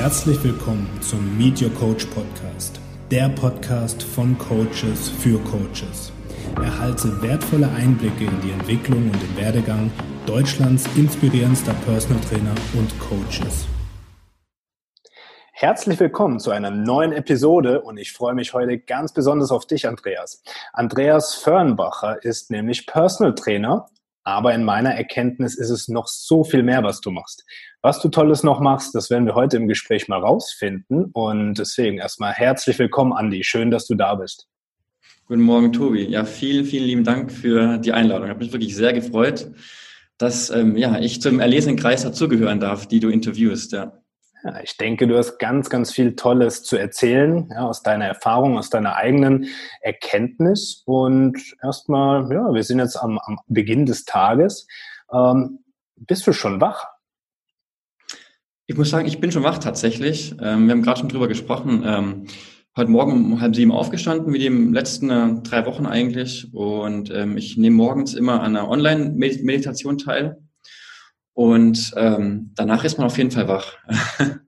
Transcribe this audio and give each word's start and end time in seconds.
Herzlich 0.00 0.42
willkommen 0.42 0.88
zum 1.02 1.36
Meet 1.36 1.60
Your 1.60 1.74
Coach 1.74 2.06
Podcast, 2.06 2.80
der 3.10 3.28
Podcast 3.28 4.02
von 4.02 4.38
Coaches 4.38 5.10
für 5.10 5.38
Coaches. 5.40 6.10
Erhalte 6.56 7.20
wertvolle 7.20 7.68
Einblicke 7.68 8.24
in 8.24 8.40
die 8.40 8.50
Entwicklung 8.50 9.10
und 9.10 9.22
den 9.22 9.36
Werdegang 9.36 9.92
Deutschlands 10.24 10.88
inspirierendster 10.96 11.74
Personal 11.84 12.18
Trainer 12.22 12.54
und 12.72 12.98
Coaches. 12.98 13.66
Herzlich 15.52 16.00
willkommen 16.00 16.40
zu 16.40 16.50
einer 16.50 16.70
neuen 16.70 17.12
Episode 17.12 17.82
und 17.82 17.98
ich 17.98 18.14
freue 18.14 18.32
mich 18.32 18.54
heute 18.54 18.78
ganz 18.78 19.12
besonders 19.12 19.50
auf 19.50 19.66
dich, 19.66 19.86
Andreas. 19.86 20.42
Andreas 20.72 21.34
Fernbacher 21.34 22.24
ist 22.24 22.50
nämlich 22.50 22.86
Personal 22.86 23.34
Trainer, 23.34 23.90
aber 24.24 24.54
in 24.54 24.64
meiner 24.64 24.94
Erkenntnis 24.94 25.56
ist 25.56 25.70
es 25.70 25.88
noch 25.88 26.06
so 26.06 26.44
viel 26.44 26.62
mehr, 26.62 26.82
was 26.82 27.00
du 27.00 27.10
machst. 27.10 27.44
Was 27.82 28.00
du 28.00 28.08
Tolles 28.08 28.42
noch 28.42 28.60
machst, 28.60 28.94
das 28.94 29.10
werden 29.10 29.26
wir 29.26 29.34
heute 29.34 29.56
im 29.56 29.68
Gespräch 29.68 30.08
mal 30.08 30.20
rausfinden 30.20 31.06
und 31.12 31.54
deswegen 31.54 31.98
erstmal 31.98 32.32
herzlich 32.32 32.78
willkommen, 32.78 33.12
Andi. 33.12 33.42
Schön, 33.44 33.70
dass 33.70 33.86
du 33.86 33.94
da 33.94 34.14
bist. 34.14 34.46
Guten 35.26 35.42
Morgen, 35.42 35.72
Tobi. 35.72 36.04
Ja, 36.04 36.24
vielen, 36.24 36.64
vielen 36.64 36.84
lieben 36.84 37.04
Dank 37.04 37.30
für 37.30 37.78
die 37.78 37.92
Einladung. 37.92 38.24
Ich 38.24 38.30
habe 38.30 38.44
mich 38.44 38.52
wirklich 38.52 38.74
sehr 38.74 38.92
gefreut, 38.92 39.50
dass 40.18 40.50
ähm, 40.50 40.76
ja, 40.76 40.98
ich 40.98 41.22
zum 41.22 41.40
erlesenen 41.40 41.76
Kreis 41.76 42.02
dazugehören 42.02 42.60
darf, 42.60 42.86
die 42.86 43.00
du 43.00 43.08
interviewst. 43.08 43.72
Ja. 43.72 43.99
Ja, 44.42 44.60
ich 44.62 44.76
denke, 44.78 45.06
du 45.06 45.18
hast 45.18 45.38
ganz, 45.38 45.68
ganz 45.68 45.92
viel 45.92 46.16
Tolles 46.16 46.62
zu 46.62 46.76
erzählen, 46.76 47.48
ja, 47.52 47.66
aus 47.66 47.82
deiner 47.82 48.06
Erfahrung, 48.06 48.56
aus 48.56 48.70
deiner 48.70 48.96
eigenen 48.96 49.48
Erkenntnis. 49.82 50.82
Und 50.86 51.38
erstmal, 51.62 52.32
ja, 52.32 52.52
wir 52.54 52.62
sind 52.62 52.78
jetzt 52.78 52.96
am, 52.96 53.18
am 53.18 53.38
Beginn 53.48 53.84
des 53.84 54.04
Tages. 54.04 54.66
Ähm, 55.12 55.58
bist 55.96 56.26
du 56.26 56.32
schon 56.32 56.60
wach? 56.60 56.86
Ich 58.66 58.76
muss 58.76 58.90
sagen, 58.90 59.06
ich 59.06 59.20
bin 59.20 59.32
schon 59.32 59.42
wach 59.42 59.58
tatsächlich. 59.58 60.34
Ähm, 60.40 60.66
wir 60.66 60.72
haben 60.72 60.82
gerade 60.82 61.00
schon 61.00 61.08
drüber 61.08 61.28
gesprochen. 61.28 61.82
Ähm, 61.84 62.26
heute 62.76 62.90
Morgen 62.90 63.12
um 63.12 63.40
halb 63.40 63.54
sieben 63.54 63.72
aufgestanden, 63.72 64.32
wie 64.32 64.38
die 64.38 64.48
letzten 64.48 65.10
äh, 65.10 65.42
drei 65.42 65.66
Wochen 65.66 65.84
eigentlich. 65.84 66.54
Und 66.54 67.10
ähm, 67.10 67.36
ich 67.36 67.58
nehme 67.58 67.76
morgens 67.76 68.14
immer 68.14 68.42
an 68.42 68.56
einer 68.56 68.68
Online-Meditation 68.68 69.98
teil. 69.98 70.38
Und 71.34 71.92
ähm, 71.96 72.52
danach 72.54 72.84
ist 72.84 72.98
man 72.98 73.06
auf 73.06 73.18
jeden 73.18 73.30
Fall 73.30 73.48
wach. 73.48 73.76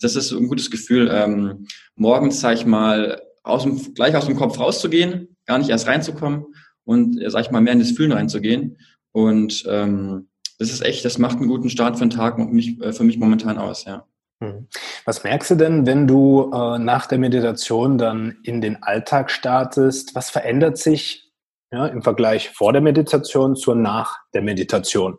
Das 0.00 0.16
ist 0.16 0.32
ein 0.32 0.48
gutes 0.48 0.70
Gefühl, 0.70 1.10
ähm, 1.12 1.66
morgens, 1.94 2.40
sag 2.40 2.54
ich 2.54 2.66
mal, 2.66 3.20
aus 3.42 3.62
dem, 3.62 3.94
gleich 3.94 4.14
aus 4.14 4.26
dem 4.26 4.36
Kopf 4.36 4.58
rauszugehen, 4.58 5.36
gar 5.46 5.58
nicht 5.58 5.70
erst 5.70 5.86
reinzukommen 5.86 6.46
und, 6.84 7.20
sag 7.26 7.42
ich 7.42 7.50
mal, 7.50 7.60
mehr 7.60 7.72
in 7.72 7.80
das 7.80 7.92
Fühlen 7.92 8.12
reinzugehen. 8.12 8.78
Und 9.12 9.64
ähm, 9.68 10.28
das 10.58 10.70
ist 10.70 10.82
echt, 10.82 11.04
das 11.04 11.18
macht 11.18 11.38
einen 11.38 11.48
guten 11.48 11.70
Start 11.70 11.96
für 11.96 12.04
den 12.04 12.10
Tag 12.10 12.38
und 12.38 12.52
mich, 12.52 12.80
äh, 12.80 12.92
für 12.92 13.04
mich 13.04 13.18
momentan 13.18 13.58
aus, 13.58 13.84
ja. 13.84 14.06
Mhm. 14.40 14.68
Was 15.04 15.24
merkst 15.24 15.50
du 15.50 15.54
denn, 15.56 15.86
wenn 15.86 16.06
du 16.06 16.50
äh, 16.52 16.78
nach 16.78 17.06
der 17.06 17.18
Meditation 17.18 17.98
dann 17.98 18.38
in 18.42 18.60
den 18.60 18.82
Alltag 18.82 19.30
startest? 19.30 20.14
Was 20.14 20.30
verändert 20.30 20.78
sich 20.78 21.32
ja, 21.72 21.86
im 21.86 22.02
Vergleich 22.02 22.50
vor 22.50 22.72
der 22.72 22.82
Meditation 22.82 23.56
zur 23.56 23.74
nach 23.74 24.18
der 24.34 24.42
Meditation? 24.42 25.18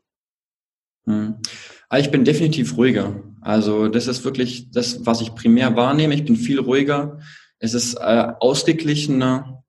Hm. 1.06 1.42
Ah, 1.90 1.98
ich 1.98 2.12
bin 2.12 2.24
definitiv 2.24 2.78
ruhiger. 2.78 3.24
Also 3.42 3.88
das 3.88 4.08
ist 4.08 4.24
wirklich 4.24 4.70
das, 4.70 5.08
was 5.08 5.22
ich 5.22 5.34
primär 5.34 5.76
wahrnehme. 5.76 6.14
Ich 6.14 6.24
bin 6.24 6.36
viel 6.36 6.60
ruhiger. 6.60 7.20
Es 7.58 7.74
ist 7.74 7.96
äh, 7.96 8.34
ausgeglichener 8.40 9.64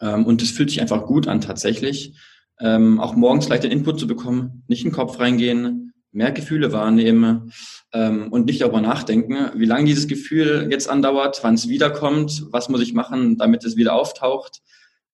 ähm, 0.00 0.26
und 0.26 0.42
es 0.42 0.50
fühlt 0.50 0.70
sich 0.70 0.80
einfach 0.80 1.06
gut 1.06 1.28
an 1.28 1.40
tatsächlich. 1.40 2.14
Ähm, 2.58 2.98
auch 2.98 3.14
morgens 3.14 3.48
leicht 3.48 3.62
den 3.62 3.70
Input 3.70 4.00
zu 4.00 4.08
bekommen, 4.08 4.64
nicht 4.66 4.82
in 4.82 4.90
den 4.90 4.96
Kopf 4.96 5.20
reingehen, 5.20 5.92
mehr 6.10 6.32
Gefühle 6.32 6.72
wahrnehmen 6.72 7.52
ähm, 7.92 8.32
und 8.32 8.46
nicht 8.46 8.62
darüber 8.62 8.80
nachdenken, 8.80 9.50
wie 9.54 9.66
lange 9.66 9.84
dieses 9.84 10.08
Gefühl 10.08 10.68
jetzt 10.70 10.88
andauert, 10.88 11.44
wann 11.44 11.54
es 11.54 11.68
wiederkommt, 11.68 12.46
was 12.50 12.68
muss 12.68 12.80
ich 12.80 12.92
machen, 12.92 13.36
damit 13.36 13.64
es 13.64 13.76
wieder 13.76 13.94
auftaucht. 13.94 14.62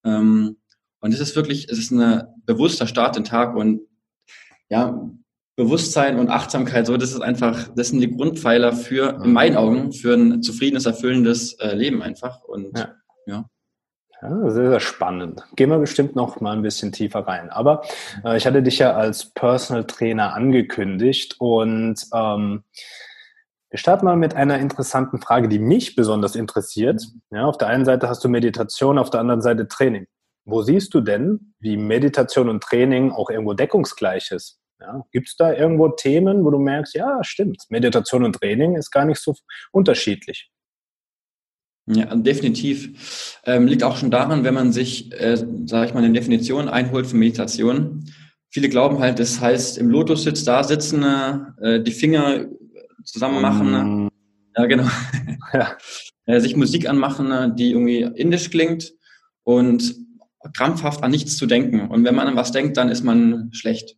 Ähm, 0.05 0.57
und 1.01 1.13
es 1.13 1.21
ist 1.21 1.37
wirklich, 1.37 1.69
es 1.69 1.79
ist 1.79 1.91
ein 1.91 2.23
bewusster 2.47 2.87
Start 2.87 3.17
in 3.17 3.25
den 3.25 3.29
Tag 3.29 3.55
und 3.55 3.83
ja, 4.71 5.11
Bewusstsein 5.57 6.19
und 6.19 6.31
Achtsamkeit, 6.31 6.87
so, 6.87 6.97
das 6.97 7.13
ist 7.13 7.21
einfach, 7.21 7.69
das 7.77 7.89
sind 7.89 8.01
die 8.01 8.11
Grundpfeiler 8.11 8.73
für, 8.73 9.21
in 9.23 9.33
meinen 9.33 9.57
Augen, 9.57 9.93
für 9.93 10.15
ein 10.15 10.43
zufriedenes, 10.43 10.87
erfüllendes 10.87 11.55
äh, 11.61 11.75
Leben 11.75 12.03
einfach. 12.03 12.43
Und 12.43 12.77
ja. 12.77 12.95
ja. 13.27 13.45
Ja, 14.23 14.51
sehr, 14.51 14.71
sehr 14.71 14.81
spannend. 14.81 15.43
Gehen 15.57 15.69
wir 15.69 15.79
bestimmt 15.79 16.15
noch 16.15 16.41
mal 16.41 16.53
ein 16.53 16.63
bisschen 16.63 16.93
tiefer 16.93 17.27
rein. 17.27 17.51
Aber 17.51 17.83
äh, 18.25 18.37
ich 18.37 18.47
hatte 18.47 18.63
dich 18.63 18.79
ja 18.79 18.95
als 18.95 19.35
Personal 19.35 19.85
Trainer 19.85 20.35
angekündigt 20.35 21.37
und 21.41 21.97
ähm, 22.15 22.63
wir 23.69 23.79
starten 23.79 24.05
mal 24.05 24.17
mit 24.17 24.37
einer 24.37 24.59
interessanten 24.59 25.21
Frage, 25.21 25.49
die 25.49 25.59
mich 25.59 25.97
besonders 25.97 26.37
interessiert. 26.37 27.03
Ja, 27.31 27.47
auf 27.47 27.59
der 27.59 27.69
einen 27.69 27.85
Seite 27.85 28.09
hast 28.09 28.23
du 28.23 28.29
Meditation, 28.29 28.99
auf 28.99 29.11
der 29.11 29.21
anderen 29.21 29.43
Seite 29.43 29.67
Training. 29.67 30.07
Wo 30.45 30.63
siehst 30.63 30.95
du 30.95 31.01
denn, 31.01 31.55
wie 31.59 31.77
Meditation 31.77 32.49
und 32.49 32.63
Training 32.63 33.11
auch 33.11 33.29
irgendwo 33.29 33.55
deckungsgleich 33.55 34.31
ist? 34.31 34.62
Ja, 34.83 35.05
Gibt 35.13 35.29
es 35.29 35.37
da 35.37 35.53
irgendwo 35.53 35.89
Themen, 35.91 36.45
wo 36.45 36.51
du 36.51 36.59
merkst, 36.59 36.95
ja, 36.95 37.23
stimmt, 37.23 37.63
Meditation 37.69 38.25
und 38.25 38.35
Training 38.35 38.75
ist 38.75 38.91
gar 38.91 39.05
nicht 39.05 39.21
so 39.21 39.35
unterschiedlich? 39.71 40.51
Ja, 41.87 42.15
definitiv. 42.17 43.39
Ähm, 43.45 43.67
liegt 43.67 43.85
auch 43.85 43.97
schon 43.97 44.11
daran, 44.11 44.45
wenn 44.45 44.55
man 44.55 44.73
sich, 44.73 45.13
äh, 45.13 45.37
sage 45.67 45.87
ich 45.87 45.95
mal, 45.95 46.03
eine 46.03 46.13
Definition 46.13 46.69
einholt 46.69 47.07
für 47.07 47.17
Meditation. 47.17 48.05
Viele 48.51 48.69
glauben 48.69 48.99
halt, 48.99 49.19
das 49.19 49.41
heißt 49.41 49.79
im 49.79 49.89
Lotus-Sitz 49.89 50.45
da 50.45 50.65
sitzen, 50.65 51.05
äh, 51.61 51.83
die 51.83 51.93
Finger 51.93 52.47
zusammen 53.05 53.41
machen. 53.41 54.07
Mm. 54.07 54.09
Ja, 54.57 54.67
genau. 54.67 54.89
Ja. 55.53 55.77
äh, 56.25 56.41
sich 56.41 56.57
Musik 56.57 56.89
anmachen, 56.89 57.57
die 57.57 57.73
irgendwie 57.73 58.01
indisch 58.01 58.49
klingt 58.49 58.95
und 59.45 59.95
krampfhaft 60.55 61.03
an 61.03 61.11
nichts 61.11 61.37
zu 61.37 61.45
denken. 61.45 61.89
Und 61.89 62.05
wenn 62.05 62.15
man 62.15 62.27
an 62.27 62.37
was 62.37 62.53
denkt, 62.53 62.79
dann 62.79 62.89
ist 62.89 63.05
man 63.05 63.51
schlecht. 63.53 63.97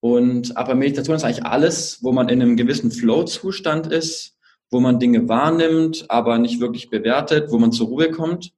Und 0.00 0.56
aber 0.56 0.74
Meditation 0.74 1.16
ist 1.16 1.24
eigentlich 1.24 1.44
alles, 1.44 1.98
wo 2.02 2.12
man 2.12 2.28
in 2.28 2.40
einem 2.40 2.56
gewissen 2.56 2.90
Flow-Zustand 2.90 3.88
ist, 3.88 4.36
wo 4.70 4.80
man 4.80 5.00
Dinge 5.00 5.28
wahrnimmt, 5.28 6.06
aber 6.08 6.38
nicht 6.38 6.60
wirklich 6.60 6.90
bewertet, 6.90 7.50
wo 7.50 7.58
man 7.58 7.72
zur 7.72 7.88
Ruhe 7.88 8.10
kommt. 8.10 8.52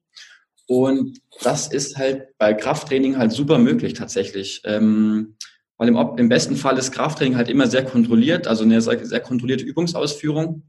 Und 0.67 1.19
das 1.41 1.67
ist 1.67 1.97
halt 1.97 2.37
bei 2.37 2.53
Krafttraining 2.53 3.17
halt 3.17 3.31
super 3.31 3.57
möglich 3.57 3.93
tatsächlich. 3.93 4.61
Ähm, 4.65 5.35
weil 5.77 5.89
im, 5.89 5.97
im, 6.17 6.29
besten 6.29 6.55
Fall 6.55 6.77
ist 6.77 6.91
Krafttraining 6.91 7.35
halt 7.35 7.49
immer 7.49 7.67
sehr 7.67 7.83
kontrolliert, 7.83 8.47
also 8.47 8.63
eine 8.63 8.81
sehr, 8.81 9.03
sehr 9.03 9.19
kontrollierte 9.19 9.65
Übungsausführung. 9.65 10.63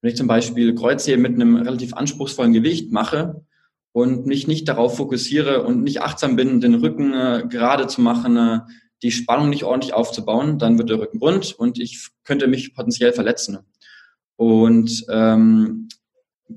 Wenn 0.00 0.10
ich 0.10 0.16
zum 0.16 0.28
Beispiel 0.28 0.74
Kreuzheben 0.74 1.22
mit 1.22 1.34
einem 1.34 1.56
relativ 1.56 1.94
anspruchsvollen 1.94 2.52
Gewicht 2.52 2.92
mache 2.92 3.44
und 3.92 4.26
mich 4.26 4.46
nicht 4.46 4.68
darauf 4.68 4.96
fokussiere 4.96 5.64
und 5.64 5.82
nicht 5.82 6.02
achtsam 6.02 6.36
bin, 6.36 6.60
den 6.60 6.76
Rücken 6.76 7.12
äh, 7.14 7.44
gerade 7.48 7.88
zu 7.88 8.00
machen, 8.00 8.36
äh, 8.36 8.60
die 9.06 9.12
Spannung 9.12 9.50
nicht 9.50 9.62
ordentlich 9.62 9.94
aufzubauen, 9.94 10.58
dann 10.58 10.78
wird 10.78 10.90
der 10.90 10.98
Rücken 10.98 11.18
rund 11.18 11.52
und 11.58 11.78
ich 11.78 12.08
könnte 12.24 12.48
mich 12.48 12.74
potenziell 12.74 13.12
verletzen. 13.12 13.58
Und 14.34 15.06
ähm, 15.08 15.88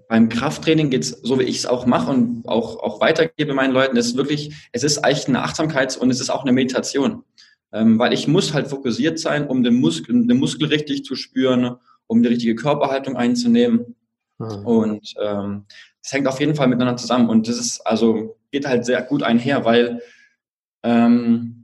beim 0.07 0.29
Krafttraining 0.29 0.89
geht's 0.89 1.09
so 1.09 1.39
wie 1.39 1.43
ich 1.43 1.57
es 1.57 1.65
auch 1.67 1.85
mache 1.85 2.11
und 2.11 2.47
auch, 2.47 2.79
auch 2.79 3.01
weitergebe 3.01 3.53
meinen 3.53 3.73
Leuten, 3.73 3.97
ist 3.97 4.17
wirklich, 4.17 4.53
es 4.71 4.83
ist 4.83 4.97
eigentlich 4.99 5.27
eine 5.27 5.43
Achtsamkeit 5.43 5.95
und 5.95 6.09
es 6.09 6.19
ist 6.19 6.31
auch 6.31 6.41
eine 6.41 6.51
Meditation. 6.51 7.23
Ähm, 7.71 7.99
weil 7.99 8.13
ich 8.13 8.27
muss 8.27 8.53
halt 8.55 8.67
fokussiert 8.67 9.19
sein, 9.19 9.47
um 9.47 9.61
den 9.61 9.75
Muskel, 9.75 10.25
den 10.25 10.37
Muskel 10.39 10.67
richtig 10.69 11.05
zu 11.05 11.16
spüren, 11.16 11.75
um 12.07 12.23
die 12.23 12.29
richtige 12.29 12.55
Körperhaltung 12.55 13.16
einzunehmen. 13.16 13.95
Mhm. 14.39 14.66
Und 14.66 15.13
ähm, 15.21 15.66
das 16.01 16.13
hängt 16.13 16.27
auf 16.27 16.39
jeden 16.39 16.55
Fall 16.55 16.67
miteinander 16.67 16.97
zusammen. 16.97 17.29
Und 17.29 17.47
das 17.47 17.59
ist 17.59 17.85
also 17.85 18.37
geht 18.51 18.66
halt 18.66 18.85
sehr 18.85 19.03
gut 19.03 19.21
einher, 19.21 19.66
weil 19.66 20.01
ähm, 20.81 21.59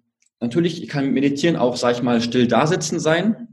Natürlich 0.46 0.88
kann 0.88 1.12
Meditieren 1.12 1.56
auch, 1.56 1.76
sag 1.76 1.96
ich 1.96 2.04
mal, 2.04 2.22
still 2.22 2.48
dasitzen 2.48 3.00
sein. 3.00 3.48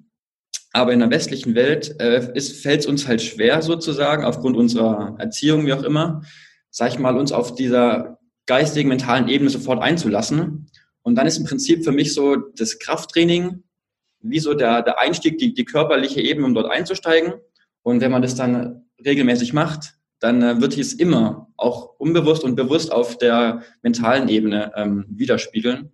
Aber 0.74 0.92
in 0.92 0.98
der 0.98 1.10
westlichen 1.10 1.54
Welt 1.54 1.98
äh, 1.98 2.20
fällt 2.20 2.80
es 2.80 2.86
uns 2.86 3.08
halt 3.08 3.22
schwer 3.22 3.62
sozusagen, 3.62 4.26
aufgrund 4.26 4.58
unserer 4.58 5.16
Erziehung, 5.18 5.64
wie 5.64 5.72
auch 5.72 5.84
immer, 5.84 6.20
sag 6.68 6.90
ich 6.90 6.98
mal, 6.98 7.16
uns 7.16 7.32
auf 7.32 7.54
dieser 7.54 8.18
geistigen, 8.44 8.90
mentalen 8.90 9.28
Ebene 9.28 9.48
sofort 9.48 9.82
einzulassen. 9.82 10.70
Und 11.00 11.14
dann 11.14 11.26
ist 11.26 11.38
im 11.38 11.44
Prinzip 11.44 11.82
für 11.82 11.92
mich 11.92 12.12
so 12.12 12.36
das 12.36 12.78
Krafttraining 12.78 13.62
wie 14.20 14.38
so 14.38 14.52
der, 14.52 14.82
der 14.82 15.00
Einstieg, 15.00 15.38
die, 15.38 15.54
die 15.54 15.64
körperliche 15.64 16.20
Ebene, 16.20 16.46
um 16.46 16.54
dort 16.54 16.70
einzusteigen. 16.70 17.32
Und 17.82 18.02
wenn 18.02 18.12
man 18.12 18.20
das 18.20 18.34
dann 18.34 18.84
regelmäßig 19.02 19.54
macht, 19.54 19.94
dann 20.20 20.42
äh, 20.42 20.60
wird 20.60 20.76
es 20.76 20.92
immer 20.92 21.50
auch 21.56 21.98
unbewusst 21.98 22.44
und 22.44 22.54
bewusst 22.54 22.92
auf 22.92 23.16
der 23.16 23.62
mentalen 23.80 24.28
Ebene 24.28 24.72
ähm, 24.76 25.06
widerspiegeln. 25.08 25.90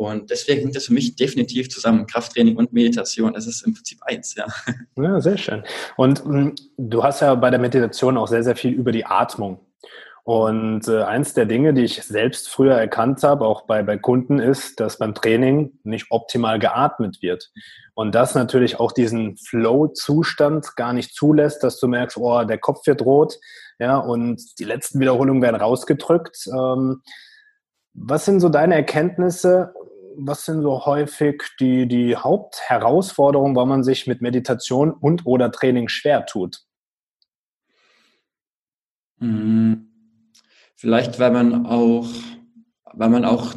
Und 0.00 0.30
deswegen 0.30 0.62
hängt 0.62 0.76
das 0.76 0.86
für 0.86 0.94
mich 0.94 1.14
definitiv 1.14 1.68
zusammen. 1.68 2.06
Krafttraining 2.06 2.56
und 2.56 2.72
Meditation, 2.72 3.34
das 3.34 3.46
ist 3.46 3.66
im 3.66 3.74
Prinzip 3.74 3.98
eins, 4.02 4.34
ja. 4.34 4.46
Ja, 4.96 5.20
sehr 5.20 5.36
schön. 5.36 5.62
Und 5.98 6.24
mh, 6.24 6.32
hm, 6.32 6.54
du 6.78 7.04
hast 7.04 7.20
ja 7.20 7.34
bei 7.34 7.50
der 7.50 7.58
Meditation 7.58 8.16
auch 8.16 8.26
sehr, 8.26 8.42
sehr 8.42 8.56
viel 8.56 8.72
über 8.72 8.92
die 8.92 9.04
Atmung. 9.04 9.60
Und 10.24 10.88
äh, 10.88 11.02
eins 11.02 11.34
der 11.34 11.44
Dinge, 11.44 11.74
die 11.74 11.84
ich 11.84 12.02
selbst 12.02 12.48
früher 12.48 12.76
erkannt 12.76 13.22
habe, 13.22 13.44
auch 13.44 13.66
bei, 13.66 13.82
bei 13.82 13.98
Kunden, 13.98 14.38
ist, 14.38 14.80
dass 14.80 14.96
beim 14.96 15.14
Training 15.14 15.78
nicht 15.82 16.06
optimal 16.08 16.58
geatmet 16.58 17.20
wird. 17.20 17.50
Und 17.92 18.14
das 18.14 18.34
natürlich 18.34 18.80
auch 18.80 18.92
diesen 18.92 19.36
Flow-Zustand 19.36 20.76
gar 20.76 20.94
nicht 20.94 21.14
zulässt, 21.14 21.62
dass 21.62 21.78
du 21.78 21.88
merkst, 21.88 22.16
oh, 22.16 22.42
der 22.44 22.58
Kopf 22.58 22.86
wird 22.86 23.02
rot, 23.02 23.38
ja, 23.78 23.98
und 23.98 24.58
die 24.58 24.64
letzten 24.64 24.98
Wiederholungen 24.98 25.42
werden 25.42 25.60
rausgedrückt. 25.60 26.46
Ähm, 26.46 27.02
was 27.92 28.24
sind 28.24 28.40
so 28.40 28.48
deine 28.48 28.76
Erkenntnisse? 28.76 29.74
Was 30.22 30.44
sind 30.44 30.62
so 30.62 30.84
häufig 30.84 31.42
die, 31.58 31.88
die 31.88 32.16
Hauptherausforderungen, 32.16 33.56
warum 33.56 33.70
man 33.70 33.84
sich 33.84 34.06
mit 34.06 34.20
Meditation 34.20 34.92
und 34.92 35.24
oder 35.24 35.50
Training 35.50 35.88
schwer 35.88 36.26
tut? 36.26 36.60
Mhm. 39.18 39.86
Vielleicht, 40.76 41.18
weil 41.18 41.30
man 41.30 41.66
auch, 41.66 42.08
weil 42.92 43.10
man 43.10 43.24
auch 43.24 43.54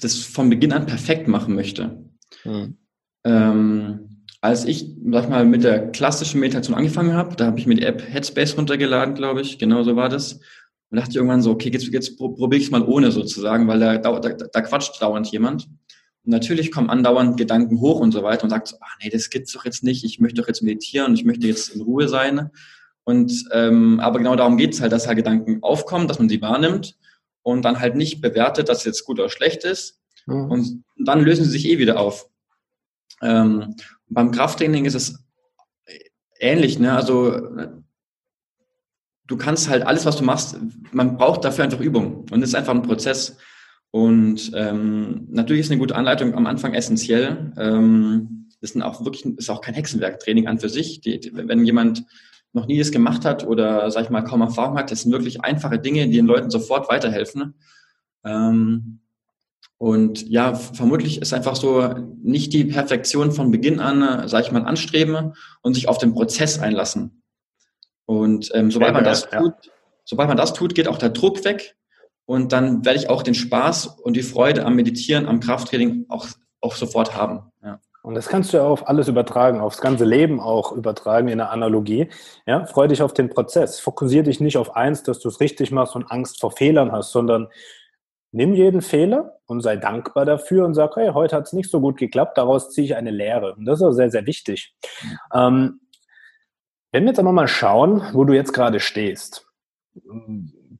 das 0.00 0.18
von 0.18 0.50
Beginn 0.50 0.72
an 0.72 0.86
perfekt 0.86 1.28
machen 1.28 1.54
möchte. 1.54 2.04
Mhm. 2.44 2.78
Ähm, 3.24 4.24
als 4.40 4.66
ich, 4.66 4.94
sag 5.10 5.30
mal, 5.30 5.44
mit 5.44 5.64
der 5.64 5.90
klassischen 5.90 6.40
Meditation 6.40 6.76
angefangen 6.76 7.14
habe, 7.14 7.34
da 7.34 7.46
habe 7.46 7.58
ich 7.58 7.66
mir 7.66 7.76
die 7.76 7.86
App 7.86 8.02
Headspace 8.06 8.56
runtergeladen, 8.58 9.14
glaube 9.14 9.40
ich, 9.40 9.58
genau 9.58 9.82
so 9.82 9.96
war 9.96 10.08
das. 10.08 10.40
Und 10.90 10.98
dachte 10.98 11.10
ich 11.10 11.16
irgendwann 11.16 11.42
so, 11.42 11.50
okay, 11.50 11.70
jetzt, 11.70 11.86
jetzt 11.86 12.16
probiere 12.16 12.56
ich 12.56 12.64
es 12.64 12.70
mal 12.70 12.82
ohne 12.82 13.10
sozusagen, 13.10 13.66
weil 13.66 13.80
da, 13.80 13.98
da, 13.98 14.18
da 14.18 14.60
quatscht 14.60 15.00
dauernd 15.00 15.26
jemand. 15.28 15.66
Und 16.24 16.30
natürlich 16.30 16.70
kommen 16.70 16.90
andauernd 16.90 17.36
Gedanken 17.36 17.80
hoch 17.80 18.00
und 18.00 18.12
so 18.12 18.22
weiter 18.22 18.44
und 18.44 18.50
sagt 18.50 18.68
so, 18.68 18.76
ach 18.80 18.96
nee, 19.02 19.10
das 19.10 19.30
gibt's 19.30 19.52
doch 19.52 19.64
jetzt 19.64 19.82
nicht, 19.82 20.04
ich 20.04 20.20
möchte 20.20 20.40
doch 20.40 20.48
jetzt 20.48 20.62
meditieren, 20.62 21.14
ich 21.14 21.24
möchte 21.24 21.46
jetzt 21.46 21.68
in 21.70 21.82
Ruhe 21.82 22.08
sein. 22.08 22.50
Und 23.04 23.44
ähm, 23.52 24.00
aber 24.00 24.18
genau 24.18 24.34
darum 24.34 24.56
geht 24.56 24.72
es 24.72 24.80
halt, 24.80 24.92
dass 24.92 25.06
halt 25.06 25.16
Gedanken 25.16 25.62
aufkommen, 25.62 26.08
dass 26.08 26.18
man 26.18 26.28
sie 26.28 26.40
wahrnimmt 26.40 26.96
und 27.42 27.62
dann 27.62 27.80
halt 27.80 27.96
nicht 27.96 28.22
bewertet, 28.22 28.68
dass 28.68 28.78
es 28.78 28.84
jetzt 28.84 29.04
gut 29.04 29.18
oder 29.18 29.28
schlecht 29.28 29.64
ist. 29.64 30.00
Mhm. 30.26 30.50
Und 30.50 30.84
dann 30.96 31.20
lösen 31.20 31.44
sie 31.44 31.50
sich 31.50 31.68
eh 31.68 31.78
wieder 31.78 32.00
auf. 32.00 32.28
Ähm, 33.20 33.76
beim 34.08 34.30
Krafttraining 34.30 34.86
ist 34.86 34.94
es 34.94 35.24
ähnlich, 36.40 36.78
ne? 36.78 36.94
Also 36.94 37.32
du 39.26 39.36
kannst 39.36 39.68
halt 39.68 39.86
alles, 39.86 40.06
was 40.06 40.16
du 40.16 40.24
machst, 40.24 40.56
man 40.92 41.16
braucht 41.16 41.44
dafür 41.44 41.64
einfach 41.64 41.80
Übung 41.80 42.26
und 42.30 42.42
es 42.42 42.50
ist 42.50 42.54
einfach 42.54 42.74
ein 42.74 42.82
Prozess. 42.82 43.36
Und 43.90 44.50
ähm, 44.54 45.28
natürlich 45.30 45.60
ist 45.60 45.70
eine 45.70 45.78
gute 45.78 45.94
Anleitung 45.94 46.34
am 46.34 46.46
Anfang 46.46 46.74
essentiell. 46.74 47.52
Ähm, 47.56 48.48
ist 48.60 48.80
auch 48.82 49.04
wirklich, 49.04 49.24
ist 49.24 49.50
auch 49.50 49.60
kein 49.60 49.74
Hexenwerk, 49.74 50.18
Training 50.20 50.48
an 50.48 50.58
für 50.58 50.68
sich. 50.68 51.00
Die, 51.00 51.20
die, 51.20 51.32
wenn 51.34 51.64
jemand 51.64 52.04
noch 52.52 52.66
nie 52.66 52.78
das 52.78 52.90
gemacht 52.90 53.24
hat 53.24 53.46
oder, 53.46 53.90
sag 53.90 54.04
ich 54.04 54.10
mal, 54.10 54.22
kaum 54.22 54.40
Erfahrung 54.40 54.78
hat, 54.78 54.90
das 54.90 55.02
sind 55.02 55.12
wirklich 55.12 55.42
einfache 55.42 55.78
Dinge, 55.78 56.06
die 56.06 56.16
den 56.16 56.26
Leuten 56.26 56.50
sofort 56.50 56.88
weiterhelfen. 56.88 57.54
Ähm, 58.24 59.00
und 59.78 60.28
ja, 60.28 60.54
vermutlich 60.54 61.20
ist 61.20 61.34
einfach 61.34 61.56
so 61.56 61.94
nicht 62.22 62.52
die 62.52 62.64
Perfektion 62.64 63.32
von 63.32 63.50
Beginn 63.50 63.80
an, 63.80 64.28
sag 64.28 64.44
ich 64.44 64.52
mal, 64.52 64.64
anstreben 64.64 65.34
und 65.62 65.74
sich 65.74 65.88
auf 65.88 65.98
den 65.98 66.14
Prozess 66.14 66.58
einlassen. 66.58 67.22
Und 68.06 68.50
ähm, 68.54 68.70
sobald 68.70 68.92
man 68.92 69.04
das 69.04 69.28
ja. 69.30 69.38
tut, 69.40 69.54
sobald 70.04 70.28
man 70.28 70.36
das 70.36 70.52
tut, 70.52 70.74
geht 70.74 70.88
auch 70.88 70.98
der 70.98 71.10
Druck 71.10 71.44
weg 71.44 71.76
und 72.26 72.52
dann 72.52 72.84
werde 72.84 72.98
ich 72.98 73.10
auch 73.10 73.22
den 73.22 73.34
Spaß 73.34 73.86
und 74.02 74.16
die 74.16 74.22
Freude 74.22 74.64
am 74.64 74.76
Meditieren, 74.76 75.26
am 75.26 75.40
Krafttraining 75.40 76.06
auch, 76.08 76.26
auch 76.60 76.74
sofort 76.74 77.16
haben. 77.16 77.50
Ja. 77.62 77.80
Und 78.02 78.14
das 78.14 78.28
kannst 78.28 78.52
du 78.52 78.58
ja 78.58 78.64
auf 78.64 78.86
alles 78.86 79.08
übertragen, 79.08 79.60
aufs 79.60 79.80
ganze 79.80 80.04
Leben 80.04 80.38
auch 80.38 80.72
übertragen 80.72 81.28
in 81.28 81.38
der 81.38 81.50
Analogie. 81.50 82.10
Ja, 82.46 82.66
freu 82.66 82.86
dich 82.86 83.00
auf 83.00 83.14
den 83.14 83.30
Prozess. 83.30 83.80
Fokussiere 83.80 84.24
dich 84.24 84.40
nicht 84.40 84.58
auf 84.58 84.76
eins, 84.76 85.02
dass 85.02 85.20
du 85.20 85.28
es 85.28 85.40
richtig 85.40 85.70
machst 85.70 85.96
und 85.96 86.10
Angst 86.10 86.38
vor 86.38 86.50
Fehlern 86.52 86.92
hast, 86.92 87.12
sondern 87.12 87.48
nimm 88.30 88.52
jeden 88.52 88.82
Fehler 88.82 89.38
und 89.46 89.62
sei 89.62 89.76
dankbar 89.76 90.26
dafür 90.26 90.66
und 90.66 90.74
sag, 90.74 90.96
hey, 90.96 91.12
heute 91.14 91.36
hat 91.36 91.46
es 91.46 91.54
nicht 91.54 91.70
so 91.70 91.80
gut 91.80 91.96
geklappt, 91.96 92.36
daraus 92.36 92.70
ziehe 92.70 92.84
ich 92.84 92.96
eine 92.96 93.10
Lehre. 93.10 93.54
Und 93.54 93.64
das 93.64 93.80
ist 93.80 93.86
auch 93.86 93.92
sehr, 93.92 94.10
sehr 94.10 94.26
wichtig. 94.26 94.74
Mhm. 95.02 95.18
Ähm, 95.32 95.80
wenn 96.94 97.02
wir 97.02 97.08
jetzt 97.08 97.18
aber 97.18 97.32
mal 97.32 97.48
schauen, 97.48 98.02
wo 98.12 98.22
du 98.22 98.34
jetzt 98.34 98.52
gerade 98.52 98.78
stehst, 98.78 99.48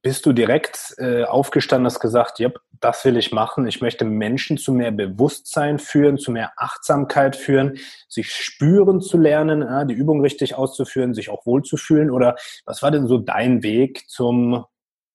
bist 0.00 0.24
du 0.24 0.32
direkt 0.32 0.94
äh, 0.98 1.24
aufgestanden, 1.24 1.86
hast 1.86 1.98
gesagt, 1.98 2.38
ja, 2.38 2.50
das 2.78 3.04
will 3.04 3.16
ich 3.16 3.32
machen. 3.32 3.66
Ich 3.66 3.80
möchte 3.80 4.04
Menschen 4.04 4.56
zu 4.56 4.72
mehr 4.72 4.92
Bewusstsein 4.92 5.80
führen, 5.80 6.16
zu 6.16 6.30
mehr 6.30 6.52
Achtsamkeit 6.56 7.34
führen, 7.34 7.78
sich 8.08 8.32
spüren 8.32 9.00
zu 9.00 9.18
lernen, 9.18 9.62
ja, 9.62 9.84
die 9.84 9.94
Übung 9.94 10.20
richtig 10.20 10.54
auszuführen, 10.54 11.14
sich 11.14 11.30
auch 11.30 11.46
wohlzufühlen. 11.46 12.12
Oder 12.12 12.36
was 12.64 12.80
war 12.80 12.92
denn 12.92 13.08
so 13.08 13.18
dein 13.18 13.64
Weg 13.64 14.08
zum 14.08 14.66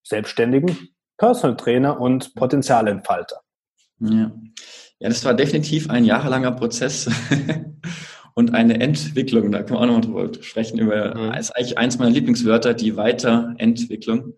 selbstständigen 0.03 0.89
Personal 1.17 1.55
Trainer 1.55 2.01
und 2.01 2.35
Potenzialentfalter? 2.35 3.39
Ja. 4.01 4.33
ja, 4.99 5.07
das 5.07 5.23
war 5.23 5.33
definitiv 5.33 5.89
ein 5.89 6.03
jahrelanger 6.03 6.51
Prozess. 6.51 7.09
Und 8.35 8.53
eine 8.53 8.79
Entwicklung. 8.79 9.51
Da 9.51 9.63
können 9.63 9.79
wir 9.79 9.81
auch 9.81 9.85
nochmal 9.85 10.01
drüber 10.01 10.43
sprechen. 10.43 10.79
Über, 10.79 11.15
mhm. 11.15 11.33
ist 11.33 11.51
eigentlich 11.51 11.77
eins 11.77 11.97
meiner 11.97 12.11
Lieblingswörter, 12.11 12.73
die 12.73 12.95
Weiterentwicklung. 12.95 14.33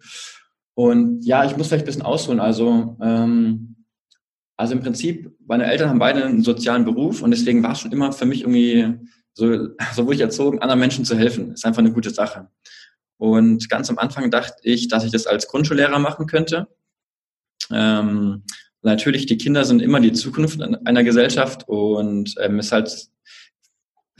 Und 0.73 1.23
ja, 1.23 1.45
ich 1.45 1.57
muss 1.57 1.67
vielleicht 1.67 1.83
ein 1.83 1.87
bisschen 1.87 2.01
ausholen. 2.01 2.39
Also, 2.39 2.97
ähm, 3.01 3.85
also 4.57 4.73
im 4.73 4.81
Prinzip, 4.81 5.31
meine 5.45 5.65
Eltern 5.65 5.89
haben 5.89 5.99
beide 5.99 6.23
einen 6.23 6.43
sozialen 6.43 6.85
Beruf 6.85 7.21
und 7.21 7.31
deswegen 7.31 7.63
war 7.63 7.73
es 7.73 7.79
schon 7.79 7.91
immer 7.91 8.11
für 8.11 8.25
mich 8.25 8.41
irgendwie 8.41 8.95
so, 9.33 9.67
so 9.93 10.05
wurde 10.05 10.15
ich 10.15 10.21
erzogen, 10.21 10.59
anderen 10.59 10.79
Menschen 10.79 11.05
zu 11.05 11.17
helfen. 11.17 11.53
Ist 11.53 11.65
einfach 11.65 11.79
eine 11.79 11.91
gute 11.91 12.11
Sache. 12.11 12.47
Und 13.17 13.69
ganz 13.69 13.89
am 13.89 13.99
Anfang 13.99 14.31
dachte 14.31 14.55
ich, 14.63 14.87
dass 14.87 15.03
ich 15.03 15.11
das 15.11 15.27
als 15.27 15.47
Grundschullehrer 15.47 15.99
machen 15.99 16.25
könnte. 16.25 16.67
Ähm, 17.71 18.43
natürlich, 18.81 19.27
die 19.27 19.37
Kinder 19.37 19.63
sind 19.63 19.81
immer 19.81 19.99
die 19.99 20.13
Zukunft 20.13 20.61
einer 20.61 21.03
Gesellschaft 21.03 21.67
und 21.67 22.33
ähm, 22.39 22.59
ist 22.59 22.71
halt 22.71 23.09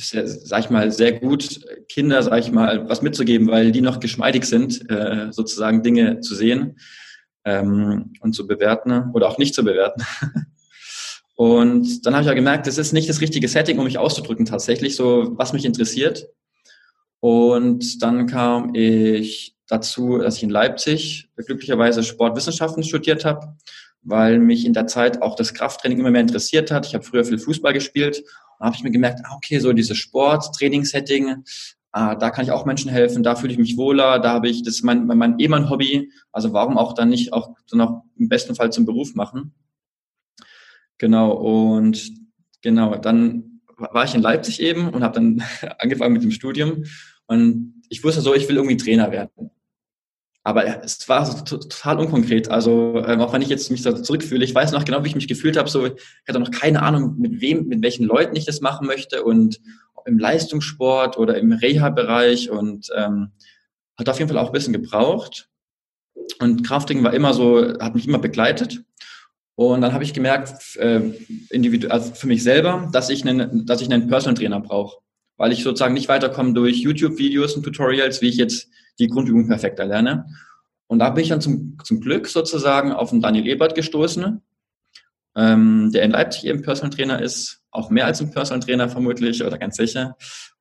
sag 0.02 0.60
ich 0.60 0.70
mal, 0.70 0.92
sehr 0.92 1.14
gut, 1.14 1.62
Kinder, 1.88 2.22
sag 2.24 2.40
ich 2.40 2.52
mal, 2.52 2.90
was 2.90 3.02
mitzugeben, 3.02 3.48
weil 3.48 3.72
die 3.72 3.82
noch 3.82 4.00
geschmeidig 4.00 4.46
sind, 4.46 4.90
äh, 4.90 5.28
sozusagen 5.32 5.84
Dinge 5.84 6.20
zu 6.20 6.36
sehen 6.36 6.80
ähm, 7.46 8.14
und 8.22 8.34
zu 8.34 8.48
bewerten 8.48 9.12
oder 9.14 9.28
auch 9.28 9.38
nicht 9.38 9.54
zu 9.54 9.64
bewerten. 9.64 10.04
und 11.36 12.06
dann 12.06 12.14
habe 12.14 12.24
ich 12.24 12.28
ja 12.28 12.34
gemerkt, 12.34 12.68
das 12.68 12.78
ist 12.78 12.94
nicht 12.94 13.10
das 13.10 13.22
richtige 13.22 13.48
Setting, 13.48 13.78
um 13.78 13.86
mich 13.86 13.98
auszudrücken 13.98 14.46
tatsächlich, 14.46 14.96
so 14.96 15.32
was 15.38 15.54
mich 15.54 15.66
interessiert. 15.66 16.28
Und 17.20 18.02
dann 18.02 18.26
kam 18.26 18.74
ich 18.74 19.56
dazu, 19.68 20.18
dass 20.18 20.38
ich 20.38 20.44
in 20.44 20.50
Leipzig 20.50 21.30
glücklicherweise 21.38 22.04
Sportwissenschaften 22.04 22.84
studiert 22.84 23.26
habe, 23.26 23.56
weil 24.02 24.40
mich 24.40 24.66
in 24.66 24.74
der 24.74 24.88
Zeit 24.88 25.22
auch 25.22 25.36
das 25.36 25.54
Krafttraining 25.54 26.00
immer 26.00 26.12
mehr 26.12 26.22
interessiert 26.22 26.72
hat. 26.72 26.88
Ich 26.88 26.96
habe 26.96 27.04
früher 27.04 27.24
viel 27.24 27.38
Fußball 27.38 27.74
gespielt 27.74 28.24
da 28.62 28.68
habe 28.68 28.76
ich 28.76 28.84
mir 28.84 28.92
gemerkt, 28.92 29.22
ah, 29.24 29.36
okay, 29.36 29.58
so 29.58 29.74
dieses 29.74 29.98
Sport, 29.98 30.54
Trainingssetting, 30.56 31.44
ah, 31.92 32.14
da 32.14 32.30
kann 32.30 32.46
ich 32.46 32.52
auch 32.52 32.64
Menschen 32.64 32.92
helfen, 32.92 33.24
da 33.24 33.36
fühle 33.36 33.54
ich 33.54 33.58
mich 33.58 33.76
wohler, 33.76 34.20
da 34.20 34.34
habe 34.34 34.50
ich, 34.50 34.62
das 34.62 34.76
ist 34.76 34.84
mein, 34.84 35.08
mein, 35.08 35.40
eh 35.40 35.48
mein 35.48 35.68
Hobby, 35.68 36.12
also 36.32 36.54
warum 36.54 36.78
auch 36.78 36.94
dann 36.94 37.10
nicht 37.10 37.34
auch 37.34 37.56
dann 37.72 37.82
auch 37.82 38.04
im 38.18 38.30
besten 38.30 38.54
Fall 38.54 38.72
zum 38.72 38.86
Beruf 38.86 39.16
machen. 39.16 39.56
Genau, 41.00 41.32
und 41.32 42.12
genau, 42.62 42.96
dann 42.98 43.62
war 43.78 44.06
ich 44.06 44.14
in 44.14 44.22
Leipzig 44.22 44.62
eben 44.62 44.90
und 44.90 45.04
habe 45.04 45.16
dann 45.16 45.44
angefangen 45.80 46.14
mit 46.14 46.22
dem 46.22 46.32
Studium 46.32 46.84
und 47.26 47.82
ich 47.90 48.04
wusste 48.04 48.22
so, 48.22 48.36
ich 48.36 48.48
will 48.48 48.58
irgendwie 48.58 48.78
Trainer 48.78 49.12
werden. 49.12 49.50
Aber 50.44 50.84
es 50.84 51.08
war 51.08 51.26
so 51.26 51.44
total 51.44 52.00
unkonkret. 52.00 52.50
Also 52.50 53.04
ähm, 53.06 53.22
auch 53.22 53.32
wenn 53.32 53.44
ich 53.44 53.50
jetzt 53.50 53.70
mich 53.70 53.84
da 53.84 54.02
zurückfühle, 54.02 54.44
ich 54.44 54.56
weiß 54.56 54.72
noch 54.72 54.86
genau, 54.86 55.04
wie 55.04 55.10
ich 55.10 55.16
mich 55.16 55.28
gefühlt 55.28 55.56
habe. 55.56 55.70
So, 55.70 55.86
ich 55.86 55.94
hatte 56.28 56.40
noch 56.40 56.50
keine 56.50 56.82
Ahnung, 56.82 57.16
mit 57.20 57.42
wem, 57.42 57.68
mit 57.68 57.84
welchen 57.84 58.06
Leuten 58.06 58.36
ich 58.36 58.46
das 58.46 58.62
machen 58.62 58.88
möchte 58.88 59.24
und 59.24 59.62
im 60.06 60.18
Leistungssport 60.18 61.18
oder 61.18 61.38
im 61.38 61.52
Reha-Bereich 61.52 62.50
und 62.50 62.90
ähm, 62.96 63.32
hat 63.98 64.10
auf 64.10 64.18
jeden 64.18 64.30
Fall 64.30 64.40
auch 64.40 64.48
ein 64.48 64.54
bisschen 64.54 64.74
gebraucht. 64.74 65.48
Und 66.40 66.66
Crafting 66.66 67.04
war 67.04 67.14
immer 67.14 67.34
so, 67.36 67.78
hat 67.80 67.94
mich 67.94 68.08
immer 68.08 68.20
begleitet. 68.20 68.84
Und 69.56 69.82
dann 69.82 69.94
habe 69.94 70.04
ich 70.04 70.14
gemerkt, 70.14 70.76
äh, 70.78 71.02
individuell, 71.52 71.92
also 71.92 72.16
für 72.16 72.26
mich 72.26 72.42
selber, 72.42 72.90
dass 72.92 73.10
ich 73.10 73.28
einen, 73.28 73.68
dass 73.68 73.82
ich 73.82 73.92
einen 73.92 74.08
Personal 74.08 74.36
Trainer 74.36 74.60
brauche, 74.60 74.98
weil 75.38 75.52
ich 75.52 75.62
sozusagen 75.62 75.94
nicht 75.94 76.10
weiterkomme 76.10 76.54
durch 76.54 76.78
YouTube-Videos 76.78 77.56
und 77.56 77.64
Tutorials, 77.64 78.22
wie 78.22 78.30
ich 78.30 78.38
jetzt 78.38 78.70
die 79.00 79.08
Grundübung 79.08 79.48
perfekt 79.48 79.80
erlerne. 79.80 80.26
Und 80.88 81.00
da 81.00 81.10
bin 81.10 81.24
ich 81.24 81.30
dann 81.30 81.42
zum, 81.42 81.78
zum 81.84 82.02
Glück 82.02 82.28
sozusagen 82.28 82.92
auf 82.92 83.12
den 83.12 83.22
Daniel 83.22 83.48
Ebert 83.48 83.76
gestoßen, 83.76 84.42
ähm, 85.36 85.92
der 85.94 86.04
in 86.04 86.12
Leipzig 86.12 86.46
eben 86.46 86.62
Personal 86.62 86.92
Trainer 86.92 87.22
ist, 87.22 87.62
auch 87.72 87.90
mehr 87.90 88.06
als 88.06 88.22
ein 88.22 88.32
Personal 88.32 88.62
Trainer 88.62 88.90
vermutlich 88.90 89.44
oder 89.44 89.58
ganz 89.58 89.78
sicher. 89.78 90.18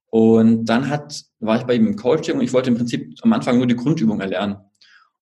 Und 0.07 0.67
dann 0.67 0.89
hat, 0.89 1.23
war 1.39 1.59
ich 1.59 1.65
bei 1.65 1.75
ihm 1.75 1.87
im 1.87 1.97
Coaching 1.97 2.37
und 2.37 2.43
ich 2.43 2.53
wollte 2.53 2.71
im 2.71 2.77
Prinzip 2.77 3.15
am 3.23 3.33
Anfang 3.33 3.59
nur 3.59 3.67
die 3.67 3.77
Grundübung 3.77 4.21
erlernen. 4.21 4.57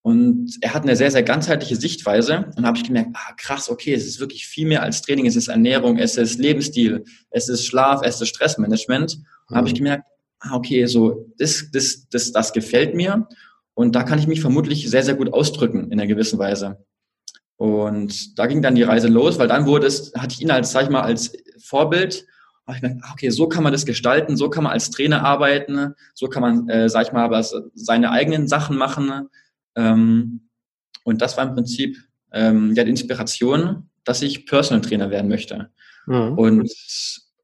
Und 0.02 0.56
er 0.62 0.74
hat 0.74 0.84
eine 0.84 0.96
sehr, 0.96 1.10
sehr 1.10 1.22
ganzheitliche 1.22 1.76
Sichtweise. 1.76 2.50
Und 2.56 2.64
habe 2.64 2.78
ich 2.78 2.84
gemerkt, 2.84 3.10
ah, 3.14 3.34
krass, 3.36 3.68
okay, 3.68 3.92
es 3.92 4.06
ist 4.06 4.20
wirklich 4.20 4.46
viel 4.46 4.66
mehr 4.66 4.82
als 4.82 5.02
Training. 5.02 5.26
Es 5.26 5.36
ist 5.36 5.48
Ernährung, 5.48 5.98
es 5.98 6.16
ist 6.16 6.38
Lebensstil, 6.38 7.04
es 7.30 7.48
ist 7.48 7.66
Schlaf, 7.66 8.00
es 8.02 8.20
ist 8.20 8.28
Stressmanagement. 8.28 9.14
Und 9.14 9.24
mhm. 9.50 9.56
habe 9.56 9.68
ich 9.68 9.74
gemerkt, 9.74 10.06
ah, 10.40 10.56
okay, 10.56 10.86
so, 10.86 11.26
das, 11.38 11.70
das, 11.72 12.08
das, 12.10 12.32
das 12.32 12.52
gefällt 12.52 12.94
mir. 12.94 13.28
Und 13.74 13.94
da 13.94 14.02
kann 14.02 14.18
ich 14.18 14.26
mich 14.26 14.40
vermutlich 14.40 14.88
sehr, 14.90 15.02
sehr 15.02 15.14
gut 15.14 15.32
ausdrücken 15.32 15.90
in 15.90 16.00
einer 16.00 16.06
gewissen 16.06 16.38
Weise. 16.38 16.84
Und 17.56 18.38
da 18.38 18.46
ging 18.46 18.62
dann 18.62 18.74
die 18.74 18.82
Reise 18.82 19.08
los, 19.08 19.38
weil 19.38 19.48
dann 19.48 19.66
wurde 19.66 19.86
es, 19.86 20.12
hatte 20.14 20.34
ich 20.34 20.40
ihn 20.40 20.50
als, 20.50 20.72
sag 20.72 20.84
ich 20.84 20.90
mal, 20.90 21.02
als 21.02 21.32
Vorbild. 21.60 22.24
Und 22.66 22.74
ich 22.74 22.80
dachte, 22.80 22.98
okay, 23.12 23.30
so 23.30 23.48
kann 23.48 23.62
man 23.62 23.72
das 23.72 23.86
gestalten, 23.86 24.36
so 24.36 24.50
kann 24.50 24.64
man 24.64 24.72
als 24.72 24.90
Trainer 24.90 25.24
arbeiten, 25.24 25.94
so 26.14 26.28
kann 26.28 26.42
man, 26.42 26.68
äh, 26.68 26.88
sag 26.88 27.06
ich 27.06 27.12
mal, 27.12 27.24
aber 27.24 27.42
seine 27.74 28.10
eigenen 28.10 28.46
Sachen 28.46 28.76
machen. 28.76 29.28
Ähm, 29.74 30.48
und 31.04 31.22
das 31.22 31.36
war 31.36 31.48
im 31.48 31.54
Prinzip 31.54 31.96
ähm, 32.32 32.74
ja 32.74 32.84
die 32.84 32.90
Inspiration, 32.90 33.88
dass 34.04 34.22
ich 34.22 34.46
Personal 34.46 34.82
Trainer 34.82 35.10
werden 35.10 35.28
möchte. 35.28 35.70
Mhm. 36.06 36.38
Und 36.38 36.72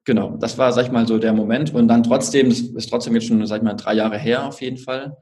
genau, 0.04 0.36
das 0.36 0.58
war, 0.58 0.72
sag 0.72 0.86
ich 0.86 0.92
mal, 0.92 1.06
so 1.06 1.18
der 1.18 1.32
Moment. 1.32 1.74
Und 1.74 1.88
dann 1.88 2.02
trotzdem, 2.02 2.48
das 2.48 2.60
ist 2.60 2.90
trotzdem 2.90 3.14
jetzt 3.14 3.26
schon, 3.26 3.44
sag 3.46 3.58
ich 3.58 3.62
mal, 3.62 3.74
drei 3.74 3.94
Jahre 3.94 4.18
her 4.18 4.46
auf 4.46 4.60
jeden 4.60 4.78
Fall. 4.78 5.16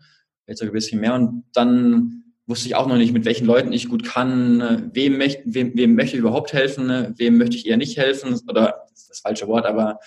Jetzt 0.46 0.62
ein 0.62 0.72
bisschen 0.72 1.00
mehr. 1.00 1.14
Und 1.14 1.44
dann 1.52 2.22
wusste 2.46 2.66
ich 2.66 2.74
auch 2.74 2.86
noch 2.86 2.96
nicht, 2.96 3.12
mit 3.12 3.24
welchen 3.24 3.46
Leuten 3.46 3.72
ich 3.72 3.88
gut 3.88 4.04
kann, 4.04 4.90
wem, 4.92 5.18
möchte, 5.18 5.42
wem, 5.46 5.72
wem 5.76 5.94
möchte 5.94 6.16
ich 6.16 6.20
überhaupt 6.20 6.52
helfen, 6.52 7.14
wem 7.16 7.38
möchte 7.38 7.56
ich 7.56 7.66
eher 7.66 7.76
nicht 7.76 7.96
helfen, 7.96 8.38
oder 8.48 8.84
das 8.90 9.02
ist 9.02 9.10
das 9.10 9.20
falsche 9.20 9.46
Wort, 9.46 9.64
aber 9.64 9.98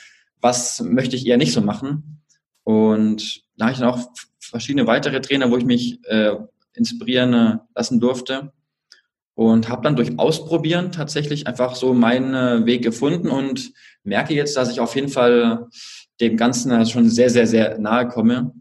was 0.42 0.82
möchte 0.82 1.16
ich 1.16 1.26
eher 1.26 1.38
nicht 1.38 1.54
so 1.54 1.62
machen. 1.62 2.22
Und 2.64 3.42
da 3.58 3.66
habe 3.66 3.74
ich 3.74 3.80
dann 3.80 3.90
auch 3.90 4.00
verschiedene 4.40 4.86
weitere 4.86 5.22
Trainer, 5.22 5.50
wo 5.50 5.58
ich 5.58 5.66
mich 5.66 6.00
äh, 6.06 6.36
inspirieren 6.74 7.62
lassen 7.74 8.00
durfte 8.00 8.52
und 9.34 9.70
habe 9.70 9.84
dann 9.84 9.96
durch 9.96 10.20
Ausprobieren 10.20 10.92
tatsächlich 10.92 11.48
einfach 11.48 11.76
so 11.76 11.94
meinen 11.94 12.66
Weg 12.66 12.84
gefunden 12.84 13.30
und 13.30 13.74
merke 14.06 14.34
jetzt, 14.34 14.56
dass 14.58 14.72
ich 14.72 14.80
auf 14.80 14.96
jeden 14.96 15.10
Fall 15.10 15.68
dem 16.22 16.38
Ganzen 16.38 16.86
schon 16.86 17.10
sehr, 17.10 17.30
sehr, 17.30 17.48
sehr 17.48 17.78
nahe 17.78 18.08
komme. 18.08 18.54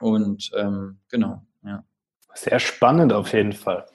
Und 0.00 0.50
ähm, 0.56 0.98
genau, 1.10 1.42
ja. 1.64 1.84
Sehr 2.34 2.58
spannend 2.58 3.12
auf 3.12 3.32
jeden 3.32 3.52
Fall. 3.52 3.86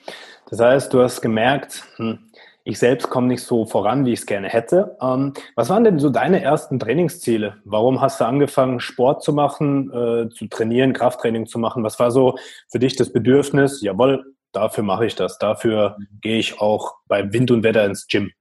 Das 0.49 0.59
heißt, 0.59 0.93
du 0.93 1.01
hast 1.01 1.21
gemerkt, 1.21 1.83
hm, 1.97 2.31
ich 2.63 2.77
selbst 2.77 3.09
komme 3.09 3.27
nicht 3.27 3.43
so 3.43 3.65
voran, 3.65 4.05
wie 4.05 4.13
ich 4.13 4.19
es 4.19 4.25
gerne 4.25 4.49
hätte. 4.49 4.97
Ähm, 5.01 5.33
was 5.55 5.69
waren 5.69 5.83
denn 5.83 5.99
so 5.99 6.09
deine 6.09 6.41
ersten 6.41 6.79
Trainingsziele? 6.79 7.57
Warum 7.65 8.01
hast 8.01 8.19
du 8.19 8.25
angefangen, 8.25 8.79
Sport 8.79 9.23
zu 9.23 9.33
machen, 9.33 9.91
äh, 9.91 10.29
zu 10.29 10.47
trainieren, 10.47 10.93
Krafttraining 10.93 11.47
zu 11.47 11.59
machen? 11.59 11.83
Was 11.83 11.99
war 11.99 12.11
so 12.11 12.37
für 12.69 12.79
dich 12.79 12.95
das 12.95 13.11
Bedürfnis? 13.11 13.81
Jawohl, 13.81 14.35
dafür 14.51 14.83
mache 14.83 15.05
ich 15.05 15.15
das. 15.15 15.37
Dafür 15.39 15.97
mhm. 15.97 16.19
gehe 16.21 16.37
ich 16.37 16.59
auch 16.59 16.95
bei 17.07 17.31
Wind 17.33 17.51
und 17.51 17.63
Wetter 17.63 17.85
ins 17.85 18.07
Gym. 18.07 18.31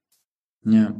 Ja. 0.64 0.94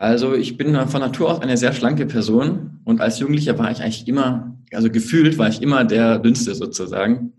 Also 0.00 0.32
ich 0.32 0.56
bin 0.56 0.74
von 0.88 1.02
Natur 1.02 1.30
aus 1.30 1.42
eine 1.42 1.58
sehr 1.58 1.74
schlanke 1.74 2.06
Person 2.06 2.80
und 2.84 3.02
als 3.02 3.18
Jugendlicher 3.18 3.58
war 3.58 3.70
ich 3.70 3.82
eigentlich 3.82 4.08
immer, 4.08 4.56
also 4.72 4.90
gefühlt 4.90 5.36
war 5.36 5.50
ich 5.50 5.60
immer 5.60 5.84
der 5.84 6.18
Dünnste 6.18 6.54
sozusagen. 6.54 7.34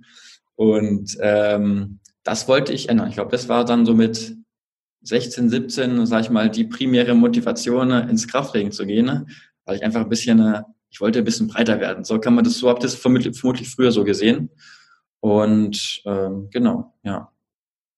Und 0.53 1.17
ähm, 1.21 1.99
das 2.21 2.47
wollte 2.47 2.71
ich 2.71 2.87
ändern. 2.87 3.09
Ich 3.09 3.15
glaube, 3.15 3.31
das 3.31 3.49
war 3.49 3.65
dann 3.65 3.87
so 3.87 3.95
mit 3.95 4.37
16, 5.01 5.49
17, 5.49 6.05
sage 6.05 6.25
ich 6.25 6.29
mal, 6.29 6.51
die 6.51 6.65
primäre 6.65 7.15
Motivation, 7.15 7.89
ins 7.89 8.27
Krafttraining 8.27 8.71
zu 8.71 8.85
gehen, 8.85 9.27
weil 9.65 9.77
ich 9.77 9.83
einfach 9.83 10.01
ein 10.01 10.09
bisschen, 10.09 10.63
ich 10.91 11.01
wollte 11.01 11.17
ein 11.17 11.25
bisschen 11.25 11.47
breiter 11.47 11.79
werden. 11.79 12.03
So 12.03 12.19
kann 12.19 12.35
man 12.35 12.43
das, 12.43 12.59
so 12.59 12.69
habe 12.69 12.79
das 12.79 12.93
vermutlich, 12.93 13.39
vermutlich 13.39 13.69
früher 13.69 13.91
so 13.91 14.03
gesehen. 14.03 14.51
Und 15.19 16.03
ähm, 16.05 16.49
genau, 16.51 16.93
ja. 17.01 17.31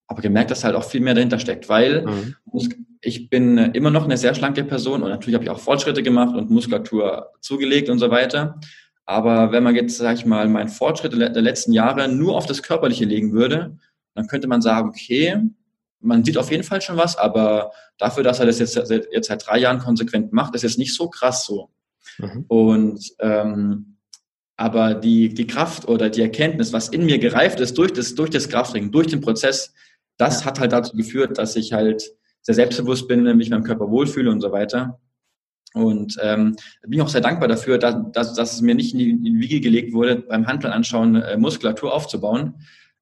Aber 0.07 0.21
gemerkt, 0.21 0.51
dass 0.51 0.63
halt 0.63 0.75
auch 0.75 0.85
viel 0.85 1.01
mehr 1.01 1.15
dahinter 1.15 1.39
steckt, 1.39 1.67
weil 1.67 2.05
mhm. 2.05 2.35
Ich 3.03 3.29
bin 3.29 3.57
immer 3.57 3.91
noch 3.91 4.05
eine 4.05 4.17
sehr 4.17 4.33
schlanke 4.33 4.63
Person 4.63 5.03
und 5.03 5.09
natürlich 5.09 5.35
habe 5.35 5.43
ich 5.43 5.49
auch 5.49 5.59
Fortschritte 5.59 6.03
gemacht 6.03 6.35
und 6.35 6.49
Muskulatur 6.49 7.31
zugelegt 7.41 7.89
und 7.89 7.99
so 7.99 8.09
weiter. 8.09 8.59
Aber 9.05 9.51
wenn 9.51 9.63
man 9.63 9.75
jetzt, 9.75 9.97
sag 9.97 10.15
ich 10.15 10.25
mal, 10.25 10.47
meinen 10.47 10.69
Fortschritt 10.69 11.11
der 11.13 11.41
letzten 11.41 11.73
Jahre 11.73 12.07
nur 12.07 12.37
auf 12.37 12.45
das 12.45 12.63
Körperliche 12.63 13.03
legen 13.03 13.33
würde, 13.33 13.77
dann 14.15 14.27
könnte 14.27 14.47
man 14.47 14.61
sagen, 14.61 14.89
okay, 14.89 15.37
man 15.99 16.23
sieht 16.23 16.37
auf 16.37 16.51
jeden 16.51 16.63
Fall 16.63 16.81
schon 16.81 16.97
was, 16.97 17.17
aber 17.17 17.71
dafür, 17.97 18.23
dass 18.23 18.39
er 18.39 18.45
das 18.45 18.59
jetzt, 18.59 18.75
jetzt 18.75 19.27
seit 19.27 19.45
drei 19.45 19.59
Jahren 19.59 19.79
konsequent 19.79 20.31
macht, 20.31 20.55
ist 20.55 20.63
jetzt 20.63 20.77
nicht 20.77 20.95
so 20.95 21.09
krass 21.09 21.45
so. 21.45 21.69
Mhm. 22.17 22.45
Und 22.47 23.13
ähm, 23.19 23.97
aber 24.55 24.93
die, 24.93 25.33
die 25.33 25.47
Kraft 25.47 25.87
oder 25.87 26.09
die 26.09 26.21
Erkenntnis, 26.21 26.71
was 26.71 26.89
in 26.89 27.05
mir 27.05 27.19
gereift 27.19 27.59
ist 27.59 27.77
durch 27.77 27.91
das, 27.91 28.15
durch 28.15 28.29
das 28.29 28.47
Krafttraining, 28.47 28.91
durch 28.91 29.07
den 29.07 29.19
Prozess, 29.19 29.73
das 30.17 30.41
ja. 30.41 30.45
hat 30.45 30.59
halt 30.59 30.71
dazu 30.71 30.95
geführt, 30.95 31.37
dass 31.37 31.55
ich 31.55 31.73
halt 31.73 32.03
sehr 32.43 32.55
selbstbewusst 32.55 33.07
bin, 33.07 33.23
mich 33.37 33.47
in 33.47 33.53
meinem 33.53 33.63
Körper 33.63 33.89
wohlfühle 33.89 34.29
und 34.29 34.41
so 34.41 34.51
weiter. 34.51 34.99
Und 35.73 36.17
ähm, 36.21 36.55
bin 36.87 37.01
auch 37.01 37.09
sehr 37.09 37.21
dankbar 37.21 37.47
dafür, 37.47 37.79
dass, 37.79 37.95
dass, 38.11 38.33
dass 38.35 38.53
es 38.53 38.61
mir 38.61 38.75
nicht 38.75 38.93
in 38.93 38.99
die, 38.99 39.09
in 39.09 39.23
die 39.23 39.39
Wiege 39.39 39.59
gelegt 39.59 39.93
wurde, 39.93 40.17
beim 40.17 40.45
Handeln 40.45 40.71
anschauen, 40.71 41.15
äh, 41.15 41.35
Muskulatur 41.35 41.91
aufzubauen, 41.91 42.55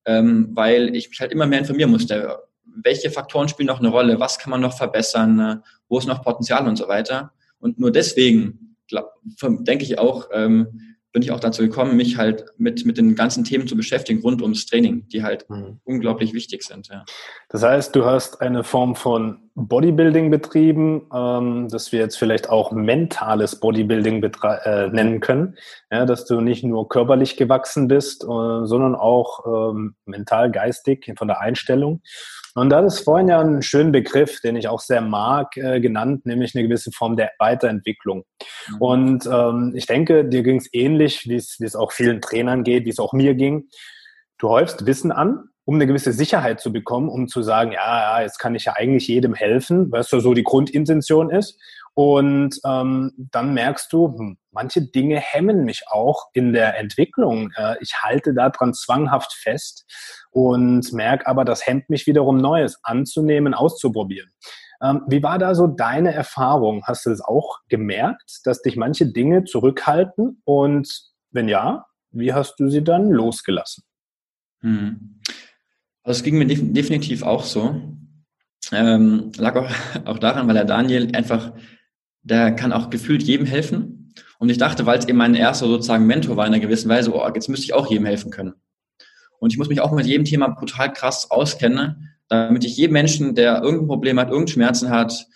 ähm, 0.06 0.52
weil 0.54 0.96
ich 0.96 1.10
mich 1.10 1.20
halt 1.20 1.34
immer 1.34 1.48
mehr 1.48 1.60
informieren 1.60 1.92
musste. 1.92 2.38
Welche 2.64 3.12
Faktoren 3.12 3.50
spielen 3.50 3.68
noch 3.68 3.80
eine 3.80 3.90
Rolle? 3.90 4.22
Was 4.22 4.40
kann 4.40 4.52
man 4.52 4.62
noch 4.62 4.78
verbessern? 4.78 5.40
Äh, 5.40 5.58
wo 5.90 5.98
ist 5.98 6.08
noch 6.08 6.24
Potenzial 6.24 6.66
und 6.66 6.78
so 6.78 6.88
weiter? 6.88 7.34
Und 7.60 7.78
nur 7.78 7.92
deswegen 7.92 8.78
glaub, 8.88 9.12
denke 9.42 9.84
ich 9.84 9.98
auch, 9.98 10.30
ähm, 10.32 10.91
bin 11.12 11.22
ich 11.22 11.32
auch 11.32 11.40
dazu 11.40 11.62
gekommen, 11.62 11.98
mich 11.98 12.18
halt 12.18 12.46
mit, 12.58 12.86
mit 12.86 12.98
den 12.98 13.16
ganzen 13.16 13.44
Themen 13.44 13.68
zu 13.68 13.76
beschäftigen 13.76 14.22
rund 14.22 14.42
ums 14.42 14.66
Training, 14.66 15.08
die 15.10 15.24
halt 15.24 15.50
mhm. 15.50 15.80
unglaublich 15.84 16.34
wichtig 16.34 16.64
sind. 16.64 16.88
Ja. 16.88 17.04
Das 17.50 17.64
heißt, 17.64 17.96
du 17.96 18.06
hast 18.06 18.42
eine 18.42 18.64
Form 18.64 18.96
von 18.96 19.40
Bodybuilding 19.56 20.32
betrieben, 20.32 21.08
ähm, 21.14 21.68
das 21.70 21.92
wir 21.92 22.00
jetzt 22.00 22.18
vielleicht 22.18 22.50
auch 22.50 22.72
mentales 22.72 23.60
Bodybuilding 23.60 24.24
äh, 24.24 24.88
nennen 24.88 25.20
können, 25.20 25.58
ja, 25.92 26.06
dass 26.06 26.26
du 26.26 26.40
nicht 26.40 26.64
nur 26.64 26.88
körperlich 26.88 27.36
gewachsen 27.36 27.90
bist, 27.90 28.24
äh, 28.24 28.28
sondern 28.28 28.96
auch 28.96 29.72
ähm, 29.72 29.96
mental, 30.06 30.52
geistig 30.52 31.14
von 31.18 31.28
der 31.28 31.42
Einstellung. 31.42 32.02
Und 32.56 32.70
da 32.70 32.82
ist 32.82 33.02
vorhin 33.02 33.30
ja 33.30 33.40
einen 33.40 33.62
schönen 33.62 33.92
Begriff, 33.92 34.42
den 34.42 34.56
ich 34.56 34.68
auch 34.68 34.80
sehr 34.80 35.02
mag, 35.02 35.56
äh, 35.58 35.80
genannt, 35.80 36.26
nämlich 36.26 36.56
eine 36.56 36.68
gewisse 36.68 36.92
Form 36.92 37.16
der 37.16 37.32
Weiterentwicklung. 37.40 38.24
Mhm. 38.70 38.78
Und 38.80 39.26
ähm, 39.32 39.74
ich 39.76 39.86
denke, 39.86 40.26
dir 40.26 40.44
ging 40.44 40.58
es 40.58 40.70
ähnlich, 40.74 41.28
wie 41.28 41.36
es 41.36 41.76
auch 41.76 41.92
vielen 41.92 42.22
Trainern 42.22 42.64
geht, 42.64 42.86
wie 42.86 42.90
es 42.90 43.00
auch 43.00 43.14
mir 43.14 43.36
ging. 43.36 43.70
Du 44.38 44.50
häufst 44.50 44.86
Wissen 44.86 45.12
an, 45.12 45.46
um 45.66 45.76
eine 45.76 45.88
gewisse 45.88 46.12
Sicherheit 46.12 46.60
zu 46.60 46.74
bekommen, 46.74 47.08
um 47.08 47.28
zu 47.28 47.42
sagen, 47.42 47.72
ja, 47.72 48.18
ja, 48.18 48.22
jetzt 48.24 48.40
kann 48.40 48.56
ich 48.56 48.66
ja 48.66 48.74
eigentlich 48.74 49.08
jedem 49.08 49.34
helfen, 49.34 49.92
was 49.92 50.10
so 50.10 50.34
die 50.34 50.44
Grundintention 50.44 51.30
ist. 51.30 51.60
Und 51.94 52.58
ähm, 52.66 53.12
dann 53.32 53.54
merkst 53.54 53.92
du, 53.92 54.18
hm, 54.18 54.38
manche 54.52 54.82
Dinge 54.82 55.20
hemmen 55.20 55.66
mich 55.66 55.84
auch 55.88 56.28
in 56.34 56.54
der 56.54 56.78
Entwicklung. 56.78 57.52
Äh, 57.56 57.76
ich 57.82 58.02
halte 58.02 58.34
daran 58.34 58.74
zwanghaft 58.74 59.34
fest 59.34 59.86
und 60.32 60.92
merke 60.94 61.28
aber, 61.28 61.46
das 61.46 61.66
hemmt 61.68 61.90
mich 61.90 62.08
wiederum 62.08 62.38
Neues 62.38 62.80
anzunehmen, 62.84 63.54
auszuprobieren. 63.54 64.32
Ähm, 64.82 65.04
wie 65.08 65.22
war 65.22 65.38
da 65.38 65.54
so 65.54 65.68
deine 65.68 66.14
Erfahrung? 66.14 66.84
Hast 66.86 67.06
du 67.06 67.12
das 67.12 67.22
auch 67.22 67.60
gemerkt, 67.70 68.40
dass 68.46 68.62
dich 68.62 68.76
manche 68.76 69.06
Dinge 69.06 69.44
zurückhalten? 69.44 70.42
Und 70.44 70.90
wenn 71.30 71.48
ja, 71.48 71.86
wie 72.12 72.34
hast 72.34 72.56
du 72.60 72.70
sie 72.70 72.84
dann 72.84 73.10
losgelassen? 73.10 73.84
Hm. 74.62 75.20
Also 76.04 76.20
es 76.20 76.24
ging 76.24 76.38
mir 76.38 76.48
definitiv 76.48 77.22
auch 77.24 77.44
so. 77.44 77.80
Ähm, 78.72 79.32
lag 79.38 79.56
auch, 79.56 79.70
auch 80.06 80.18
daran, 80.18 80.48
weil 80.48 80.56
der 80.56 80.66
Daniel 80.66 81.16
einfach 81.16 81.52
der 82.24 82.52
kann 82.52 82.74
auch 82.74 82.90
gefühlt 82.90 83.24
jedem 83.24 83.46
helfen. 83.46 84.14
Und 84.40 84.50
ich 84.50 84.58
dachte, 84.58 84.86
weil 84.86 85.00
es 85.00 85.08
eben 85.08 85.18
mein 85.18 85.36
erster 85.36 85.68
sozusagen 85.68 86.06
Mentor 86.06 86.38
war 86.38 86.46
in 86.46 86.54
einer 86.54 86.62
gewissen 86.62 86.90
Weise, 86.90 87.14
oh, 87.14 87.30
jetzt 87.34 87.50
müsste 87.50 87.66
ich 87.66 87.74
auch 87.74 87.90
jedem 87.90 88.06
helfen 88.06 88.32
können. 88.32 88.54
Und 89.42 89.52
ich 89.52 89.58
muss 89.58 89.70
mich 89.70 89.82
auch 89.82 89.92
mit 89.92 90.06
jedem 90.06 90.24
Thema 90.24 90.50
brutal 90.50 90.94
krass 90.94 91.32
auskennen, 91.32 92.12
damit 92.28 92.64
ich 92.64 92.78
jedem 92.78 92.94
Menschen, 92.94 93.34
der 93.34 93.64
irgendein 93.64 93.88
Problem 93.88 94.20
hat, 94.20 94.28
irgendeinen 94.28 94.54
Schmerzen 94.54 94.92
hat, 94.92 95.28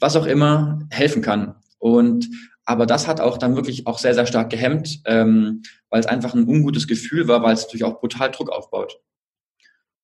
was 0.00 0.16
auch 0.16 0.26
immer, 0.26 0.80
helfen 0.90 1.22
kann. 1.22 1.54
Und 1.78 2.28
aber 2.64 2.84
das 2.84 3.06
hat 3.06 3.20
auch 3.20 3.38
dann 3.38 3.54
wirklich 3.54 3.86
auch 3.86 4.00
sehr, 4.00 4.14
sehr 4.14 4.26
stark 4.26 4.50
gehemmt, 4.50 5.02
ähm, 5.04 5.62
weil 5.88 6.00
es 6.00 6.06
einfach 6.06 6.34
ein 6.34 6.48
ungutes 6.48 6.88
Gefühl 6.88 7.28
war, 7.28 7.44
weil 7.44 7.54
es 7.54 7.62
natürlich 7.62 7.84
auch 7.84 8.00
brutal 8.00 8.32
Druck 8.32 8.50
aufbaut. 8.50 8.98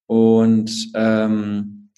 Und 0.07 0.71
ähm, 0.95 1.91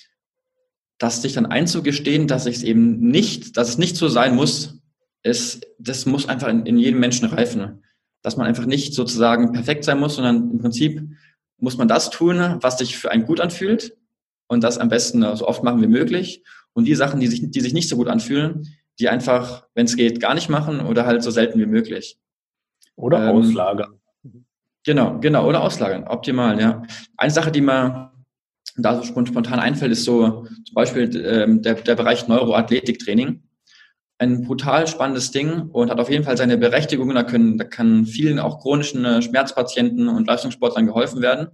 das 0.96 1.20
sich 1.20 1.34
dann 1.34 1.44
einzugestehen, 1.44 2.26
dass 2.26 2.46
ich 2.46 2.56
es 2.56 2.62
eben 2.62 2.98
nicht, 2.98 3.58
dass 3.58 3.68
es 3.68 3.76
nicht 3.76 3.96
so 3.96 4.08
sein 4.08 4.34
muss, 4.34 4.80
ist, 5.22 5.66
das 5.78 6.06
muss 6.06 6.30
einfach 6.30 6.48
in, 6.48 6.64
in 6.64 6.78
jedem 6.78 6.98
Menschen 6.98 7.28
reifen. 7.28 7.83
Dass 8.24 8.36
man 8.36 8.48
einfach 8.48 8.66
nicht 8.66 8.94
sozusagen 8.94 9.52
perfekt 9.52 9.84
sein 9.84 10.00
muss, 10.00 10.16
sondern 10.16 10.50
im 10.50 10.58
Prinzip 10.58 11.00
muss 11.58 11.76
man 11.76 11.86
das 11.86 12.10
tun, 12.10 12.56
was 12.60 12.78
sich 12.78 12.98
für 12.98 13.12
einen 13.12 13.26
gut 13.26 13.40
anfühlt 13.40 13.96
und 14.48 14.64
das 14.64 14.78
am 14.78 14.88
besten 14.88 15.22
so 15.36 15.46
oft 15.46 15.62
machen 15.62 15.80
wie 15.80 15.86
möglich. 15.86 16.42
Und 16.72 16.86
die 16.86 16.96
Sachen, 16.96 17.20
die 17.20 17.28
sich, 17.28 17.50
die 17.50 17.60
sich 17.60 17.72
nicht 17.72 17.88
so 17.88 17.96
gut 17.96 18.08
anfühlen, 18.08 18.66
die 18.98 19.08
einfach, 19.08 19.66
wenn 19.74 19.86
es 19.86 19.96
geht, 19.96 20.20
gar 20.20 20.34
nicht 20.34 20.48
machen 20.48 20.80
oder 20.80 21.06
halt 21.06 21.22
so 21.22 21.30
selten 21.30 21.60
wie 21.60 21.66
möglich. 21.66 22.18
Oder 22.96 23.30
ähm, 23.30 23.36
auslagern. 23.36 24.00
Genau, 24.84 25.18
genau, 25.18 25.48
oder 25.48 25.62
auslagern, 25.62 26.04
optimal, 26.04 26.60
ja. 26.60 26.82
Eine 27.16 27.32
Sache, 27.32 27.50
die 27.50 27.60
man 27.60 28.10
da 28.76 28.96
so 28.96 29.04
spontan 29.04 29.60
einfällt, 29.60 29.92
ist 29.92 30.04
so 30.04 30.46
zum 30.64 30.74
Beispiel 30.74 31.24
ähm, 31.24 31.62
der, 31.62 31.74
der 31.74 31.94
Bereich 31.94 32.28
Neuroathletiktraining. 32.28 33.42
Ein 34.24 34.42
brutal 34.42 34.86
spannendes 34.86 35.30
Ding 35.30 35.70
und 35.70 35.90
hat 35.90 36.00
auf 36.00 36.10
jeden 36.10 36.24
Fall 36.24 36.36
seine 36.36 36.58
Berechtigung. 36.58 37.14
Da 37.14 37.22
können, 37.22 37.58
da 37.58 37.64
kann 37.64 38.06
vielen 38.06 38.38
auch 38.38 38.60
chronischen 38.60 39.04
äh, 39.04 39.22
Schmerzpatienten 39.22 40.08
und 40.08 40.26
Leistungssportlern 40.26 40.86
geholfen 40.86 41.22
werden. 41.22 41.48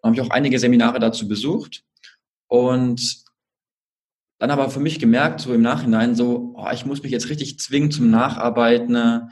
Da 0.00 0.08
habe 0.08 0.14
ich 0.14 0.20
auch 0.20 0.30
einige 0.30 0.58
Seminare 0.58 1.00
dazu 1.00 1.26
besucht 1.26 1.82
und 2.48 3.24
dann 4.38 4.50
aber 4.50 4.68
für 4.68 4.80
mich 4.80 4.98
gemerkt, 4.98 5.40
so 5.40 5.54
im 5.54 5.62
Nachhinein, 5.62 6.14
so, 6.14 6.54
oh, 6.56 6.68
ich 6.72 6.84
muss 6.84 7.02
mich 7.02 7.12
jetzt 7.12 7.30
richtig 7.30 7.58
zwingen 7.58 7.90
zum 7.90 8.10
Nacharbeiten. 8.10 9.30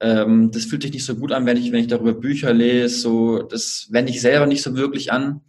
Ähm, 0.00 0.50
das 0.52 0.66
fühlt 0.66 0.82
sich 0.82 0.92
nicht 0.92 1.04
so 1.04 1.16
gut 1.16 1.32
an, 1.32 1.46
wenn 1.46 1.56
ich, 1.56 1.72
wenn 1.72 1.80
ich 1.80 1.88
darüber 1.88 2.14
Bücher 2.14 2.52
lese. 2.52 3.00
So, 3.00 3.42
das 3.42 3.88
wende 3.90 4.12
ich 4.12 4.20
selber 4.20 4.46
nicht 4.46 4.62
so 4.62 4.76
wirklich 4.76 5.12
an. 5.12 5.40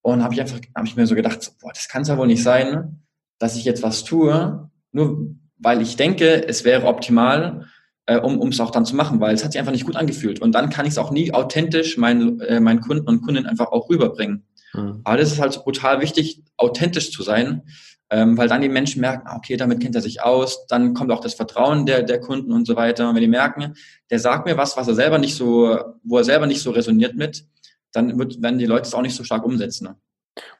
Und 0.00 0.22
habe 0.22 0.34
ich 0.34 0.40
einfach, 0.40 0.60
habe 0.74 0.86
ich 0.86 0.96
mir 0.96 1.06
so 1.06 1.14
gedacht, 1.14 1.52
boah, 1.60 1.72
das 1.72 1.88
kann 1.88 2.02
es 2.02 2.08
ja 2.08 2.16
wohl 2.16 2.28
nicht 2.28 2.42
sein, 2.42 3.02
dass 3.38 3.56
ich 3.56 3.64
jetzt 3.64 3.82
was 3.82 4.04
tue, 4.04 4.70
nur 4.92 5.36
weil 5.58 5.82
ich 5.82 5.96
denke, 5.96 6.46
es 6.46 6.64
wäre 6.64 6.86
optimal, 6.86 7.66
äh, 8.06 8.18
um 8.18 8.48
es 8.48 8.60
auch 8.60 8.70
dann 8.70 8.86
zu 8.86 8.94
machen, 8.94 9.20
weil 9.20 9.34
es 9.34 9.44
hat 9.44 9.52
sich 9.52 9.58
einfach 9.58 9.72
nicht 9.72 9.86
gut 9.86 9.96
angefühlt. 9.96 10.40
Und 10.40 10.52
dann 10.52 10.70
kann 10.70 10.86
ich 10.86 10.92
es 10.92 10.98
auch 10.98 11.10
nie 11.10 11.32
authentisch 11.32 11.96
meinen, 11.96 12.40
äh, 12.40 12.60
meinen 12.60 12.80
Kunden 12.80 13.06
und 13.08 13.22
Kundinnen 13.22 13.48
einfach 13.48 13.72
auch 13.72 13.88
rüberbringen. 13.90 14.44
Mhm. 14.72 15.00
Aber 15.04 15.16
das 15.16 15.32
ist 15.32 15.40
halt 15.40 15.62
brutal 15.64 16.00
wichtig, 16.00 16.42
authentisch 16.56 17.10
zu 17.10 17.22
sein, 17.22 17.62
ähm, 18.08 18.38
weil 18.38 18.48
dann 18.48 18.62
die 18.62 18.68
Menschen 18.68 19.00
merken, 19.00 19.26
ah, 19.26 19.36
okay, 19.36 19.56
damit 19.56 19.80
kennt 19.80 19.96
er 19.96 20.00
sich 20.00 20.22
aus, 20.22 20.66
dann 20.68 20.94
kommt 20.94 21.10
auch 21.10 21.20
das 21.20 21.34
Vertrauen 21.34 21.86
der, 21.86 22.04
der 22.04 22.20
Kunden 22.20 22.52
und 22.52 22.66
so 22.66 22.76
weiter. 22.76 23.08
Und 23.08 23.16
wenn 23.16 23.22
die 23.22 23.28
merken, 23.28 23.74
der 24.10 24.20
sagt 24.20 24.46
mir 24.46 24.56
was, 24.56 24.76
was 24.76 24.86
er 24.86 24.94
selber 24.94 25.18
nicht 25.18 25.34
so, 25.34 25.76
wo 26.04 26.18
er 26.18 26.24
selber 26.24 26.46
nicht 26.46 26.62
so 26.62 26.70
resoniert 26.70 27.16
mit, 27.16 27.44
dann 27.92 28.18
wird, 28.18 28.40
werden 28.40 28.58
die 28.58 28.66
Leute 28.66 28.82
es 28.82 28.94
auch 28.94 29.02
nicht 29.02 29.16
so 29.16 29.24
stark 29.24 29.44
umsetzen. 29.44 29.88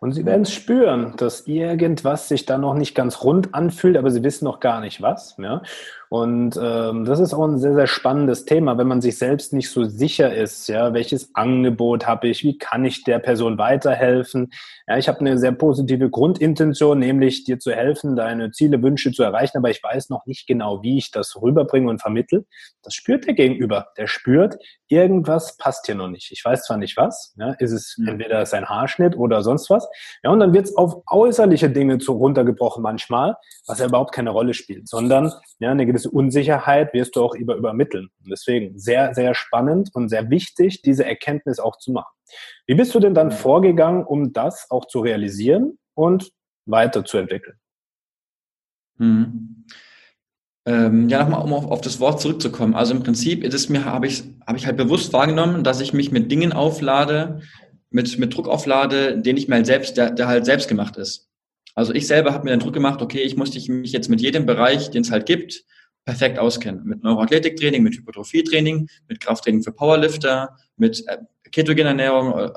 Und 0.00 0.12
sie 0.12 0.24
werden 0.24 0.42
es 0.42 0.52
spüren, 0.52 1.14
dass 1.16 1.46
irgendwas 1.46 2.28
sich 2.28 2.46
da 2.46 2.58
noch 2.58 2.74
nicht 2.74 2.94
ganz 2.94 3.22
rund 3.22 3.54
anfühlt, 3.54 3.96
aber 3.96 4.10
sie 4.10 4.22
wissen 4.22 4.44
noch 4.44 4.60
gar 4.60 4.80
nicht 4.80 5.02
was. 5.02 5.36
Ja? 5.38 5.62
Und 6.08 6.58
ähm, 6.60 7.04
das 7.04 7.18
ist 7.18 7.34
auch 7.34 7.46
ein 7.46 7.58
sehr, 7.58 7.74
sehr 7.74 7.86
spannendes 7.86 8.44
Thema, 8.44 8.78
wenn 8.78 8.86
man 8.86 9.00
sich 9.00 9.18
selbst 9.18 9.52
nicht 9.52 9.70
so 9.70 9.84
sicher 9.84 10.34
ist, 10.34 10.68
ja, 10.68 10.94
welches 10.94 11.34
Angebot 11.34 12.06
habe 12.06 12.28
ich, 12.28 12.44
wie 12.44 12.58
kann 12.58 12.84
ich 12.84 13.02
der 13.02 13.18
Person 13.18 13.58
weiterhelfen. 13.58 14.52
Ja, 14.86 14.98
ich 14.98 15.08
habe 15.08 15.20
eine 15.20 15.38
sehr 15.38 15.52
positive 15.52 16.08
Grundintention, 16.08 16.98
nämlich 16.98 17.44
dir 17.44 17.58
zu 17.58 17.72
helfen, 17.72 18.14
deine 18.14 18.52
Ziele, 18.52 18.82
Wünsche 18.82 19.10
zu 19.10 19.22
erreichen, 19.22 19.58
aber 19.58 19.70
ich 19.70 19.82
weiß 19.82 20.10
noch 20.10 20.26
nicht 20.26 20.46
genau, 20.46 20.82
wie 20.82 20.98
ich 20.98 21.10
das 21.10 21.36
rüberbringe 21.40 21.90
und 21.90 22.00
vermittle. 22.00 22.44
Das 22.82 22.94
spürt 22.94 23.26
der 23.26 23.34
Gegenüber. 23.34 23.88
Der 23.96 24.06
spürt, 24.06 24.56
irgendwas 24.88 25.56
passt 25.56 25.86
hier 25.86 25.96
noch 25.96 26.08
nicht. 26.08 26.30
Ich 26.30 26.44
weiß 26.44 26.64
zwar 26.64 26.76
nicht 26.76 26.96
was, 26.96 27.34
ja, 27.36 27.52
ist 27.58 27.72
es 27.72 27.96
mhm. 27.98 28.08
entweder 28.08 28.46
sein 28.46 28.66
Haarschnitt 28.66 29.16
oder 29.16 29.42
sonst 29.42 29.70
was. 29.70 29.88
Ja, 30.22 30.30
und 30.30 30.38
dann 30.38 30.54
wird 30.54 30.66
es 30.66 30.76
auf 30.76 31.02
äußerliche 31.10 31.70
Dinge 31.70 31.98
zu 31.98 32.12
runtergebrochen 32.12 32.82
manchmal, 32.82 33.36
was 33.66 33.80
ja 33.80 33.86
überhaupt 33.86 34.12
keine 34.12 34.30
Rolle 34.30 34.54
spielt, 34.54 34.88
sondern 34.88 35.32
ja, 35.58 35.70
eine 35.70 35.86
gewisse 35.96 36.10
Unsicherheit 36.10 36.92
wirst 36.92 37.16
du 37.16 37.22
auch 37.22 37.34
über, 37.34 37.56
übermitteln. 37.56 38.08
Und 38.22 38.30
deswegen 38.30 38.78
sehr, 38.78 39.14
sehr 39.14 39.34
spannend 39.34 39.90
und 39.94 40.08
sehr 40.10 40.28
wichtig, 40.30 40.82
diese 40.82 41.06
Erkenntnis 41.06 41.58
auch 41.58 41.78
zu 41.78 41.92
machen. 41.92 42.12
Wie 42.66 42.74
bist 42.74 42.94
du 42.94 43.00
denn 43.00 43.14
dann 43.14 43.30
vorgegangen, 43.30 44.04
um 44.04 44.32
das 44.32 44.66
auch 44.70 44.84
zu 44.86 45.00
realisieren 45.00 45.78
und 45.94 46.32
weiterzuentwickeln? 46.66 47.56
Mhm. 48.98 49.64
Ähm, 50.66 51.08
ja, 51.08 51.20
nochmal, 51.20 51.42
um 51.42 51.52
auf, 51.54 51.66
auf, 51.66 51.80
das 51.80 52.00
Wort 52.00 52.20
zurückzukommen. 52.20 52.74
Also 52.74 52.92
im 52.92 53.02
Prinzip 53.02 53.44
ist 53.44 53.54
es 53.54 53.68
mir, 53.68 53.84
habe 53.84 54.06
ich, 54.06 54.24
habe 54.46 54.58
ich 54.58 54.66
halt 54.66 54.76
bewusst 54.76 55.12
wahrgenommen, 55.12 55.62
dass 55.62 55.80
ich 55.80 55.92
mich 55.92 56.10
mit 56.10 56.30
Dingen 56.30 56.52
auflade, 56.52 57.40
mit, 57.90 58.18
mit 58.18 58.36
Druck 58.36 58.48
auflade, 58.48 59.18
den 59.18 59.36
ich 59.36 59.48
mir 59.48 59.54
halt 59.54 59.66
selbst, 59.66 59.96
der, 59.96 60.10
der 60.10 60.26
halt 60.26 60.44
selbst 60.44 60.68
gemacht 60.68 60.96
ist. 60.96 61.30
Also 61.76 61.94
ich 61.94 62.06
selber 62.06 62.32
habe 62.32 62.44
mir 62.44 62.50
den 62.50 62.60
Druck 62.60 62.72
gemacht, 62.72 63.00
okay, 63.00 63.20
ich 63.20 63.36
muss 63.36 63.54
mich 63.68 63.92
jetzt 63.92 64.08
mit 64.08 64.20
jedem 64.20 64.44
Bereich, 64.44 64.90
den 64.90 65.02
es 65.02 65.10
halt 65.12 65.26
gibt, 65.26 65.62
perfekt 66.06 66.38
auskennen. 66.38 66.84
Mit 66.84 67.02
Neuroathletiktraining, 67.02 67.82
mit 67.82 67.96
Hypertrophietraining, 67.96 68.88
mit 69.08 69.20
Krafttraining 69.20 69.62
für 69.62 69.72
Powerlifter, 69.72 70.56
mit 70.76 71.04
äh, 71.08 71.18
Ketogenernährung, 71.50 72.38
äh, 72.38 72.50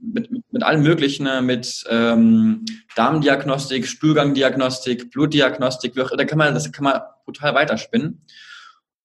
mit, 0.00 0.30
mit, 0.30 0.42
mit 0.50 0.62
allem 0.62 0.82
Möglichen, 0.82 1.26
äh, 1.26 1.42
mit 1.42 1.84
ähm, 1.90 2.64
Darmdiagnostik, 2.96 3.86
Spülgangdiagnostik, 3.86 5.10
Blutdiagnostik, 5.10 5.94
da 5.94 6.24
kann 6.24 6.38
man, 6.38 6.54
das 6.54 6.72
kann 6.72 6.84
man 6.84 7.00
brutal 7.24 7.54
weiterspinnen. 7.54 8.22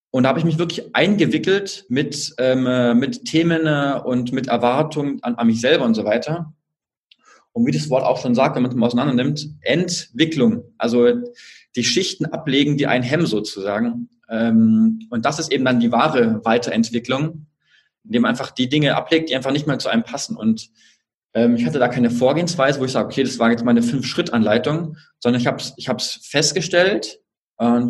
Und 0.10 0.24
da 0.24 0.29
habe 0.29 0.39
ich 0.39 0.45
mich 0.45 0.57
wirklich 0.57 0.95
eingewickelt 0.95 1.86
mit, 1.89 2.33
ähm, 2.38 2.98
mit 2.98 3.25
Themen 3.25 3.65
und 4.01 4.33
mit 4.33 4.48
Erwartungen 4.48 5.22
an, 5.22 5.35
an 5.35 5.48
mich 5.48 5.61
selber 5.61 5.85
und 5.85 5.94
so 5.94 6.03
weiter. 6.03 6.53
Und 7.53 7.66
wie 7.66 7.72
das 7.72 7.89
Wort 7.89 8.03
auch 8.03 8.22
schon 8.22 8.35
sagt, 8.35 8.55
wenn 8.55 8.63
man 8.63 8.72
es 8.72 8.77
mal 8.77 8.87
auseinander 8.87 9.13
nimmt, 9.13 9.48
Entwicklung. 9.61 10.63
Also 10.77 11.07
die 11.75 11.84
Schichten 11.84 12.25
ablegen, 12.25 12.77
die 12.77 12.88
einen 12.88 13.03
hemmen 13.03 13.25
sozusagen. 13.25 14.10
Ähm, 14.29 15.07
und 15.10 15.25
das 15.25 15.40
ist 15.40 15.51
eben 15.51 15.66
dann 15.66 15.79
die 15.79 15.92
wahre 15.92 16.44
Weiterentwicklung, 16.44 17.48
indem 18.03 18.24
man 18.24 18.29
einfach 18.29 18.51
die 18.51 18.70
Dinge 18.70 18.96
ablegt, 18.96 19.29
die 19.29 19.36
einfach 19.36 19.51
nicht 19.51 19.68
mehr 19.68 19.79
zu 19.79 19.90
einem 19.90 20.03
passen. 20.03 20.36
Und 20.36 20.70
ähm, 21.34 21.55
ich 21.55 21.66
hatte 21.66 21.79
da 21.79 21.88
keine 21.88 22.12
Vorgehensweise, 22.12 22.79
wo 22.79 22.86
ich 22.86 22.92
sage, 22.92 23.07
okay, 23.07 23.24
das 23.24 23.40
war 23.40 23.51
jetzt 23.51 23.64
meine 23.64 23.84
Fünf-Schritt-Anleitung, 23.84 24.98
sondern 25.20 25.42
ich 25.42 25.48
habe 25.48 25.57
es 25.57 25.74
ich 25.77 25.88
hab's 25.90 26.20
festgestellt, 26.24 27.20
äh, 27.57 27.81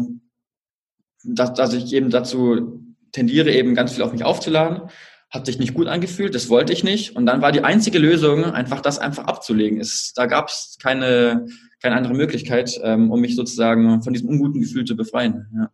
dass, 1.24 1.54
dass 1.54 1.74
ich 1.74 1.94
eben 1.94 2.10
dazu 2.10 2.84
tendiere, 3.12 3.52
eben 3.52 3.76
ganz 3.76 3.94
viel 3.94 4.04
auf 4.04 4.14
mich 4.14 4.24
aufzuladen 4.24 4.90
hat 5.32 5.46
sich 5.46 5.58
nicht 5.58 5.74
gut 5.74 5.88
angefühlt, 5.88 6.36
das 6.36 6.50
wollte 6.50 6.74
ich 6.74 6.84
nicht. 6.84 7.16
Und 7.16 7.26
dann 7.26 7.42
war 7.42 7.54
die 7.54 7.64
einzige 7.64 7.98
Lösung, 7.98 8.44
einfach 8.44 8.82
das 8.82 9.00
einfach 9.00 9.24
abzulegen. 9.24 9.80
Es, 9.80 10.12
da 10.14 10.26
gab 10.26 10.50
es 10.50 10.78
keine, 10.80 11.48
keine 11.82 11.96
andere 11.96 12.14
Möglichkeit, 12.14 12.80
ähm, 12.84 13.12
um 13.12 13.20
mich 13.22 13.36
sozusagen 13.36 14.02
von 14.02 14.14
diesem 14.14 14.30
unguten 14.30 14.62
Gefühl 14.62 14.86
zu 14.86 14.96
befreien. 14.96 15.48
Ja. 15.56 15.72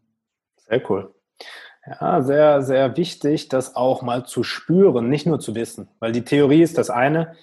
Sehr 0.57 0.89
cool. 0.89 1.13
Ja, 1.85 2.21
sehr, 2.21 2.61
sehr 2.61 2.97
wichtig, 2.97 3.47
das 3.47 3.75
auch 3.75 4.01
mal 4.01 4.25
zu 4.25 4.43
spüren, 4.43 5.09
nicht 5.09 5.25
nur 5.25 5.39
zu 5.39 5.55
wissen. 5.55 5.87
Weil 5.99 6.11
die 6.11 6.23
Theorie 6.23 6.61
ist 6.61 6.77
das 6.77 6.89
eine, 6.89 7.35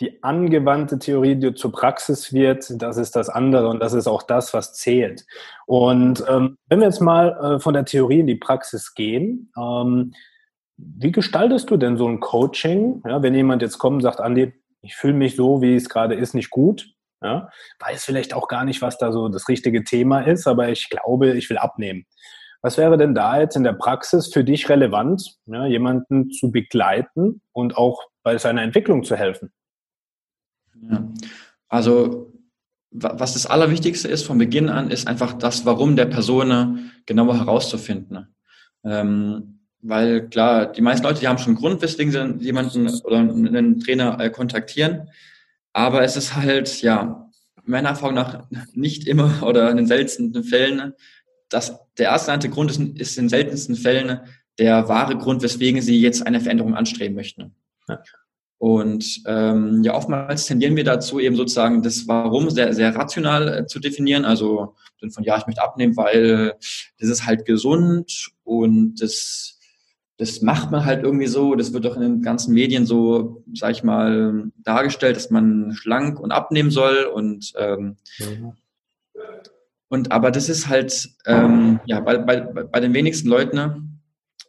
die 0.00 0.22
angewandte 0.24 0.98
Theorie, 0.98 1.36
die 1.36 1.54
zur 1.54 1.70
Praxis 1.70 2.32
wird, 2.32 2.82
das 2.82 2.96
ist 2.96 3.14
das 3.14 3.28
andere 3.28 3.68
und 3.68 3.78
das 3.78 3.92
ist 3.92 4.08
auch 4.08 4.24
das, 4.24 4.52
was 4.52 4.74
zählt. 4.74 5.24
Und 5.66 6.24
ähm, 6.28 6.56
wenn 6.68 6.80
wir 6.80 6.86
jetzt 6.86 7.00
mal 7.00 7.56
äh, 7.56 7.60
von 7.60 7.74
der 7.74 7.84
Theorie 7.84 8.20
in 8.20 8.26
die 8.26 8.34
Praxis 8.34 8.94
gehen, 8.94 9.52
ähm, 9.56 10.12
wie 10.76 11.12
gestaltest 11.12 11.70
du 11.70 11.76
denn 11.76 11.96
so 11.96 12.08
ein 12.08 12.18
Coaching, 12.18 13.02
ja, 13.06 13.22
wenn 13.22 13.34
jemand 13.34 13.62
jetzt 13.62 13.78
kommt 13.78 13.96
und 13.96 14.02
sagt, 14.02 14.20
Andi, 14.20 14.52
ich 14.80 14.96
fühle 14.96 15.14
mich 15.14 15.36
so, 15.36 15.62
wie 15.62 15.76
es 15.76 15.88
gerade 15.88 16.16
ist, 16.16 16.34
nicht 16.34 16.50
gut, 16.50 16.92
ja, 17.22 17.48
weiß 17.80 18.04
vielleicht 18.04 18.34
auch 18.34 18.48
gar 18.48 18.64
nicht, 18.64 18.82
was 18.82 18.98
da 18.98 19.12
so 19.12 19.28
das 19.28 19.48
richtige 19.48 19.84
Thema 19.84 20.20
ist, 20.20 20.46
aber 20.46 20.68
ich 20.68 20.88
glaube, 20.90 21.32
ich 21.32 21.48
will 21.50 21.58
abnehmen. 21.58 22.04
Was 22.60 22.78
wäre 22.78 22.96
denn 22.96 23.14
da 23.14 23.40
jetzt 23.40 23.56
in 23.56 23.64
der 23.64 23.72
Praxis 23.72 24.32
für 24.32 24.44
dich 24.44 24.68
relevant, 24.68 25.36
ja, 25.46 25.66
jemanden 25.66 26.30
zu 26.30 26.50
begleiten 26.50 27.40
und 27.52 27.76
auch 27.76 28.02
bei 28.22 28.38
seiner 28.38 28.62
Entwicklung 28.62 29.02
zu 29.02 29.16
helfen? 29.16 29.52
Ja. 30.80 31.08
Also 31.68 32.32
was 32.92 33.32
das 33.32 33.46
Allerwichtigste 33.46 34.08
ist 34.08 34.26
von 34.26 34.38
Beginn 34.38 34.68
an, 34.68 34.90
ist 34.90 35.08
einfach 35.08 35.32
das 35.32 35.64
Warum 35.64 35.96
der 35.96 36.06
Person 36.06 36.92
genauer 37.06 37.38
herauszufinden. 37.38 38.34
Ähm, 38.84 39.60
weil 39.80 40.28
klar, 40.28 40.66
die 40.66 40.82
meisten 40.82 41.04
Leute, 41.04 41.20
die 41.20 41.28
haben 41.28 41.38
schon 41.38 41.52
einen 41.52 41.56
Grund, 41.56 41.82
weswegen 41.82 42.12
sie 42.12 42.44
jemanden 42.44 42.88
oder 43.02 43.18
einen 43.18 43.80
Trainer 43.80 44.20
äh, 44.20 44.30
kontaktieren. 44.30 45.08
Aber 45.72 46.02
es 46.02 46.16
ist 46.16 46.36
halt, 46.36 46.82
ja, 46.82 47.30
meiner 47.64 47.90
Erfahrung 47.90 48.14
nach 48.14 48.46
nicht 48.72 49.06
immer 49.06 49.42
oder 49.42 49.70
in 49.70 49.76
den 49.76 49.86
seltensten 49.86 50.44
Fällen, 50.44 50.92
dass 51.48 51.78
der 51.98 52.06
erste 52.10 52.48
Grund 52.48 52.70
ist, 52.70 52.80
ist 52.80 53.16
in 53.18 53.24
den 53.24 53.28
seltensten 53.28 53.76
Fällen 53.76 54.20
der 54.58 54.88
wahre 54.88 55.16
Grund, 55.16 55.42
weswegen 55.42 55.80
sie 55.80 56.00
jetzt 56.00 56.26
eine 56.26 56.40
Veränderung 56.40 56.74
anstreben 56.74 57.14
möchten. 57.14 57.54
Ja. 57.88 58.02
Und 58.58 59.22
ähm, 59.26 59.82
ja, 59.82 59.92
oftmals 59.92 60.46
tendieren 60.46 60.76
wir 60.76 60.84
dazu, 60.84 61.18
eben 61.18 61.34
sozusagen 61.34 61.82
das 61.82 62.06
Warum 62.06 62.48
sehr, 62.48 62.72
sehr 62.74 62.94
rational 62.94 63.48
äh, 63.48 63.66
zu 63.66 63.80
definieren. 63.80 64.24
Also 64.24 64.76
von 65.12 65.24
ja, 65.24 65.36
ich 65.36 65.46
möchte 65.46 65.62
abnehmen, 65.62 65.96
weil 65.96 66.54
das 67.00 67.08
ist 67.08 67.26
halt 67.26 67.44
gesund 67.44 68.30
und 68.44 69.02
das 69.02 69.51
das 70.22 70.40
macht 70.40 70.70
man 70.70 70.84
halt 70.84 71.02
irgendwie 71.02 71.26
so, 71.26 71.56
das 71.56 71.72
wird 71.72 71.84
doch 71.84 71.96
in 71.96 72.02
den 72.02 72.22
ganzen 72.22 72.54
Medien 72.54 72.86
so, 72.86 73.42
sag 73.54 73.72
ich 73.72 73.82
mal, 73.82 74.52
dargestellt, 74.62 75.16
dass 75.16 75.30
man 75.30 75.72
schlank 75.74 76.20
und 76.20 76.30
abnehmen 76.30 76.70
soll 76.70 77.10
und 77.12 77.52
ähm, 77.58 77.96
mhm. 78.20 78.52
und 79.88 80.12
aber 80.12 80.30
das 80.30 80.48
ist 80.48 80.68
halt 80.68 81.10
ähm, 81.26 81.80
ja 81.86 81.98
bei, 81.98 82.18
bei, 82.18 82.40
bei 82.40 82.78
den 82.78 82.94
wenigsten 82.94 83.28
Leuten, 83.28 83.56
ne, 83.56 83.82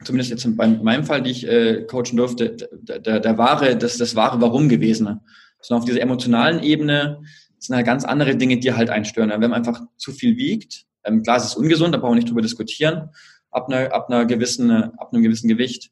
zumindest 0.03 0.29
jetzt 0.29 0.55
bei 0.55 0.67
meinem 0.67 1.05
Fall, 1.05 1.23
die 1.23 1.31
ich 1.31 1.47
äh, 1.47 1.87
coachen 1.87 2.17
durfte, 2.17 2.55
der, 2.71 2.99
der, 2.99 3.19
der 3.19 3.37
wahre, 3.39 3.75
das 3.75 3.97
das 3.97 4.15
wahre 4.15 4.41
Warum 4.41 4.69
gewesen. 4.69 5.05
Ne? 5.05 5.21
Sondern 5.59 5.81
auf 5.81 5.89
dieser 5.89 6.01
emotionalen 6.01 6.61
Ebene 6.61 7.23
sind 7.57 7.75
halt 7.75 7.87
ganz 7.87 8.05
andere 8.05 8.35
Dinge, 8.35 8.59
die 8.59 8.73
halt 8.73 8.91
einstören. 8.91 9.31
Wenn 9.31 9.41
man 9.41 9.53
einfach 9.53 9.81
zu 9.97 10.11
viel 10.11 10.37
wiegt, 10.37 10.85
ähm, 11.03 11.23
klar, 11.23 11.37
es 11.37 11.45
ist 11.45 11.55
ungesund, 11.55 11.95
da 11.95 11.97
brauchen 11.97 12.11
wir 12.11 12.17
nicht 12.17 12.29
drüber 12.29 12.43
diskutieren, 12.43 13.09
ab 13.53 13.69
einer, 13.69 13.93
ab 13.93 14.09
einer 14.09 14.25
gewissen, 14.25 14.71
ab 14.71 15.13
einem 15.13 15.23
gewissen 15.23 15.47
Gewicht. 15.47 15.91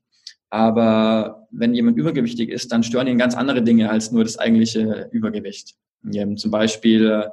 Aber 0.50 1.48
wenn 1.52 1.74
jemand 1.74 1.98
übergewichtig 1.98 2.50
ist, 2.50 2.72
dann 2.72 2.84
stören 2.84 3.08
ihn 3.08 3.18
ganz 3.18 3.36
andere 3.36 3.62
Dinge 3.62 3.90
als 3.90 4.12
nur 4.12 4.24
das 4.24 4.38
eigentliche 4.38 5.10
Übergewicht. 5.12 5.76
Zum 6.36 6.52
Beispiel, 6.52 7.32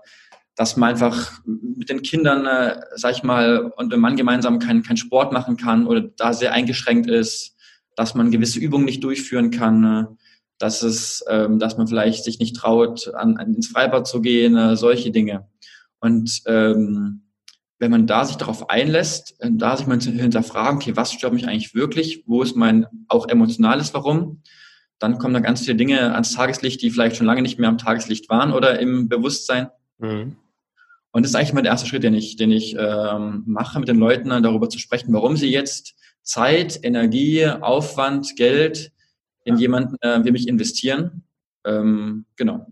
dass 0.59 0.77
man 0.77 0.91
einfach 0.91 1.41
mit 1.47 1.89
den 1.89 2.03
Kindern, 2.03 2.45
äh, 2.45 2.81
sag 2.97 3.13
ich 3.13 3.23
mal, 3.23 3.73
und 3.77 3.93
dem 3.93 4.01
Mann 4.01 4.17
gemeinsam 4.17 4.59
keinen 4.59 4.83
kein 4.83 4.97
Sport 4.97 5.33
machen 5.33 5.57
kann 5.57 5.87
oder 5.87 6.01
da 6.01 6.33
sehr 6.33 6.53
eingeschränkt 6.53 7.09
ist, 7.09 7.55
dass 7.95 8.17
man 8.17 8.33
gewisse 8.33 8.59
Übungen 8.59 8.85
nicht 8.85 9.05
durchführen 9.05 9.53
kann, 9.53 9.85
äh, 9.85 10.05
dass 10.59 10.83
es, 10.83 11.25
ähm, 11.29 11.61
dass 11.61 11.77
man 11.79 11.87
vielleicht 11.87 12.25
sich 12.25 12.41
nicht 12.41 12.57
traut, 12.57 13.15
an, 13.15 13.39
ins 13.39 13.69
Freibad 13.69 14.09
zu 14.09 14.21
gehen, 14.21 14.57
äh, 14.57 14.77
solche 14.77 15.13
Dinge. 15.13 15.47
Und 16.01 16.43
ähm, 16.47 17.23
wenn 17.79 17.91
man 17.91 18.07
da 18.07 18.25
sich 18.25 18.37
darauf 18.37 18.71
einlässt, 18.71 19.37
äh, 19.41 19.51
da 19.53 19.77
sich 19.77 19.87
mal 19.87 20.01
hinterfragen, 20.01 20.77
okay, 20.77 20.97
was 20.97 21.13
stört 21.13 21.33
mich 21.33 21.47
eigentlich 21.47 21.75
wirklich, 21.75 22.25
wo 22.27 22.43
ist 22.43 22.57
mein 22.57 22.87
auch 23.09 23.29
emotionales 23.29 23.95
Warum, 23.95 24.43
dann 24.99 25.19
kommen 25.19 25.35
da 25.35 25.41
ganz 25.41 25.61
viele 25.61 25.77
Dinge 25.77 26.13
ans 26.13 26.33
Tageslicht, 26.33 26.83
die 26.83 26.91
vielleicht 26.91 27.17
schon 27.17 27.27
lange 27.27 27.43
nicht 27.43 27.59
mehr 27.59 27.69
am 27.69 27.79
Tageslicht 27.79 28.29
waren 28.29 28.53
oder 28.53 28.81
im 28.81 29.09
Bewusstsein. 29.09 29.69
Mhm. 29.99 30.37
Und 31.11 31.23
das 31.23 31.31
ist 31.31 31.37
eigentlich 31.37 31.53
mal 31.53 31.63
der 31.63 31.73
erste 31.73 31.89
Schritt, 31.89 32.03
den 32.03 32.15
ich, 32.15 32.37
den 32.37 32.51
ich 32.51 32.77
ähm, 32.79 33.45
mache, 33.47 33.79
mit 33.79 33.89
den 33.89 33.99
Leuten 33.99 34.29
darüber 34.43 34.69
zu 34.69 34.79
sprechen, 34.79 35.13
warum 35.13 35.37
sie 35.37 35.51
jetzt 35.51 35.95
Zeit, 36.23 36.81
Energie, 36.83 37.47
Aufwand, 37.47 38.37
Geld 38.37 38.93
in 39.45 39.57
jemanden 39.57 39.97
äh, 40.03 40.25
wie 40.25 40.33
mich 40.33 40.47
investieren. 40.47 41.23
Ähm, 41.65 42.27
genau. 42.37 42.67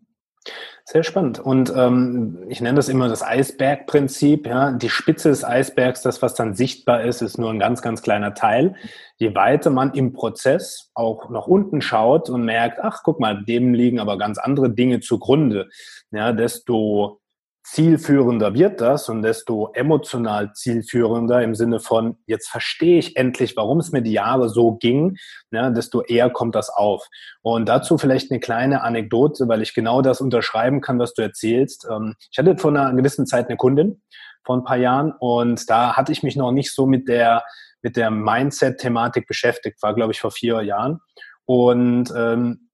Sehr 0.88 1.02
spannend. 1.02 1.40
Und 1.40 1.72
ähm, 1.74 2.44
ich 2.48 2.60
nenne 2.60 2.76
das 2.76 2.88
immer 2.88 3.08
das 3.08 3.24
Eisbergprinzip. 3.24 4.46
Ja? 4.46 4.70
Die 4.70 4.88
Spitze 4.88 5.30
des 5.30 5.42
Eisbergs, 5.42 6.00
das, 6.02 6.22
was 6.22 6.34
dann 6.34 6.54
sichtbar 6.54 7.02
ist, 7.02 7.22
ist 7.22 7.38
nur 7.38 7.50
ein 7.50 7.58
ganz, 7.58 7.82
ganz 7.82 8.02
kleiner 8.02 8.34
Teil. 8.34 8.76
Je 9.16 9.34
weiter 9.34 9.70
man 9.70 9.94
im 9.94 10.12
Prozess 10.12 10.92
auch 10.94 11.28
nach 11.28 11.48
unten 11.48 11.80
schaut 11.80 12.30
und 12.30 12.44
merkt, 12.44 12.78
ach, 12.80 13.00
guck 13.02 13.18
mal, 13.18 13.42
dem 13.42 13.74
liegen 13.74 13.98
aber 13.98 14.16
ganz 14.16 14.38
andere 14.38 14.70
Dinge 14.70 15.00
zugrunde, 15.00 15.68
ja, 16.12 16.30
desto 16.30 17.20
zielführender 17.68 18.54
wird 18.54 18.80
das 18.80 19.08
und 19.08 19.22
desto 19.22 19.72
emotional 19.74 20.52
zielführender 20.52 21.42
im 21.42 21.56
Sinne 21.56 21.80
von, 21.80 22.16
jetzt 22.26 22.48
verstehe 22.48 23.00
ich 23.00 23.16
endlich, 23.16 23.56
warum 23.56 23.80
es 23.80 23.90
mir 23.90 24.02
die 24.02 24.12
Jahre 24.12 24.48
so 24.48 24.76
ging, 24.76 25.16
ja, 25.50 25.70
desto 25.70 26.02
eher 26.02 26.30
kommt 26.30 26.54
das 26.54 26.70
auf. 26.70 27.08
Und 27.42 27.68
dazu 27.68 27.98
vielleicht 27.98 28.30
eine 28.30 28.38
kleine 28.38 28.82
Anekdote, 28.82 29.48
weil 29.48 29.62
ich 29.62 29.74
genau 29.74 30.00
das 30.00 30.20
unterschreiben 30.20 30.80
kann, 30.80 31.00
was 31.00 31.12
du 31.14 31.22
erzählst. 31.22 31.88
Ähm, 31.90 32.14
ich 32.30 32.38
hatte 32.38 32.56
vor 32.56 32.70
einer 32.70 32.94
gewissen 32.94 33.26
Zeit 33.26 33.48
eine 33.48 33.56
Kundin, 33.56 34.00
vor 34.44 34.56
ein 34.56 34.64
paar 34.64 34.76
Jahren, 34.76 35.12
und 35.18 35.68
da 35.68 35.96
hatte 35.96 36.12
ich 36.12 36.22
mich 36.22 36.36
noch 36.36 36.52
nicht 36.52 36.72
so 36.72 36.86
mit 36.86 37.08
der, 37.08 37.42
mit 37.82 37.96
der 37.96 38.12
Mindset-Thematik 38.12 39.26
beschäftigt, 39.26 39.82
war, 39.82 39.92
glaube 39.92 40.12
ich, 40.12 40.20
vor 40.20 40.30
vier 40.30 40.62
Jahren. 40.62 41.00
Und 41.46 42.12
ähm, 42.16 42.70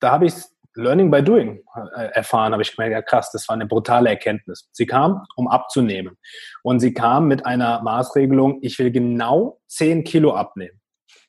da 0.00 0.12
habe 0.12 0.24
ich 0.24 0.32
Learning 0.74 1.10
by 1.10 1.22
Doing 1.22 1.62
äh, 1.96 2.06
erfahren, 2.12 2.52
habe 2.52 2.62
ich 2.62 2.76
gemerkt, 2.76 2.92
ja 2.92 3.02
krass, 3.02 3.30
das 3.32 3.48
war 3.48 3.54
eine 3.54 3.66
brutale 3.66 4.08
Erkenntnis. 4.08 4.68
Sie 4.72 4.86
kam, 4.86 5.24
um 5.36 5.48
abzunehmen. 5.48 6.16
Und 6.62 6.80
sie 6.80 6.94
kam 6.94 7.26
mit 7.26 7.44
einer 7.46 7.82
Maßregelung, 7.82 8.58
ich 8.62 8.78
will 8.78 8.90
genau 8.90 9.60
10 9.68 10.04
Kilo 10.04 10.34
abnehmen. 10.34 10.80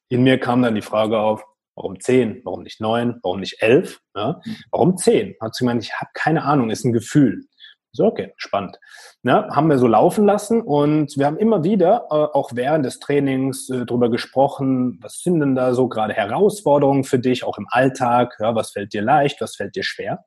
In 0.10 0.24
mir 0.24 0.40
kam 0.40 0.62
dann 0.62 0.76
die 0.76 0.82
Frage 0.82 1.20
auf, 1.20 1.44
warum 1.76 2.00
10, 2.00 2.42
warum 2.44 2.64
nicht 2.64 2.82
9, 2.82 3.20
warum 3.24 3.40
nicht 3.40 3.62
11, 3.62 4.00
ja? 4.16 4.42
warum 4.72 4.98
10? 4.98 5.36
Hat 5.42 5.56
sie 5.56 5.66
gemeint, 5.66 5.84
ich 5.84 5.94
habe 5.94 6.12
keine 6.14 6.44
Ahnung, 6.44 6.70
ist 6.70 6.84
ein 6.84 6.94
Gefühl. 6.94 7.46
So, 7.94 8.06
okay, 8.06 8.34
spannend. 8.38 8.80
Ne, 9.22 9.50
haben 9.50 9.70
wir 9.70 9.78
so 9.78 9.88
laufen 9.88 10.26
lassen 10.26 10.62
und 10.62 11.18
wir 11.18 11.26
haben 11.26 11.38
immer 11.38 11.64
wieder, 11.64 12.08
äh, 12.10 12.16
auch 12.16 12.52
während 12.54 12.86
des 12.86 13.00
Trainings, 13.00 13.70
äh, 13.70 13.86
darüber 13.86 14.10
gesprochen, 14.10 14.98
was 15.02 15.22
sind 15.22 15.42
denn 15.42 15.56
da 15.56 15.74
so 15.74 15.90
gerade 15.90 16.14
Herausforderungen 16.14 17.04
für 17.04 17.20
dich, 17.20 17.44
auch 17.44 17.58
im 17.58 17.68
Alltag, 17.70 18.38
ja, 18.40 18.56
was 18.56 18.72
fällt 18.72 18.94
dir 18.94 19.02
leicht, 19.02 19.42
was 19.42 19.58
fällt 19.58 19.76
dir 19.76 19.84
schwer. 19.84 20.24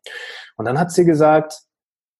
Und 0.56 0.66
dann 0.66 0.78
hat 0.78 0.92
sie 0.92 1.06
gesagt, 1.06 1.54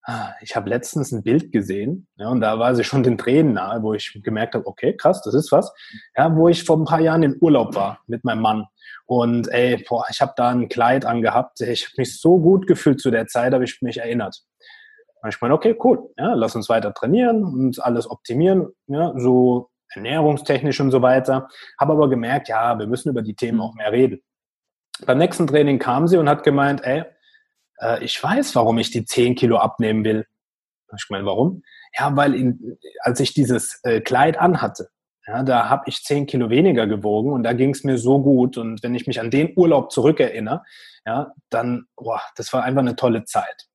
ah, 0.05 0.33
ich 0.41 0.55
habe 0.55 0.69
letztens 0.69 1.11
ein 1.11 1.21
Bild 1.21 1.51
gesehen, 1.51 2.07
ja, 2.15 2.29
und 2.29 2.41
da 2.41 2.57
war 2.57 2.73
sie 2.75 2.83
schon 2.83 3.03
den 3.03 3.17
Tränen 3.17 3.53
nahe, 3.53 3.83
wo 3.83 3.93
ich 3.93 4.19
gemerkt 4.23 4.55
habe, 4.55 4.65
okay, 4.65 4.97
krass, 4.97 5.21
das 5.21 5.35
ist 5.35 5.51
was, 5.51 5.71
ja, 6.17 6.35
wo 6.35 6.47
ich 6.49 6.63
vor 6.63 6.77
ein 6.77 6.85
paar 6.85 7.01
Jahren 7.01 7.21
in 7.21 7.37
Urlaub 7.39 7.75
war 7.75 7.99
mit 8.07 8.23
meinem 8.23 8.41
Mann. 8.41 8.65
Und 9.05 9.47
ey, 9.49 9.83
boah, 9.87 10.05
ich 10.09 10.21
habe 10.21 10.33
da 10.35 10.49
ein 10.49 10.69
Kleid 10.69 11.05
angehabt. 11.05 11.61
Ich 11.61 11.85
habe 11.85 11.93
mich 11.97 12.19
so 12.19 12.39
gut 12.39 12.65
gefühlt 12.65 12.99
zu 12.99 13.11
der 13.11 13.27
Zeit, 13.27 13.53
habe 13.53 13.63
ich 13.63 13.81
mich 13.81 13.99
erinnert. 13.99 14.41
Und 15.25 15.33
ich 15.33 15.41
meine, 15.41 15.55
okay, 15.55 15.75
cool, 15.83 16.07
ja, 16.19 16.35
lass 16.35 16.55
uns 16.55 16.69
weiter 16.69 16.93
trainieren 16.93 17.43
und 17.43 17.83
alles 17.83 18.07
optimieren, 18.07 18.67
ja, 18.85 19.11
so 19.17 19.71
ernährungstechnisch 19.89 20.79
und 20.81 20.91
so 20.91 21.01
weiter. 21.01 21.47
Habe 21.79 21.93
aber 21.93 22.09
gemerkt, 22.09 22.47
ja, 22.47 22.77
wir 22.77 22.85
müssen 22.85 23.09
über 23.09 23.23
die 23.23 23.33
Themen 23.33 23.59
auch 23.59 23.73
mehr 23.73 23.91
reden. 23.91 24.21
Beim 25.03 25.17
nächsten 25.17 25.47
Training 25.47 25.79
kam 25.79 26.07
sie 26.07 26.17
und 26.17 26.29
hat 26.29 26.43
gemeint, 26.43 26.83
ey, 26.83 27.05
äh, 27.79 28.03
ich 28.03 28.21
weiß, 28.21 28.55
warum 28.55 28.77
ich 28.77 28.91
die 28.91 29.03
10 29.03 29.33
Kilo 29.33 29.57
abnehmen 29.57 30.05
will. 30.05 30.27
Ich 30.95 31.07
meine, 31.09 31.25
warum? 31.25 31.63
Ja, 31.97 32.15
weil 32.15 32.35
in, 32.35 32.77
als 32.99 33.19
ich 33.19 33.33
dieses 33.33 33.79
äh, 33.81 34.01
Kleid 34.01 34.39
anhatte, 34.39 34.89
ja, 35.25 35.41
da 35.41 35.69
habe 35.69 35.85
ich 35.87 36.03
10 36.03 36.27
Kilo 36.27 36.51
weniger 36.51 36.85
gewogen 36.85 37.33
und 37.33 37.41
da 37.41 37.53
ging 37.53 37.71
es 37.71 37.83
mir 37.83 37.97
so 37.97 38.21
gut. 38.21 38.59
Und 38.59 38.83
wenn 38.83 38.93
ich 38.93 39.07
mich 39.07 39.19
an 39.19 39.31
den 39.31 39.53
Urlaub 39.55 39.91
zurückerinnere, 39.91 40.61
ja, 41.03 41.33
dann, 41.49 41.87
boah, 41.95 42.21
das 42.35 42.53
war 42.53 42.63
einfach 42.63 42.81
eine 42.81 42.95
tolle 42.95 43.25
Zeit. 43.25 43.65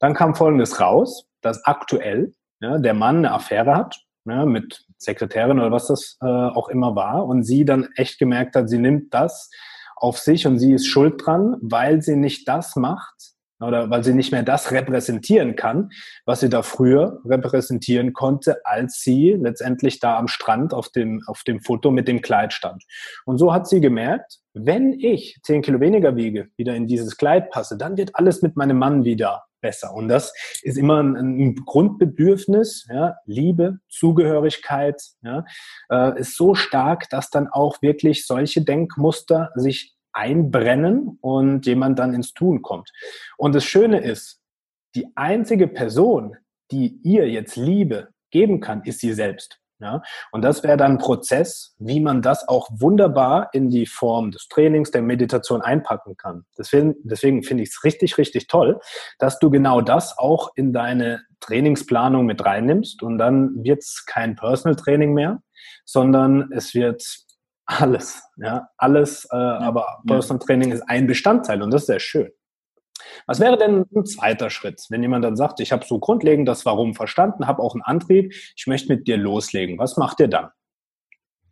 Dann 0.00 0.14
kam 0.14 0.34
Folgendes 0.34 0.80
raus, 0.80 1.26
dass 1.40 1.64
aktuell 1.64 2.32
ja, 2.60 2.78
der 2.78 2.94
Mann 2.94 3.18
eine 3.18 3.32
Affäre 3.32 3.76
hat 3.76 3.96
ja, 4.24 4.44
mit 4.44 4.84
Sekretärin 4.98 5.58
oder 5.58 5.70
was 5.70 5.88
das 5.88 6.16
äh, 6.22 6.26
auch 6.26 6.68
immer 6.68 6.96
war 6.96 7.26
und 7.26 7.44
sie 7.44 7.64
dann 7.64 7.88
echt 7.96 8.18
gemerkt 8.18 8.56
hat, 8.56 8.68
sie 8.68 8.78
nimmt 8.78 9.12
das 9.12 9.50
auf 9.96 10.18
sich 10.18 10.46
und 10.46 10.58
sie 10.58 10.72
ist 10.72 10.86
schuld 10.86 11.24
dran, 11.24 11.56
weil 11.60 12.02
sie 12.02 12.16
nicht 12.16 12.48
das 12.48 12.76
macht 12.76 13.34
oder 13.60 13.90
weil 13.90 14.02
sie 14.02 14.14
nicht 14.14 14.32
mehr 14.32 14.42
das 14.42 14.72
repräsentieren 14.72 15.56
kann, 15.56 15.90
was 16.24 16.40
sie 16.40 16.48
da 16.48 16.62
früher 16.62 17.20
repräsentieren 17.24 18.12
konnte, 18.12 18.60
als 18.64 19.00
sie 19.00 19.36
letztendlich 19.38 20.00
da 20.00 20.18
am 20.18 20.28
Strand 20.28 20.74
auf 20.74 20.88
dem, 20.88 21.22
auf 21.26 21.42
dem 21.44 21.60
Foto 21.60 21.90
mit 21.90 22.08
dem 22.08 22.20
Kleid 22.20 22.52
stand. 22.52 22.82
Und 23.24 23.38
so 23.38 23.52
hat 23.52 23.68
sie 23.68 23.80
gemerkt, 23.80 24.40
wenn 24.52 24.92
ich 24.92 25.38
zehn 25.42 25.62
Kilo 25.62 25.80
weniger 25.80 26.16
wiege, 26.16 26.48
wieder 26.56 26.74
in 26.74 26.86
dieses 26.86 27.16
Kleid 27.16 27.50
passe, 27.50 27.76
dann 27.76 27.96
wird 27.96 28.14
alles 28.14 28.42
mit 28.42 28.56
meinem 28.56 28.78
Mann 28.78 29.04
wieder 29.04 29.44
besser. 29.64 29.94
Und 29.94 30.08
das 30.08 30.34
ist 30.62 30.76
immer 30.76 31.02
ein, 31.02 31.16
ein 31.16 31.54
Grundbedürfnis, 31.56 32.86
ja, 32.92 33.16
Liebe, 33.24 33.78
Zugehörigkeit, 33.88 35.00
ja, 35.22 35.46
äh, 35.90 36.20
ist 36.20 36.36
so 36.36 36.54
stark, 36.54 37.08
dass 37.08 37.30
dann 37.30 37.48
auch 37.48 37.80
wirklich 37.80 38.26
solche 38.26 38.62
Denkmuster 38.62 39.52
sich 39.54 39.96
einbrennen 40.12 41.16
und 41.22 41.64
jemand 41.64 41.98
dann 41.98 42.12
ins 42.12 42.34
Tun 42.34 42.60
kommt. 42.60 42.92
Und 43.38 43.54
das 43.54 43.64
Schöne 43.64 44.00
ist, 44.00 44.42
die 44.94 45.08
einzige 45.16 45.66
Person, 45.66 46.36
die 46.70 47.00
ihr 47.02 47.28
jetzt 47.30 47.56
Liebe 47.56 48.10
geben 48.30 48.60
kann, 48.60 48.82
ist 48.84 49.00
sie 49.00 49.14
selbst. 49.14 49.63
Ja? 49.84 50.02
Und 50.32 50.42
das 50.42 50.62
wäre 50.62 50.76
dann 50.76 50.92
ein 50.92 50.98
Prozess, 50.98 51.74
wie 51.78 52.00
man 52.00 52.22
das 52.22 52.48
auch 52.48 52.68
wunderbar 52.72 53.50
in 53.52 53.68
die 53.68 53.86
Form 53.86 54.30
des 54.30 54.48
Trainings, 54.48 54.90
der 54.90 55.02
Meditation 55.02 55.60
einpacken 55.60 56.16
kann. 56.16 56.44
Deswegen, 56.58 56.94
deswegen 57.04 57.42
finde 57.42 57.62
ich 57.62 57.68
es 57.68 57.84
richtig, 57.84 58.16
richtig 58.16 58.46
toll, 58.46 58.80
dass 59.18 59.38
du 59.38 59.50
genau 59.50 59.82
das 59.82 60.16
auch 60.18 60.52
in 60.56 60.72
deine 60.72 61.20
Trainingsplanung 61.40 62.24
mit 62.24 62.44
reinnimmst 62.44 63.02
und 63.02 63.18
dann 63.18 63.62
wird 63.62 63.80
es 63.80 64.04
kein 64.06 64.34
Personal 64.36 64.76
Training 64.76 65.12
mehr, 65.12 65.42
sondern 65.84 66.50
es 66.52 66.74
wird 66.74 67.04
alles, 67.66 68.22
ja, 68.36 68.68
alles, 68.78 69.26
äh, 69.30 69.36
ja. 69.36 69.58
aber 69.58 70.00
Personal 70.06 70.44
Training 70.44 70.72
ist 70.72 70.82
ein 70.88 71.06
Bestandteil 71.06 71.62
und 71.62 71.72
das 71.72 71.82
ist 71.82 71.86
sehr 71.88 72.00
schön. 72.00 72.30
Was 73.26 73.40
wäre 73.40 73.56
denn 73.56 73.84
ein 73.94 74.06
zweiter 74.06 74.50
Schritt, 74.50 74.84
wenn 74.90 75.02
jemand 75.02 75.24
dann 75.24 75.36
sagt, 75.36 75.60
ich 75.60 75.72
habe 75.72 75.84
so 75.86 75.98
grundlegend 75.98 76.48
das 76.48 76.64
Warum 76.64 76.94
verstanden, 76.94 77.46
habe 77.46 77.62
auch 77.62 77.74
einen 77.74 77.82
Antrieb, 77.82 78.34
ich 78.56 78.66
möchte 78.66 78.92
mit 78.92 79.06
dir 79.06 79.16
loslegen. 79.16 79.78
Was 79.78 79.96
macht 79.96 80.20
ihr 80.20 80.28
dann? 80.28 80.48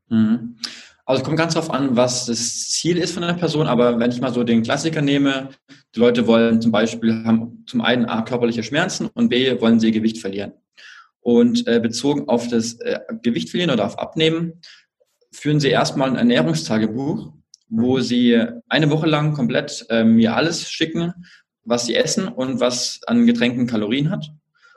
Mhm. 0.09 0.57
Also 1.05 1.21
es 1.21 1.25
kommt 1.27 1.39
ganz 1.39 1.55
darauf 1.55 1.71
an, 1.71 1.97
was 1.97 2.27
das 2.27 2.71
Ziel 2.71 2.97
ist 2.97 3.13
von 3.13 3.25
einer 3.25 3.37
Person, 3.37 3.67
aber 3.67 3.99
wenn 3.99 4.13
ich 4.13 4.21
mal 4.21 4.33
so 4.33 4.45
den 4.45 4.63
Klassiker 4.63 5.03
nehme, 5.03 5.49
die 5.95 6.01
Leute 6.01 6.27
wollen 6.27 6.61
zum 6.61 6.71
Beispiel, 6.71 7.25
haben 7.25 7.65
zum 7.67 7.81
einen 7.81 8.07
A, 8.07 8.23
körperliche 8.23 8.63
Schmerzen 8.63 9.09
und 9.13 9.29
B, 9.29 9.61
wollen 9.61 9.81
sie 9.81 9.91
Gewicht 9.91 10.19
verlieren. 10.19 10.53
Und 11.21 11.67
äh, 11.67 11.81
bezogen 11.81 12.29
auf 12.29 12.49
das 12.49 12.75
äh, 12.81 13.01
Gewicht 13.23 13.51
verlieren 13.51 13.71
oder 13.71 13.87
auf 13.87 13.99
Abnehmen, 13.99 14.61
führen 15.33 15.61
sie 15.61 15.71
erstmal 15.71 16.09
ein 16.09 16.17
Ernährungstagebuch, 16.17 17.33
wo 17.69 18.01
sie 18.01 18.45
eine 18.73 18.91
Woche 18.91 19.07
lang 19.07 19.35
komplett 19.35 19.87
äh, 19.91 20.03
mir 20.03 20.35
alles 20.35 20.71
schicken, 20.71 21.13
was 21.65 21.87
sie 21.87 21.95
essen 21.95 22.27
und 22.27 22.59
was 22.59 23.01
an 23.07 23.27
Getränken 23.27 23.67
Kalorien 23.67 24.11
hat. 24.11 24.33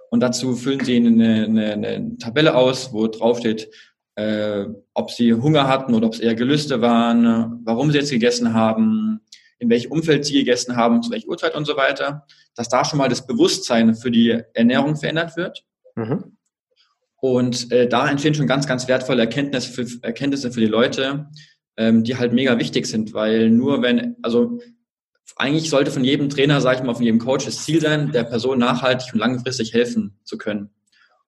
Und 0.09 0.19
dazu 0.19 0.55
füllen 0.55 0.83
sie 0.83 0.97
eine, 0.97 1.45
eine, 1.45 1.71
eine 1.73 2.17
Tabelle 2.17 2.55
aus, 2.55 2.91
wo 2.93 3.07
drauf 3.07 3.39
steht, 3.39 3.69
äh, 4.15 4.65
ob 4.93 5.11
sie 5.11 5.33
Hunger 5.33 5.67
hatten 5.67 5.93
oder 5.93 6.07
ob 6.07 6.13
es 6.13 6.19
eher 6.19 6.35
Gelüste 6.35 6.81
waren, 6.81 7.61
warum 7.63 7.91
sie 7.91 7.97
jetzt 7.97 8.11
gegessen 8.11 8.53
haben, 8.53 9.21
in 9.59 9.69
welchem 9.69 9.91
Umfeld 9.91 10.25
sie 10.25 10.33
gegessen 10.33 10.75
haben, 10.75 11.01
zu 11.01 11.11
welcher 11.11 11.29
Uhrzeit 11.29 11.55
und 11.55 11.65
so 11.65 11.77
weiter, 11.77 12.25
dass 12.53 12.67
da 12.67 12.83
schon 12.83 12.99
mal 12.99 13.09
das 13.09 13.25
Bewusstsein 13.25 13.95
für 13.95 14.11
die 14.11 14.41
Ernährung 14.53 14.97
verändert 14.97 15.37
wird. 15.37 15.65
Mhm. 15.95 16.35
Und 17.21 17.71
äh, 17.71 17.87
da 17.87 18.09
entstehen 18.09 18.35
schon 18.35 18.45
ganz, 18.45 18.67
ganz 18.67 18.89
wertvolle 18.89 19.21
Erkenntnisse 19.21 19.71
für, 19.71 20.03
Erkenntnisse 20.03 20.51
für 20.51 20.59
die 20.59 20.67
Leute, 20.67 21.27
ähm, 21.77 22.03
die 22.03 22.17
halt 22.17 22.33
mega 22.33 22.57
wichtig 22.59 22.87
sind, 22.87 23.13
weil 23.13 23.49
nur 23.49 23.81
wenn, 23.81 24.15
also 24.21 24.59
eigentlich 25.35 25.69
sollte 25.69 25.91
von 25.91 26.03
jedem 26.03 26.29
Trainer, 26.29 26.61
sage 26.61 26.77
ich 26.77 26.83
mal, 26.83 26.93
von 26.93 27.03
jedem 27.03 27.19
Coach 27.19 27.45
das 27.45 27.63
Ziel 27.63 27.81
sein, 27.81 28.11
der 28.11 28.23
Person 28.23 28.59
nachhaltig 28.59 29.13
und 29.13 29.19
langfristig 29.19 29.73
helfen 29.73 30.17
zu 30.23 30.37
können. 30.37 30.69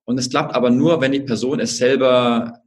Und 0.06 0.18
es 0.18 0.30
klappt 0.30 0.56
aber 0.56 0.70
nur, 0.70 1.02
wenn 1.02 1.12
die 1.12 1.20
Person 1.20 1.60
es 1.60 1.78
selber 1.78 2.62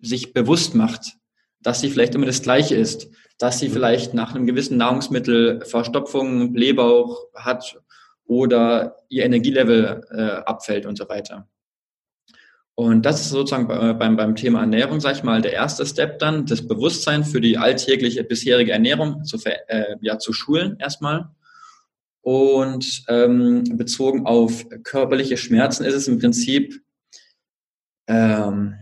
sich 0.00 0.34
bewusst 0.34 0.74
macht, 0.74 1.14
dass 1.60 1.80
sie 1.80 1.88
vielleicht 1.88 2.14
immer 2.14 2.26
das 2.26 2.42
Gleiche 2.42 2.74
ist, 2.74 3.08
dass 3.38 3.58
sie 3.58 3.70
vielleicht 3.70 4.14
nach 4.14 4.34
einem 4.34 4.46
gewissen 4.46 4.76
Nahrungsmittel 4.76 5.64
Verstopfung, 5.64 6.52
Blähbauch 6.52 7.28
hat 7.34 7.80
oder 8.24 8.96
ihr 9.08 9.24
Energielevel 9.24 10.04
äh, 10.10 10.22
abfällt 10.44 10.86
und 10.86 10.98
so 10.98 11.08
weiter. 11.08 11.48
Und 12.74 13.04
das 13.04 13.20
ist 13.20 13.30
sozusagen 13.30 13.68
beim, 13.68 14.16
beim 14.16 14.34
Thema 14.34 14.60
Ernährung, 14.60 15.00
sag 15.00 15.16
ich 15.16 15.22
mal, 15.22 15.42
der 15.42 15.52
erste 15.52 15.84
Step 15.84 16.18
dann, 16.18 16.46
das 16.46 16.66
Bewusstsein 16.66 17.22
für 17.22 17.40
die 17.40 17.58
alltägliche 17.58 18.24
bisherige 18.24 18.72
Ernährung 18.72 19.24
zu, 19.24 19.36
äh, 19.44 19.96
ja, 20.00 20.18
zu 20.18 20.32
schulen 20.32 20.76
erstmal. 20.78 21.28
Und 22.22 23.04
ähm, 23.08 23.64
bezogen 23.76 24.26
auf 24.26 24.64
körperliche 24.84 25.36
Schmerzen 25.36 25.84
ist 25.84 25.94
es 25.94 26.08
im 26.08 26.18
Prinzip 26.18 26.80
ähm, 28.06 28.74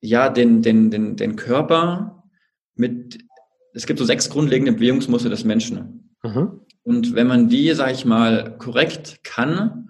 ja 0.00 0.28
den, 0.28 0.62
den, 0.62 0.90
den, 0.90 1.16
den 1.16 1.36
Körper 1.36 2.24
mit, 2.74 3.24
es 3.74 3.86
gibt 3.86 3.98
so 3.98 4.04
sechs 4.04 4.30
grundlegende 4.30 4.72
Bewegungsmuster 4.72 5.28
des 5.28 5.44
Menschen. 5.44 6.14
Mhm. 6.22 6.60
Und 6.82 7.14
wenn 7.14 7.26
man 7.26 7.48
die, 7.48 7.72
sag 7.72 7.92
ich 7.92 8.04
mal, 8.04 8.56
korrekt 8.58 9.20
kann, 9.24 9.88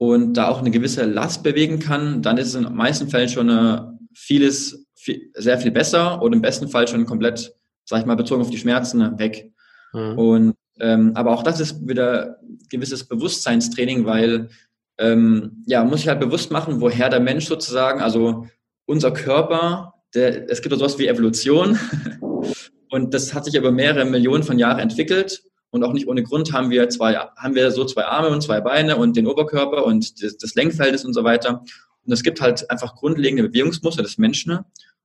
und 0.00 0.32
da 0.32 0.48
auch 0.48 0.60
eine 0.60 0.70
gewisse 0.70 1.04
Last 1.04 1.42
bewegen 1.42 1.78
kann, 1.78 2.22
dann 2.22 2.38
ist 2.38 2.48
es 2.48 2.54
in 2.54 2.64
den 2.64 2.74
meisten 2.74 3.10
Fällen 3.10 3.28
schon 3.28 3.50
eine, 3.50 3.98
vieles 4.14 4.86
viel, 4.94 5.30
sehr 5.34 5.58
viel 5.58 5.72
besser 5.72 6.22
und 6.22 6.32
im 6.32 6.40
besten 6.40 6.68
Fall 6.68 6.88
schon 6.88 7.04
komplett, 7.04 7.54
sag 7.84 8.00
ich 8.00 8.06
mal, 8.06 8.14
bezogen 8.14 8.40
auf 8.40 8.48
die 8.48 8.56
Schmerzen 8.56 9.18
weg. 9.18 9.52
Mhm. 9.92 10.18
Und 10.18 10.54
ähm, 10.80 11.12
aber 11.14 11.32
auch 11.32 11.42
das 11.42 11.60
ist 11.60 11.86
wieder 11.86 12.38
gewisses 12.70 13.04
Bewusstseinstraining, 13.04 14.06
weil 14.06 14.48
ähm, 14.96 15.62
ja, 15.66 15.84
muss 15.84 16.00
ich 16.00 16.08
halt 16.08 16.20
bewusst 16.20 16.50
machen, 16.50 16.80
woher 16.80 17.10
der 17.10 17.20
Mensch 17.20 17.44
sozusagen, 17.44 18.00
also 18.00 18.46
unser 18.86 19.10
Körper, 19.10 19.92
der, 20.14 20.48
es 20.50 20.62
gibt 20.62 20.74
auch 20.74 20.78
sowas 20.78 20.98
wie 20.98 21.08
Evolution 21.08 21.78
und 22.88 23.12
das 23.12 23.34
hat 23.34 23.44
sich 23.44 23.54
über 23.54 23.70
mehrere 23.70 24.06
Millionen 24.06 24.44
von 24.44 24.58
Jahren 24.58 24.78
entwickelt 24.78 25.42
und 25.70 25.84
auch 25.84 25.92
nicht 25.92 26.08
ohne 26.08 26.22
Grund 26.22 26.52
haben 26.52 26.70
wir 26.70 26.88
zwei, 26.88 27.14
haben 27.14 27.54
wir 27.54 27.70
so 27.70 27.84
zwei 27.84 28.04
Arme 28.04 28.28
und 28.28 28.42
zwei 28.42 28.60
Beine 28.60 28.96
und 28.96 29.16
den 29.16 29.26
Oberkörper 29.26 29.84
und 29.84 30.22
das, 30.22 30.36
das 30.36 30.54
Lenkfeldes 30.54 31.04
und 31.04 31.14
so 31.14 31.24
weiter. 31.24 31.64
Und 32.04 32.12
es 32.12 32.22
gibt 32.22 32.40
halt 32.40 32.68
einfach 32.70 32.96
grundlegende 32.96 33.48
Bewegungsmuster 33.48 34.02
des 34.02 34.18
Menschen 34.18 34.58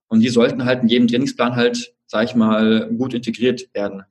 und 0.08 0.20
die 0.20 0.28
sollten 0.28 0.64
halt 0.64 0.82
in 0.82 0.88
jedem 0.88 1.08
Trainingsplan 1.08 1.56
halt, 1.56 1.94
sag 2.06 2.24
ich 2.24 2.34
mal, 2.34 2.90
gut 2.96 3.14
integriert 3.14 3.68
werden. 3.74 4.02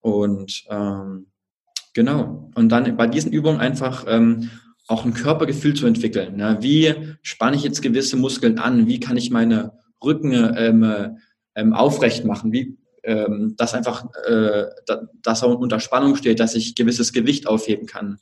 Und 0.00 0.64
ähm, 0.68 1.26
genau. 1.92 2.50
Und 2.54 2.68
dann 2.70 2.96
bei 2.96 3.06
diesen 3.06 3.32
Übungen 3.32 3.60
einfach 3.60 4.04
ähm, 4.08 4.50
auch 4.86 5.04
ein 5.04 5.14
Körpergefühl 5.14 5.74
zu 5.74 5.86
entwickeln. 5.86 6.36
Ne? 6.36 6.58
Wie 6.60 6.94
spanne 7.22 7.56
ich 7.56 7.62
jetzt 7.62 7.82
gewisse 7.82 8.16
Muskeln 8.16 8.58
an? 8.58 8.86
Wie 8.86 9.00
kann 9.00 9.16
ich 9.16 9.30
meine 9.30 9.72
Rücken 10.02 10.32
ähm, 10.56 11.16
ähm, 11.54 11.72
aufrecht 11.72 12.24
machen? 12.24 12.52
Wie 12.52 12.76
ähm, 13.04 13.54
dass 13.56 13.74
einfach, 13.74 14.06
äh, 14.26 14.64
dass 15.22 15.42
er 15.42 15.58
unter 15.58 15.80
Spannung 15.80 16.16
steht, 16.16 16.40
dass 16.40 16.54
ich 16.54 16.74
gewisses 16.74 17.12
Gewicht 17.12 17.46
aufheben 17.46 17.86
kann. 17.86 18.18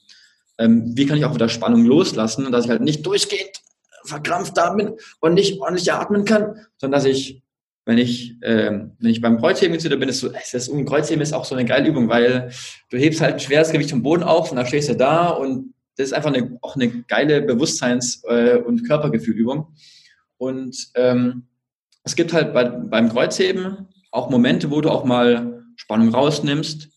Ähm, 0.58 0.92
wie 0.96 1.06
kann 1.06 1.18
ich 1.18 1.24
auch 1.24 1.34
wieder 1.34 1.48
Spannung 1.48 1.84
loslassen, 1.84 2.50
dass 2.52 2.64
ich 2.64 2.70
halt 2.70 2.82
nicht 2.82 3.06
durchgehend 3.06 3.62
verkrampft 4.04 4.56
da 4.56 4.74
bin 4.74 4.96
und 5.20 5.34
nicht 5.34 5.60
ordentlich 5.60 5.92
atmen 5.92 6.24
kann, 6.24 6.66
sondern 6.76 6.98
dass 6.98 7.04
ich, 7.04 7.42
wenn 7.84 7.98
ich, 7.98 8.36
ähm, 8.42 8.92
wenn 8.98 9.10
ich 9.10 9.20
beim 9.20 9.38
Kreuzheben 9.38 9.74
jetzt 9.74 9.84
wieder 9.84 9.96
bin, 9.96 10.08
ist 10.08 10.20
so, 10.20 10.28
das 10.28 10.70
Kreuzheben 10.86 11.22
ist 11.22 11.32
auch 11.32 11.44
so 11.44 11.54
eine 11.54 11.64
geile 11.64 11.88
Übung, 11.88 12.08
weil 12.08 12.50
du 12.90 12.96
hebst 12.96 13.20
halt 13.20 13.34
ein 13.34 13.40
schweres 13.40 13.70
Gewicht 13.70 13.90
vom 13.90 14.02
Boden 14.02 14.22
auf 14.22 14.50
und 14.50 14.56
dann 14.56 14.66
stehst 14.66 14.88
du 14.88 14.96
da 14.96 15.28
und 15.28 15.74
das 15.96 16.06
ist 16.08 16.12
einfach 16.12 16.32
eine, 16.32 16.58
auch 16.62 16.74
eine 16.74 17.02
geile 17.02 17.42
Bewusstseins- 17.42 18.22
äh, 18.26 18.56
und 18.56 18.86
Körpergefühlübung. 18.86 19.74
Und 20.38 20.88
ähm, 20.94 21.46
es 22.02 22.16
gibt 22.16 22.32
halt 22.32 22.52
bei, 22.54 22.64
beim 22.64 23.10
Kreuzheben 23.10 23.88
auch 24.12 24.30
Momente, 24.30 24.70
wo 24.70 24.80
du 24.80 24.90
auch 24.90 25.04
mal 25.04 25.64
Spannung 25.76 26.10
rausnimmst 26.10 26.88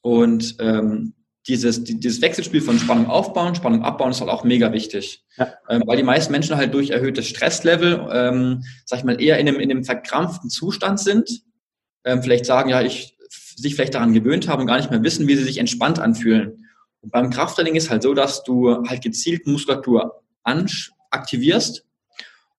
und 0.00 0.56
ähm, 0.58 1.14
dieses, 1.48 1.82
dieses 1.82 2.22
Wechselspiel 2.22 2.62
von 2.62 2.78
Spannung 2.78 3.08
aufbauen, 3.08 3.54
Spannung 3.54 3.82
abbauen 3.82 4.12
ist 4.12 4.20
halt 4.20 4.30
auch 4.30 4.44
mega 4.44 4.72
wichtig. 4.72 5.24
Ja. 5.36 5.52
Ähm, 5.68 5.82
weil 5.86 5.96
die 5.96 6.04
meisten 6.04 6.32
Menschen 6.32 6.56
halt 6.56 6.72
durch 6.72 6.90
erhöhtes 6.90 7.26
Stresslevel, 7.26 8.08
ähm, 8.12 8.62
sag 8.86 9.00
ich 9.00 9.04
mal, 9.04 9.20
eher 9.20 9.38
in 9.38 9.48
einem, 9.48 9.58
in 9.58 9.70
einem 9.70 9.84
verkrampften 9.84 10.50
Zustand 10.50 11.00
sind. 11.00 11.42
Ähm, 12.04 12.22
vielleicht 12.22 12.46
sagen, 12.46 12.70
ja, 12.70 12.80
ich 12.80 13.16
sich 13.56 13.74
vielleicht 13.74 13.94
daran 13.94 14.14
gewöhnt 14.14 14.48
haben 14.48 14.60
und 14.60 14.66
gar 14.66 14.76
nicht 14.76 14.90
mehr 14.90 15.02
wissen, 15.02 15.26
wie 15.26 15.36
sie 15.36 15.44
sich 15.44 15.58
entspannt 15.58 15.98
anfühlen. 15.98 16.66
Und 17.00 17.12
beim 17.12 17.30
Krafttraining 17.30 17.74
ist 17.74 17.90
halt 17.90 18.02
so, 18.02 18.14
dass 18.14 18.44
du 18.44 18.84
halt 18.86 19.02
gezielt 19.02 19.46
Muskulatur 19.46 20.22
aktivierst 21.10 21.84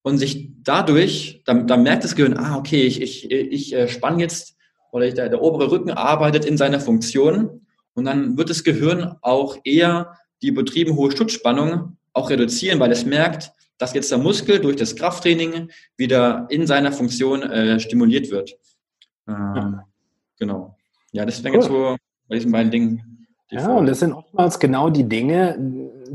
und 0.03 0.17
sich 0.17 0.51
dadurch, 0.63 1.41
dann, 1.45 1.65
dann 1.65 1.83
merkt 1.83 2.03
das 2.03 2.15
Gehirn, 2.15 2.37
ah, 2.37 2.57
okay, 2.57 2.83
ich, 2.83 3.01
ich, 3.01 3.31
ich 3.31 3.73
äh, 3.73 3.87
spanne 3.87 4.21
jetzt 4.21 4.55
oder 4.91 5.07
ich, 5.07 5.15
der, 5.15 5.29
der 5.29 5.41
obere 5.41 5.71
Rücken 5.71 5.91
arbeitet 5.91 6.45
in 6.45 6.57
seiner 6.57 6.79
Funktion 6.79 7.65
und 7.95 8.05
dann 8.05 8.37
wird 8.37 8.49
das 8.49 8.63
Gehirn 8.63 9.15
auch 9.21 9.57
eher 9.63 10.17
die 10.41 10.49
übertrieben 10.49 10.95
hohe 10.95 11.15
Schutzspannung 11.15 11.97
auch 12.11 12.29
reduzieren, 12.29 12.79
weil 12.79 12.91
es 12.91 13.05
merkt, 13.05 13.51
dass 13.77 13.93
jetzt 13.93 14.11
der 14.11 14.19
Muskel 14.19 14.59
durch 14.59 14.75
das 14.75 14.95
Krafttraining 14.95 15.71
wieder 15.97 16.45
in 16.49 16.67
seiner 16.67 16.91
Funktion 16.91 17.41
äh, 17.41 17.79
stimuliert 17.79 18.29
wird. 18.29 18.51
Ähm, 19.27 19.35
ja. 19.35 19.87
Genau. 20.37 20.77
Ja, 21.11 21.25
das 21.25 21.43
wäre 21.43 21.55
cool. 21.55 21.61
jetzt 21.61 21.69
so 21.69 21.97
bei 22.27 22.35
diesen 22.35 22.51
beiden 22.51 22.71
Dingen 22.71 23.13
ja, 23.53 23.71
und 23.71 23.85
das 23.85 23.99
sind 23.99 24.13
oftmals 24.13 24.57
genau 24.57 24.89
die 24.89 25.03
Dinge, 25.03 25.55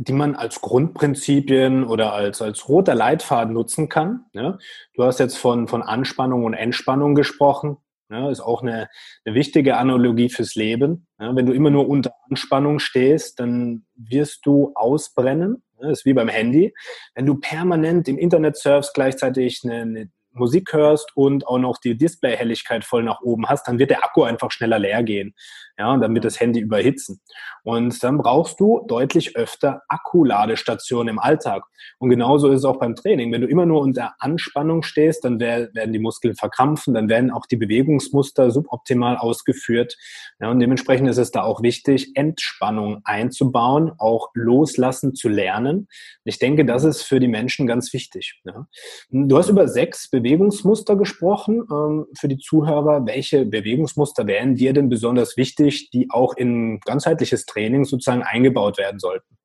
die 0.01 0.13
man 0.13 0.37
als 0.37 0.61
Grundprinzipien 0.61 1.85
oder 1.85 2.13
als, 2.13 2.41
als 2.41 2.69
roter 2.69 2.95
Leitfaden 2.95 3.53
nutzen 3.53 3.89
kann. 3.89 4.27
Ja? 4.33 4.59
Du 4.95 5.03
hast 5.03 5.19
jetzt 5.19 5.37
von, 5.37 5.67
von 5.67 5.83
Anspannung 5.83 6.45
und 6.45 6.55
Entspannung 6.55 7.15
gesprochen. 7.15 7.79
Ja, 8.11 8.31
ist 8.31 8.41
auch 8.41 8.63
eine, 8.63 8.89
eine 9.25 9.35
wichtige 9.35 9.77
Analogie 9.77 10.31
fürs 10.31 10.55
Leben. 10.55 11.07
Ja, 11.21 11.37
wenn 11.37 11.45
du 11.45 11.53
immer 11.53 11.69
nur 11.69 11.89
unter 11.89 12.15
Anspannung 12.31 12.79
stehst, 12.79 13.39
dann 13.39 13.85
wirst 13.97 14.47
du 14.47 14.73
ausbrennen. 14.75 15.63
Das 15.79 15.99
ist 15.99 16.05
wie 16.07 16.15
beim 16.15 16.29
Handy. 16.29 16.73
Wenn 17.15 17.27
du 17.27 17.35
permanent 17.35 18.09
im 18.09 18.17
Internet 18.17 18.57
surfst, 18.57 18.95
gleichzeitig 18.95 19.61
eine, 19.63 19.83
eine 19.83 20.11
Musik 20.33 20.73
hörst 20.73 21.11
und 21.15 21.47
auch 21.47 21.59
noch 21.59 21.79
die 21.79 21.97
Displayhelligkeit 21.97 22.85
voll 22.85 23.03
nach 23.03 23.21
oben 23.23 23.49
hast, 23.49 23.69
dann 23.69 23.79
wird 23.79 23.91
der 23.91 24.05
Akku 24.05 24.23
einfach 24.23 24.51
schneller 24.51 24.79
leer 24.79 25.03
gehen. 25.03 25.35
Ja, 25.79 25.93
und 25.93 26.01
dann 26.01 26.13
wird 26.15 26.25
das 26.25 26.41
Handy 26.41 26.61
überhitzen. 26.61 27.21
Und 27.63 28.03
dann 28.03 28.19
brauchst 28.19 28.59
du 28.59 28.85
deutlich 28.89 29.37
öfter 29.37 29.83
Akkuladestationen 29.89 31.09
im 31.09 31.19
Alltag. 31.21 31.63
Und 31.99 32.11
genauso 32.11 32.49
ist 32.51 32.59
es 32.59 32.65
auch 32.65 32.79
beim 32.79 32.97
Training. 32.97 33.33
Wenn 33.33 33.43
du 33.43 33.47
immer 33.47 33.65
nur 33.65 33.81
unter 33.81 34.15
Anspannung 34.19 34.83
stehst, 34.83 35.25
dann 35.25 35.39
werden 35.39 35.93
die 35.93 36.01
Muskeln 36.01 36.35
verkrampfen, 36.35 36.95
dann 36.95 37.09
werden 37.09 37.31
auch 37.31 37.47
die 37.47 37.57
Bewegungsmuster 37.57 38.51
suboptimal 38.51 39.17
ausgeführt. 39.17 39.97
Ja, 40.41 40.51
und 40.51 40.59
dementsprechend 40.59 41.09
ist 41.09 41.19
es 41.19 41.31
da 41.31 41.43
auch 41.43 41.63
wichtig, 41.63 42.17
Entspannung 42.17 43.01
einzubauen, 43.05 43.93
auch 43.99 44.31
loslassen 44.35 45.15
zu 45.15 45.29
lernen. 45.29 45.87
Ich 46.25 46.41
denke, 46.41 46.65
das 46.65 46.83
ist 46.83 47.03
für 47.03 47.21
die 47.21 47.29
Menschen 47.29 47.67
ganz 47.69 47.93
wichtig. 47.93 48.41
Ja. 48.45 48.67
Du 49.11 49.39
hast 49.39 49.49
über 49.49 49.69
sechs 49.69 50.11
Bewegungsmuster 50.21 50.97
gesprochen. 50.97 51.63
Ähm, 51.71 52.07
für 52.19 52.29
die 52.29 52.39
Zuhörer, 52.39 53.07
welche 53.07 53.45
Bewegungsmuster 53.45 54.27
wären 54.27 54.55
dir 54.55 54.73
denn 54.73 54.89
besonders 54.89 55.37
wichtig? 55.37 55.91
die 55.91 56.09
auch 56.11 56.37
in 56.37 56.81
ganzheitliches 56.81 57.47
Training 57.47 57.85
sozusagen 57.85 58.23
eingebaut 58.23 58.79
werden 58.79 58.99
sollten? 58.99 59.37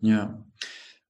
Ja, 0.00 0.44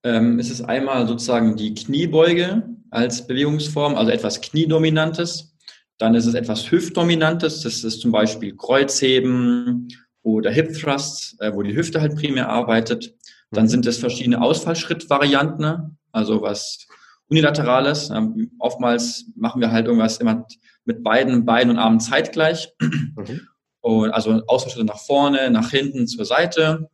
ähm, 0.04 0.38
es 0.38 0.50
ist 0.50 0.62
einmal 0.62 1.06
sozusagen 1.06 1.56
die 1.56 1.74
Kniebeuge 1.74 2.68
als 2.90 3.26
Bewegungsform, 3.26 3.96
also 3.96 4.10
etwas 4.10 4.40
Kniedominantes. 4.40 5.54
Dann 5.98 6.14
ist 6.14 6.26
es 6.26 6.34
etwas 6.34 6.70
Hüftdominantes, 6.70 7.62
das 7.62 7.82
ist 7.82 8.00
zum 8.00 8.12
Beispiel 8.12 8.56
Kreuzheben 8.56 9.88
oder 10.22 10.50
Hip 10.50 10.72
Thrusts, 10.74 11.36
äh, 11.40 11.52
wo 11.52 11.62
die 11.62 11.74
Hüfte 11.74 12.00
halt 12.00 12.16
primär 12.16 12.48
arbeitet. 12.48 13.14
Dann 13.50 13.64
mhm. 13.64 13.68
sind 13.68 13.86
es 13.86 13.98
verschiedene 13.98 14.40
Ausfallschrittvarianten, 14.40 15.98
also 16.12 16.42
was 16.42 16.86
Unilaterales. 17.30 18.10
Ähm, 18.10 18.52
oftmals 18.58 19.26
machen 19.36 19.60
wir 19.60 19.70
halt 19.70 19.86
irgendwas 19.86 20.18
immer 20.18 20.46
mit 20.84 21.02
beiden 21.02 21.44
Beinen 21.44 21.70
und 21.70 21.78
Armen 21.78 22.00
zeitgleich. 22.00 22.72
Mhm. 22.80 23.40
Und 23.80 24.10
also 24.10 24.42
Ausfallschritte 24.46 24.86
nach 24.86 24.98
vorne, 24.98 25.50
nach 25.50 25.70
hinten, 25.70 26.06
zur 26.06 26.24
Seite. 26.24 26.88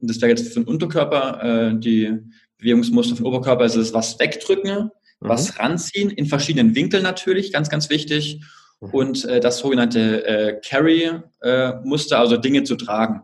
Und 0.00 0.10
das 0.10 0.20
wäre 0.20 0.30
jetzt 0.30 0.48
für 0.48 0.60
den 0.60 0.68
Unterkörper 0.68 1.42
äh, 1.42 1.78
die 1.78 2.18
Bewegungsmuster 2.60 3.16
für 3.16 3.22
den 3.22 3.26
Oberkörper 3.26 3.64
ist 3.64 3.76
es 3.76 3.92
was 3.92 4.18
wegdrücken, 4.18 4.90
mhm. 5.20 5.28
was 5.28 5.58
ranziehen, 5.58 6.10
in 6.10 6.26
verschiedenen 6.26 6.74
Winkeln 6.74 7.02
natürlich, 7.02 7.52
ganz, 7.52 7.68
ganz 7.68 7.90
wichtig. 7.90 8.40
Mhm. 8.80 8.90
Und 8.90 9.24
äh, 9.24 9.40
das 9.40 9.58
sogenannte 9.58 10.26
äh, 10.26 10.60
Carry-Muster, 10.60 12.16
äh, 12.16 12.18
also 12.18 12.36
Dinge 12.36 12.64
zu 12.64 12.76
tragen. 12.76 13.22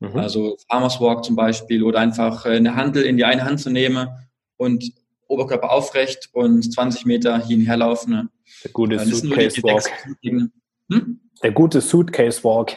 Mhm. 0.00 0.16
Also 0.16 0.56
Farmers 0.70 1.00
Walk 1.00 1.24
zum 1.24 1.36
Beispiel 1.36 1.82
oder 1.82 2.00
einfach 2.00 2.46
äh, 2.46 2.56
eine 2.56 2.74
Handel 2.74 3.04
in 3.04 3.16
die 3.16 3.24
eine 3.24 3.44
Hand 3.44 3.60
zu 3.60 3.70
nehmen 3.70 4.08
und 4.56 4.92
Oberkörper 5.28 5.70
aufrecht 5.70 6.30
und 6.32 6.62
20 6.72 7.06
Meter 7.06 7.44
hin 7.44 7.60
und 7.60 7.66
her 7.66 7.76
laufen. 7.76 8.30
Der 8.64 8.70
gute 8.72 8.98
Suitcase 8.98 9.62
Walk. 9.62 9.90
Hm? 10.22 11.20
Der 11.42 11.52
gute 11.52 11.80
Suitcase 11.80 12.44
Walk. 12.44 12.76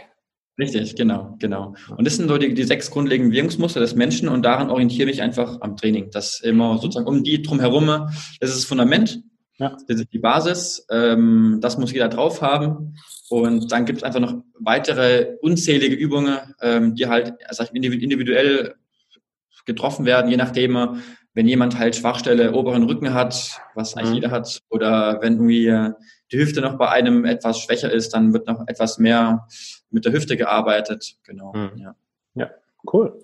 Richtig, 0.59 0.97
genau, 0.97 1.37
genau. 1.39 1.73
Und 1.95 2.05
das 2.05 2.17
sind 2.17 2.27
so 2.27 2.37
die, 2.37 2.53
die 2.53 2.63
sechs 2.63 2.91
grundlegenden 2.91 3.31
Bewegungsmuster 3.31 3.79
des 3.79 3.95
Menschen 3.95 4.27
und 4.27 4.43
daran 4.43 4.69
orientiere 4.69 5.09
ich 5.09 5.21
einfach 5.21 5.61
am 5.61 5.77
Training. 5.77 6.11
Das 6.11 6.41
immer 6.41 6.77
sozusagen 6.79 7.07
um 7.07 7.23
die 7.23 7.41
drumherum, 7.41 7.85
das 7.85 8.49
ist 8.49 8.57
das 8.57 8.65
Fundament, 8.65 9.23
ja. 9.57 9.77
das 9.87 10.01
ist 10.01 10.11
die 10.11 10.19
Basis, 10.19 10.85
ähm, 10.91 11.59
das 11.61 11.77
muss 11.77 11.93
jeder 11.93 12.09
drauf 12.09 12.41
haben. 12.41 12.95
Und 13.29 13.71
dann 13.71 13.85
gibt 13.85 13.99
es 13.99 14.03
einfach 14.03 14.19
noch 14.19 14.35
weitere 14.59 15.37
unzählige 15.41 15.95
Übungen, 15.95 16.37
ähm, 16.61 16.93
die 16.95 17.07
halt 17.07 17.35
also 17.47 17.63
individuell 17.71 18.75
getroffen 19.65 20.05
werden, 20.05 20.29
je 20.29 20.37
nachdem, 20.37 20.99
wenn 21.33 21.47
jemand 21.47 21.77
halt 21.77 21.95
Schwachstelle 21.95 22.53
oberen 22.53 22.83
Rücken 22.83 23.13
hat, 23.13 23.61
was 23.75 23.95
eigentlich 23.95 24.09
mhm. 24.09 24.15
jeder 24.15 24.31
hat, 24.31 24.59
oder 24.69 25.21
wenn 25.21 25.33
irgendwie 25.33 25.93
die 26.31 26.37
Hüfte 26.37 26.61
noch 26.61 26.77
bei 26.77 26.89
einem 26.89 27.25
etwas 27.25 27.59
schwächer 27.59 27.91
ist, 27.91 28.13
dann 28.13 28.33
wird 28.33 28.47
noch 28.47 28.67
etwas 28.67 28.97
mehr 28.97 29.47
mit 29.89 30.05
der 30.05 30.13
Hüfte 30.13 30.37
gearbeitet. 30.37 31.15
Genau. 31.23 31.53
Mhm. 31.53 31.71
Ja. 31.77 31.95
ja, 32.35 32.49
cool. 32.91 33.21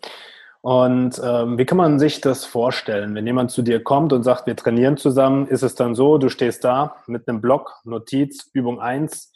Und 0.61 1.21
ähm, 1.23 1.59
wie 1.59 1.65
kann 1.65 1.77
man 1.77 1.99
sich 1.99 2.21
das 2.21 2.43
vorstellen? 2.43 3.13
Wenn 3.13 3.27
jemand 3.27 3.51
zu 3.51 3.61
dir 3.61 3.83
kommt 3.83 4.13
und 4.13 4.23
sagt, 4.23 4.47
wir 4.47 4.55
trainieren 4.55 4.97
zusammen, 4.97 5.47
ist 5.47 5.61
es 5.61 5.75
dann 5.75 5.93
so, 5.93 6.17
du 6.17 6.29
stehst 6.29 6.63
da 6.63 6.95
mit 7.05 7.27
einem 7.27 7.39
Block, 7.39 7.81
Notiz, 7.83 8.49
Übung 8.51 8.79
1, 8.79 9.31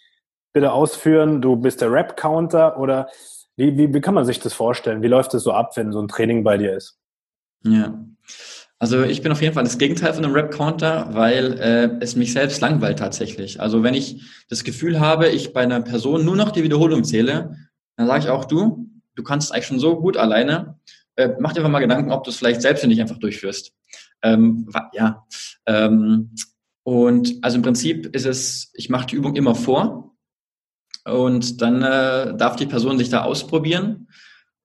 bitte 0.54 0.72
ausführen, 0.72 1.40
du 1.40 1.56
bist 1.56 1.82
der 1.82 1.92
Rap-Counter 1.92 2.80
oder 2.80 3.10
wie, 3.58 3.78
wie, 3.78 3.94
wie 3.94 4.02
kann 4.02 4.16
man 4.16 4.26
sich 4.26 4.40
das 4.40 4.54
vorstellen? 4.54 5.04
Wie 5.04 5.08
läuft 5.08 5.34
es 5.36 5.44
so 5.44 5.52
ab, 5.52 5.78
wenn 5.78 5.92
so 5.92 6.02
ein 6.02 6.08
Training 6.08 6.44
bei 6.44 6.58
dir 6.58 6.76
ist? 6.76 6.99
Ja, 7.64 8.06
also 8.82 9.04
ich 9.04 9.22
bin 9.22 9.34
auf 9.34 9.42
jeden 9.42 9.54
Fall 9.54 9.66
das 9.66 9.78
Gegenteil 9.78 10.14
von 10.14 10.24
einem 10.24 10.34
Rap-Counter, 10.34 11.10
weil 11.12 11.60
äh, 11.60 11.98
es 12.00 12.16
mich 12.16 12.32
selbst 12.32 12.62
langweilt 12.62 13.00
tatsächlich. 13.00 13.60
Also 13.60 13.84
wenn 13.84 13.94
ich 13.94 14.24
das 14.48 14.64
Gefühl 14.64 15.02
habe, 15.02 15.28
ich 15.28 15.52
bei 15.52 15.62
einer 15.62 15.82
Person 15.82 16.24
nur 16.24 16.38
noch 16.38 16.52
die 16.52 16.64
Wiederholung 16.64 17.04
zähle, 17.04 17.58
dann 17.98 18.08
sage 18.08 18.24
ich 18.24 18.30
auch, 18.30 18.46
du, 18.46 18.90
du 19.16 19.24
kannst 19.24 19.54
eigentlich 19.54 19.66
schon 19.66 19.80
so 19.80 20.00
gut 20.00 20.16
alleine, 20.16 20.80
äh, 21.18 21.30
mach 21.40 21.52
dir 21.52 21.60
einfach 21.60 21.72
mal 21.72 21.82
Gedanken, 21.82 22.14
ob 22.14 22.24
du 22.24 22.30
es 22.30 22.38
vielleicht 22.38 22.62
selbstständig 22.62 23.02
einfach 23.02 23.18
durchführst. 23.18 23.74
Ähm, 24.22 24.70
ja. 24.94 25.26
Ähm, 25.66 26.34
und 26.84 27.36
also 27.42 27.58
im 27.58 27.64
Prinzip 27.64 28.16
ist 28.16 28.26
es, 28.26 28.72
ich 28.74 28.90
mache 28.90 29.08
die 29.08 29.16
Übung 29.16 29.36
immer 29.36 29.56
vor 29.56 30.16
und 31.04 31.62
dann 31.62 31.84
äh, 31.84 32.38
darf 32.38 32.56
die 32.56 32.66
Person 32.66 32.98
sich 32.98 33.10
da 33.10 33.24
ausprobieren 33.24 34.08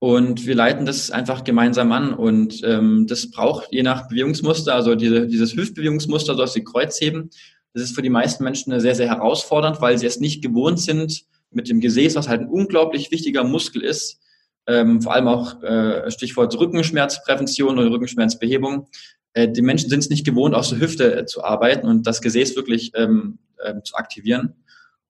und 0.05 0.45
wir 0.45 0.55
leiten 0.55 0.85
das 0.85 1.11
einfach 1.11 1.45
gemeinsam 1.45 1.91
an. 1.91 2.13
Und 2.13 2.61
ähm, 2.63 3.07
das 3.09 3.31
braucht 3.31 3.69
je 3.71 3.83
nach 3.83 4.07
Bewegungsmuster, 4.07 4.75
also 4.75 4.97
diese, 4.97 5.27
dieses 5.27 5.57
Hüftbewegungsmuster, 5.57 6.35
so 6.35 6.43
aus 6.43 6.53
dem 6.53 6.65
Kreuzheben, 6.65 7.31
das 7.73 7.85
ist 7.85 7.95
für 7.95 8.03
die 8.03 8.11
meisten 8.11 8.45
Menschen 8.45 8.79
sehr, 8.81 8.95
sehr 8.95 9.09
herausfordernd, 9.09 9.81
weil 9.81 9.97
sie 9.97 10.05
es 10.05 10.21
nicht 10.21 10.43
gewohnt 10.43 10.79
sind, 10.79 11.25
mit 11.51 11.71
dem 11.71 11.81
Gesäß, 11.81 12.17
was 12.17 12.29
halt 12.29 12.43
ein 12.43 12.49
unglaublich 12.49 13.13
wichtiger 13.13 13.45
Muskel 13.45 13.81
ist, 13.81 14.21
ähm, 14.67 15.01
vor 15.01 15.15
allem 15.15 15.27
auch 15.27 15.63
äh, 15.63 16.11
Stichwort 16.11 16.55
Rückenschmerzprävention 16.55 17.79
oder 17.79 17.91
Rückenschmerzbehebung. 17.91 18.89
Äh, 19.33 19.49
die 19.49 19.63
Menschen 19.63 19.89
sind 19.89 20.01
es 20.01 20.11
nicht 20.11 20.27
gewohnt, 20.27 20.55
aus 20.55 20.69
der 20.69 20.81
Hüfte 20.81 21.17
äh, 21.17 21.25
zu 21.25 21.43
arbeiten 21.43 21.87
und 21.87 22.07
das 22.07 22.21
Gesäß 22.21 22.57
wirklich 22.57 22.93
ähm, 22.95 23.39
äh, 23.57 23.73
zu 23.83 23.95
aktivieren. 23.95 24.53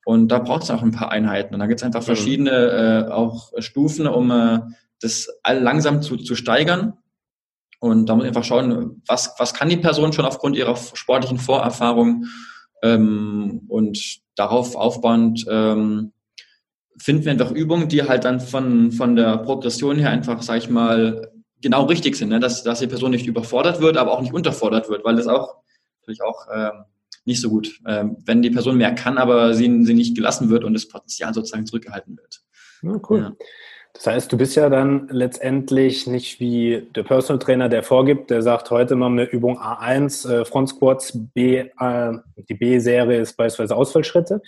Und 0.04 0.28
da 0.28 0.38
braucht 0.38 0.64
es 0.64 0.70
auch 0.70 0.82
ein 0.82 0.90
paar 0.90 1.10
Einheiten. 1.10 1.54
Und 1.54 1.60
da 1.60 1.66
gibt 1.66 1.80
es 1.80 1.84
einfach 1.84 2.02
verschiedene 2.02 3.06
äh, 3.08 3.10
auch 3.10 3.52
Stufen, 3.58 4.06
um 4.06 4.30
äh, 4.30 4.60
das 5.00 5.28
langsam 5.46 6.02
zu, 6.02 6.16
zu 6.16 6.34
steigern. 6.34 6.94
Und 7.80 8.06
da 8.06 8.14
muss 8.14 8.22
man 8.22 8.28
einfach 8.28 8.44
schauen, 8.44 9.02
was, 9.06 9.34
was 9.38 9.54
kann 9.54 9.68
die 9.68 9.76
Person 9.76 10.12
schon 10.12 10.24
aufgrund 10.24 10.56
ihrer 10.56 10.76
sportlichen 10.76 11.38
Vorerfahrung 11.38 12.26
ähm, 12.82 13.62
und 13.68 14.20
darauf 14.36 14.74
aufbauend 14.74 15.44
ähm, 15.48 16.12
finden 16.98 17.24
wir 17.24 17.32
einfach 17.32 17.50
Übungen, 17.50 17.88
die 17.88 18.02
halt 18.02 18.24
dann 18.24 18.40
von, 18.40 18.92
von 18.92 19.16
der 19.16 19.38
Progression 19.38 19.98
her 19.98 20.10
einfach, 20.10 20.42
sag 20.42 20.58
ich 20.58 20.70
mal, 20.70 21.30
genau 21.60 21.84
richtig 21.84 22.16
sind, 22.16 22.28
ne? 22.28 22.40
dass, 22.40 22.62
dass 22.62 22.78
die 22.78 22.86
Person 22.86 23.10
nicht 23.10 23.26
überfordert 23.26 23.80
wird, 23.80 23.96
aber 23.96 24.12
auch 24.12 24.20
nicht 24.20 24.34
unterfordert 24.34 24.88
wird, 24.88 25.04
weil 25.04 25.16
das 25.16 25.26
auch 25.26 25.56
natürlich 26.00 26.22
auch 26.22 26.46
ähm, 26.54 26.84
nicht 27.24 27.40
so 27.40 27.48
gut, 27.48 27.80
ähm, 27.86 28.16
wenn 28.24 28.42
die 28.42 28.50
Person 28.50 28.76
mehr 28.76 28.94
kann, 28.94 29.18
aber 29.18 29.54
sie, 29.54 29.84
sie 29.84 29.94
nicht 29.94 30.14
gelassen 30.14 30.50
wird 30.50 30.64
und 30.64 30.74
das 30.74 30.88
Potenzial 30.88 31.32
sozusagen 31.32 31.66
zurückgehalten 31.66 32.16
wird. 32.16 32.42
Ja, 32.82 33.00
cool. 33.08 33.18
Ja. 33.20 33.32
Das 33.94 34.08
heißt, 34.08 34.32
du 34.32 34.36
bist 34.36 34.56
ja 34.56 34.68
dann 34.68 35.06
letztendlich 35.08 36.08
nicht 36.08 36.40
wie 36.40 36.88
der 36.96 37.04
Personal 37.04 37.38
Trainer, 37.38 37.68
der 37.68 37.84
vorgibt, 37.84 38.28
der 38.28 38.42
sagt, 38.42 38.70
heute 38.70 38.96
machen 38.96 39.16
wir 39.16 39.30
Übung 39.30 39.58
A1, 39.58 40.28
äh, 40.28 40.44
Front 40.44 40.70
Squats, 40.70 41.12
B, 41.32 41.58
äh, 41.78 42.12
die 42.48 42.54
B-Serie 42.54 43.20
ist 43.20 43.36
beispielsweise 43.36 43.76
Ausfallschritte, 43.76 44.42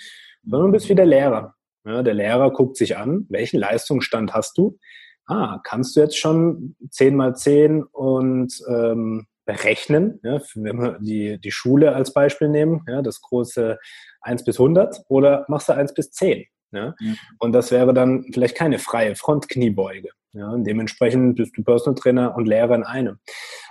sondern 0.44 0.72
du 0.72 0.72
bist 0.72 0.88
wie 0.88 0.96
der 0.96 1.06
Lehrer. 1.06 1.54
Ja, 1.84 2.02
der 2.02 2.14
Lehrer 2.14 2.50
guckt 2.50 2.76
sich 2.76 2.96
an, 2.96 3.26
welchen 3.28 3.60
Leistungsstand 3.60 4.34
hast 4.34 4.58
du? 4.58 4.78
Ah, 5.26 5.60
kannst 5.62 5.94
du 5.94 6.00
jetzt 6.00 6.18
schon 6.18 6.74
10 6.90 7.14
mal 7.14 7.36
10 7.36 7.84
und 7.84 8.52
ähm, 8.68 9.26
berechnen, 9.46 10.20
ja, 10.22 10.40
wenn 10.54 10.80
wir 10.80 10.98
die, 11.00 11.40
die 11.40 11.50
Schule 11.50 11.94
als 11.94 12.12
Beispiel 12.12 12.48
nehmen, 12.48 12.85
ja, 12.87 13.00
das 13.00 13.22
große 13.22 13.78
1 14.20 14.44
bis 14.44 14.59
100 14.59 15.02
oder 15.09 15.46
machst 15.48 15.68
du 15.68 15.72
1 15.72 15.94
bis 15.94 16.11
10? 16.11 16.44
Ja? 16.72 16.94
ja? 16.98 17.14
Und 17.38 17.52
das 17.52 17.70
wäre 17.70 17.94
dann 17.94 18.26
vielleicht 18.32 18.56
keine 18.56 18.78
freie 18.78 19.14
Frontkniebeuge. 19.14 20.11
Ja? 20.32 20.50
Und 20.50 20.64
dementsprechend 20.64 21.37
bist 21.37 21.56
du 21.56 21.62
Personal 21.62 21.94
Trainer 21.94 22.37
und 22.37 22.46
Lehrer 22.46 22.74
in 22.74 22.82
einem. 22.82 23.18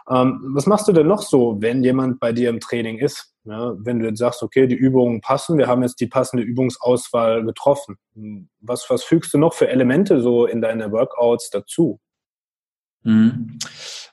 Ähm, 0.10 0.42
was 0.56 0.66
machst 0.66 0.88
du 0.88 0.94
denn 0.94 1.08
noch 1.08 1.22
so, 1.22 1.58
wenn 1.60 1.84
jemand 1.84 2.20
bei 2.20 2.32
dir 2.32 2.50
im 2.50 2.60
Training 2.60 2.98
ist? 2.98 3.34
Ja? 3.44 3.74
Wenn 3.78 4.00
du 4.00 4.08
jetzt 4.08 4.20
sagst, 4.20 4.44
okay, 4.44 4.68
die 4.68 4.76
Übungen 4.76 5.22
passen, 5.22 5.58
wir 5.58 5.68
haben 5.68 5.84
jetzt 5.84 6.00
die 6.00 6.08
passende 6.08 6.44
Übungsauswahl 6.44 7.44
getroffen. 7.44 7.98
Was, 8.62 8.90
was 8.90 9.04
fügst 9.04 9.34
du 9.34 9.38
noch 9.38 9.54
für 9.54 9.68
Elemente 9.68 10.22
so 10.22 10.46
in 10.46 10.62
deine 10.62 10.92
Workouts 10.92 11.50
dazu? 11.50 12.00
Mhm. 13.06 13.58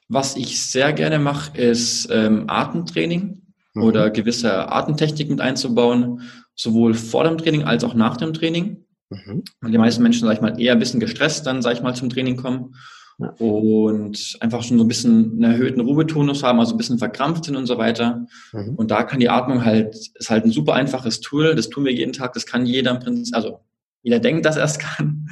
Was 0.08 0.36
ich 0.36 0.60
sehr 0.60 0.92
gerne 0.92 1.18
mache, 1.18 1.58
ist 1.58 2.08
ähm, 2.10 2.44
Atemtraining 2.46 3.42
mhm. 3.74 3.82
oder 3.82 4.10
gewisse 4.10 4.70
Atemtechnik 4.70 5.28
mit 5.28 5.40
einzubauen 5.40 6.22
sowohl 6.54 6.94
vor 6.94 7.24
dem 7.24 7.38
Training 7.38 7.64
als 7.64 7.84
auch 7.84 7.94
nach 7.94 8.16
dem 8.16 8.32
Training. 8.32 8.84
Mhm. 9.10 9.42
Weil 9.60 9.72
die 9.72 9.78
meisten 9.78 10.02
Menschen, 10.02 10.26
sag 10.26 10.34
ich 10.34 10.40
mal, 10.40 10.60
eher 10.60 10.72
ein 10.72 10.78
bisschen 10.78 11.00
gestresst 11.00 11.46
dann, 11.46 11.62
sag 11.62 11.74
ich 11.74 11.82
mal, 11.82 11.94
zum 11.94 12.10
Training 12.10 12.36
kommen. 12.36 12.74
Ja. 13.18 13.28
Und 13.38 14.36
einfach 14.40 14.62
schon 14.62 14.78
so 14.78 14.84
ein 14.84 14.88
bisschen 14.88 15.32
einen 15.32 15.42
erhöhten 15.42 15.80
Ruhetonus 15.80 16.42
haben, 16.42 16.60
also 16.60 16.74
ein 16.74 16.78
bisschen 16.78 16.98
verkrampft 16.98 17.44
sind 17.44 17.56
und 17.56 17.66
so 17.66 17.78
weiter. 17.78 18.26
Mhm. 18.52 18.74
Und 18.76 18.90
da 18.90 19.02
kann 19.02 19.20
die 19.20 19.28
Atmung 19.28 19.64
halt, 19.64 19.94
ist 20.14 20.30
halt 20.30 20.44
ein 20.44 20.50
super 20.50 20.74
einfaches 20.74 21.20
Tool. 21.20 21.54
Das 21.54 21.68
tun 21.68 21.84
wir 21.84 21.92
jeden 21.92 22.12
Tag. 22.12 22.32
Das 22.32 22.46
kann 22.46 22.66
jeder 22.66 22.92
im 22.92 23.00
Prinzip, 23.00 23.34
also 23.34 23.60
jeder 24.02 24.18
denkt, 24.18 24.46
dass 24.46 24.56
er 24.56 24.64
es 24.64 24.78
kann. 24.78 25.28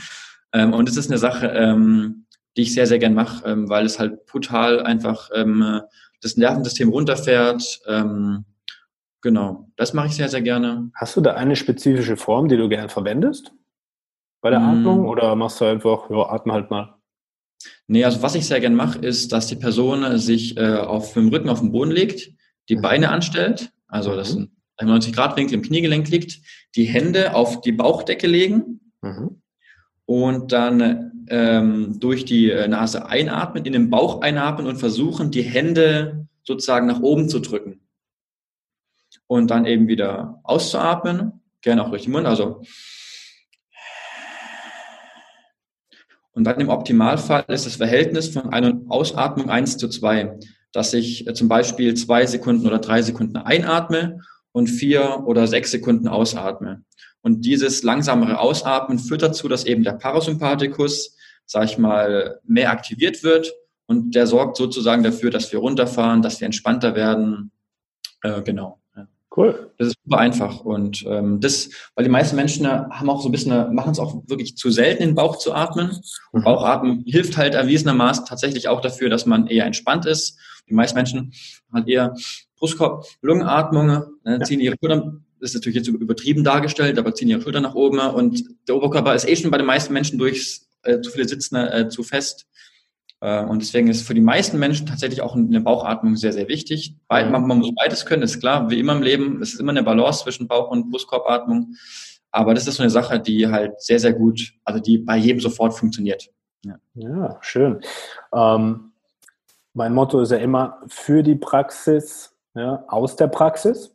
Ähm, 0.52 0.72
und 0.72 0.88
es 0.88 0.96
ist 0.96 1.10
eine 1.10 1.18
Sache, 1.18 1.48
ähm, 1.48 2.19
die 2.56 2.62
ich 2.62 2.74
sehr, 2.74 2.86
sehr 2.86 2.98
gern 2.98 3.14
mache, 3.14 3.48
ähm, 3.48 3.68
weil 3.68 3.86
es 3.86 3.98
halt 3.98 4.26
brutal 4.26 4.80
einfach 4.82 5.30
das 6.22 6.36
Nervensystem 6.36 6.90
runterfährt, 6.90 7.80
Genau, 9.22 9.68
das 9.76 9.92
mache 9.92 10.06
ich 10.06 10.14
sehr, 10.14 10.28
sehr 10.28 10.40
gerne. 10.40 10.90
Hast 10.94 11.16
du 11.16 11.20
da 11.20 11.34
eine 11.34 11.56
spezifische 11.56 12.16
Form, 12.16 12.48
die 12.48 12.56
du 12.56 12.68
gerne 12.68 12.88
verwendest 12.88 13.52
bei 14.40 14.48
der 14.48 14.60
mm. 14.60 14.68
Atmung 14.70 15.06
oder 15.06 15.36
machst 15.36 15.60
du 15.60 15.66
einfach, 15.66 16.08
ja, 16.08 16.30
atme 16.30 16.54
halt 16.54 16.70
mal? 16.70 16.96
Nee, 17.86 18.04
also 18.04 18.22
was 18.22 18.34
ich 18.34 18.46
sehr 18.46 18.60
gerne 18.60 18.76
mache, 18.76 18.98
ist, 19.00 19.32
dass 19.32 19.46
die 19.46 19.56
Person 19.56 20.16
sich 20.16 20.56
äh, 20.56 20.76
auf 20.76 21.12
dem 21.12 21.28
Rücken 21.28 21.50
auf 21.50 21.60
den 21.60 21.72
Boden 21.72 21.90
legt, 21.90 22.30
die 22.70 22.76
mhm. 22.76 22.80
Beine 22.80 23.10
anstellt, 23.10 23.70
also 23.88 24.12
mhm. 24.12 24.16
das 24.16 24.34
ein 24.34 24.86
90 24.86 25.12
Grad 25.12 25.36
Winkel 25.36 25.54
im 25.54 25.62
Kniegelenk 25.62 26.08
liegt, 26.08 26.40
die 26.74 26.84
Hände 26.84 27.34
auf 27.34 27.60
die 27.60 27.72
Bauchdecke 27.72 28.26
legen 28.26 28.80
mhm. 29.02 29.42
und 30.06 30.52
dann 30.52 31.09
ähm, 31.30 31.98
durch 32.00 32.24
die 32.24 32.50
äh, 32.50 32.68
Nase 32.68 33.06
einatmen, 33.06 33.64
in 33.64 33.72
den 33.72 33.88
Bauch 33.88 34.20
einatmen 34.20 34.66
und 34.66 34.76
versuchen, 34.76 35.30
die 35.30 35.42
Hände 35.42 36.26
sozusagen 36.42 36.86
nach 36.86 37.00
oben 37.00 37.28
zu 37.28 37.38
drücken 37.38 37.80
und 39.26 39.50
dann 39.50 39.64
eben 39.64 39.86
wieder 39.88 40.40
auszuatmen, 40.42 41.40
gerne 41.62 41.84
auch 41.84 41.90
durch 41.90 42.02
den 42.02 42.12
Mund, 42.12 42.26
also 42.26 42.62
und 46.32 46.44
dann 46.44 46.60
im 46.60 46.68
Optimalfall 46.68 47.44
ist 47.48 47.66
das 47.66 47.76
Verhältnis 47.76 48.28
von 48.28 48.52
Ein- 48.52 48.64
und 48.64 48.90
Ausatmung 48.90 49.50
1 49.50 49.76
zu 49.76 49.88
2, 49.88 50.38
dass 50.72 50.94
ich 50.94 51.26
äh, 51.26 51.34
zum 51.34 51.48
Beispiel 51.48 51.94
zwei 51.94 52.26
Sekunden 52.26 52.66
oder 52.66 52.78
drei 52.78 53.02
Sekunden 53.02 53.36
einatme 53.36 54.20
und 54.52 54.66
vier 54.68 55.22
oder 55.26 55.46
sechs 55.46 55.70
Sekunden 55.70 56.08
ausatme. 56.08 56.82
Und 57.22 57.44
dieses 57.44 57.82
langsamere 57.82 58.38
Ausatmen 58.40 58.98
führt 58.98 59.22
dazu, 59.22 59.48
dass 59.48 59.64
eben 59.64 59.84
der 59.84 59.92
Parasympathikus, 59.92 61.16
sag 61.46 61.64
ich 61.64 61.78
mal, 61.78 62.40
mehr 62.44 62.70
aktiviert 62.70 63.22
wird 63.22 63.52
und 63.86 64.14
der 64.14 64.26
sorgt 64.26 64.56
sozusagen 64.56 65.02
dafür, 65.02 65.30
dass 65.30 65.52
wir 65.52 65.58
runterfahren, 65.58 66.22
dass 66.22 66.40
wir 66.40 66.46
entspannter 66.46 66.94
werden. 66.94 67.50
Äh, 68.22 68.42
genau. 68.42 68.80
Cool. 69.36 69.70
Das 69.78 69.88
ist 69.88 69.96
super 70.04 70.18
einfach. 70.18 70.64
Und 70.64 71.04
ähm, 71.06 71.40
das, 71.40 71.70
weil 71.94 72.04
die 72.04 72.10
meisten 72.10 72.34
Menschen 72.34 72.66
haben 72.66 73.08
auch 73.08 73.22
so 73.22 73.28
ein 73.28 73.32
bisschen, 73.32 73.74
machen 73.74 73.92
es 73.92 74.00
auch 74.00 74.22
wirklich 74.26 74.56
zu 74.56 74.70
selten, 74.70 75.04
den 75.04 75.14
Bauch 75.14 75.36
zu 75.36 75.54
atmen. 75.54 75.90
Und 76.32 76.40
mhm. 76.40 76.44
Bauchatmen 76.44 77.04
hilft 77.06 77.36
halt 77.36 77.54
erwiesenermaßen 77.54 78.24
tatsächlich 78.24 78.66
auch 78.66 78.80
dafür, 78.80 79.08
dass 79.08 79.26
man 79.26 79.46
eher 79.46 79.66
entspannt 79.66 80.04
ist. 80.04 80.36
Die 80.68 80.74
meisten 80.74 80.96
Menschen 80.96 81.32
haben 81.72 81.86
eher 81.86 82.14
Brustkorb, 82.58 83.06
Lungenatmung, 83.22 84.02
äh, 84.24 84.40
ziehen 84.40 84.60
ihre 84.60 84.76
Schultern 84.80 85.24
das 85.40 85.50
ist 85.50 85.54
natürlich 85.54 85.76
jetzt 85.76 85.88
übertrieben 85.88 86.44
dargestellt, 86.44 86.98
aber 86.98 87.14
ziehen 87.14 87.28
ihre 87.28 87.40
Schultern 87.40 87.62
nach 87.62 87.74
oben 87.74 87.98
und 87.98 88.44
der 88.68 88.76
Oberkörper 88.76 89.14
ist 89.14 89.26
eh 89.26 89.34
schon 89.34 89.50
bei 89.50 89.56
den 89.56 89.66
meisten 89.66 89.94
Menschen 89.94 90.18
durch 90.18 90.60
äh, 90.82 91.00
zu 91.00 91.10
viele 91.10 91.28
Sitzende 91.28 91.72
äh, 91.72 91.88
zu 91.88 92.02
fest. 92.02 92.46
Äh, 93.20 93.44
und 93.44 93.60
deswegen 93.60 93.88
ist 93.88 94.06
für 94.06 94.14
die 94.14 94.20
meisten 94.20 94.58
Menschen 94.58 94.86
tatsächlich 94.86 95.22
auch 95.22 95.36
eine 95.36 95.60
Bauchatmung 95.60 96.16
sehr, 96.16 96.32
sehr 96.32 96.48
wichtig. 96.48 96.96
Mhm. 97.10 97.30
Man, 97.30 97.46
man 97.46 97.58
muss 97.58 97.74
beides 97.74 98.06
können, 98.06 98.22
ist 98.22 98.40
klar, 98.40 98.70
wie 98.70 98.78
immer 98.78 98.94
im 98.94 99.02
Leben. 99.02 99.42
Es 99.42 99.54
ist 99.54 99.60
immer 99.60 99.70
eine 99.70 99.82
Balance 99.82 100.22
zwischen 100.22 100.48
Bauch- 100.48 100.70
und 100.70 100.90
Brustkorbatmung. 100.90 101.74
Aber 102.32 102.54
das 102.54 102.66
ist 102.66 102.76
so 102.76 102.82
eine 102.82 102.90
Sache, 102.90 103.20
die 103.20 103.48
halt 103.48 103.80
sehr, 103.80 103.98
sehr 103.98 104.12
gut, 104.12 104.52
also 104.64 104.80
die 104.80 104.98
bei 104.98 105.16
jedem 105.16 105.40
sofort 105.40 105.74
funktioniert. 105.74 106.28
Ja, 106.64 106.76
ja 106.94 107.38
schön. 107.40 107.80
Ähm, 108.32 108.92
mein 109.74 109.94
Motto 109.94 110.20
ist 110.20 110.30
ja 110.30 110.38
immer 110.38 110.80
für 110.88 111.22
die 111.22 111.34
Praxis, 111.34 112.34
ja, 112.54 112.84
aus 112.88 113.16
der 113.16 113.28
Praxis. 113.28 113.92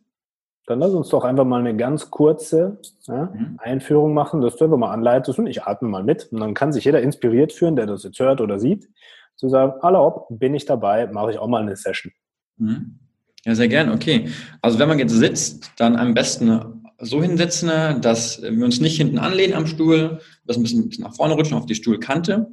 Dann 0.68 0.80
lass 0.80 0.94
uns 0.94 1.10
doch 1.10 1.24
einfach 1.24 1.46
mal 1.46 1.60
eine 1.60 1.76
ganz 1.76 2.10
kurze 2.10 2.80
ja, 3.04 3.26
mhm. 3.34 3.60
Einführung 3.60 4.14
machen, 4.14 4.42
dass 4.42 4.56
du 4.56 4.66
einfach 4.66 4.78
mal 4.78 4.92
anleitest 4.92 5.38
und 5.38 5.48
ich 5.48 5.64
atme 5.64 5.88
mal 5.90 6.04
mit. 6.04 6.30
Und 6.32 6.40
dann 6.40 6.54
kann 6.54 6.74
sich 6.74 6.86
jeder 6.86 7.02
inspiriert 7.02 7.54
führen, 7.54 7.76
der 7.76 7.86
das 7.86 8.04
jetzt 8.04 8.20
hört 8.20 8.42
oder 8.42 8.60
sieht, 8.60 8.90
zu 9.36 9.50
sagen, 9.50 9.74
hallo, 9.84 10.26
bin 10.30 10.56
ich 10.56 10.66
dabei, 10.66 11.08
mache 11.08 11.32
ich 11.32 11.38
auch 11.38 11.48
mal 11.48 11.62
eine 11.62 11.76
Session. 11.76 12.12
Mhm. 12.58 13.00
Ja, 13.46 13.54
sehr 13.54 13.68
gern, 13.68 13.92
okay. 13.92 14.30
Also 14.62 14.80
wenn 14.80 14.88
man 14.88 14.98
jetzt 14.98 15.14
sitzt, 15.14 15.72
dann 15.78 15.96
am 15.98 16.16
besten 16.16 16.82
so 17.00 17.22
hinsetzen, 17.22 18.02
dass 18.02 18.42
wir 18.42 18.66
uns 18.66 18.80
nicht 18.80 18.98
hinten 18.98 19.20
anlehnen 19.20 19.54
am 19.54 19.68
Stuhl, 19.68 20.20
dass 20.46 20.58
wir 20.58 20.62
ein 20.62 20.64
bisschen 20.64 21.04
nach 21.04 21.16
vorne 21.16 21.36
rutschen 21.36 21.58
auf 21.58 21.68
die 21.68 21.76
Stuhlkante, 21.76 22.48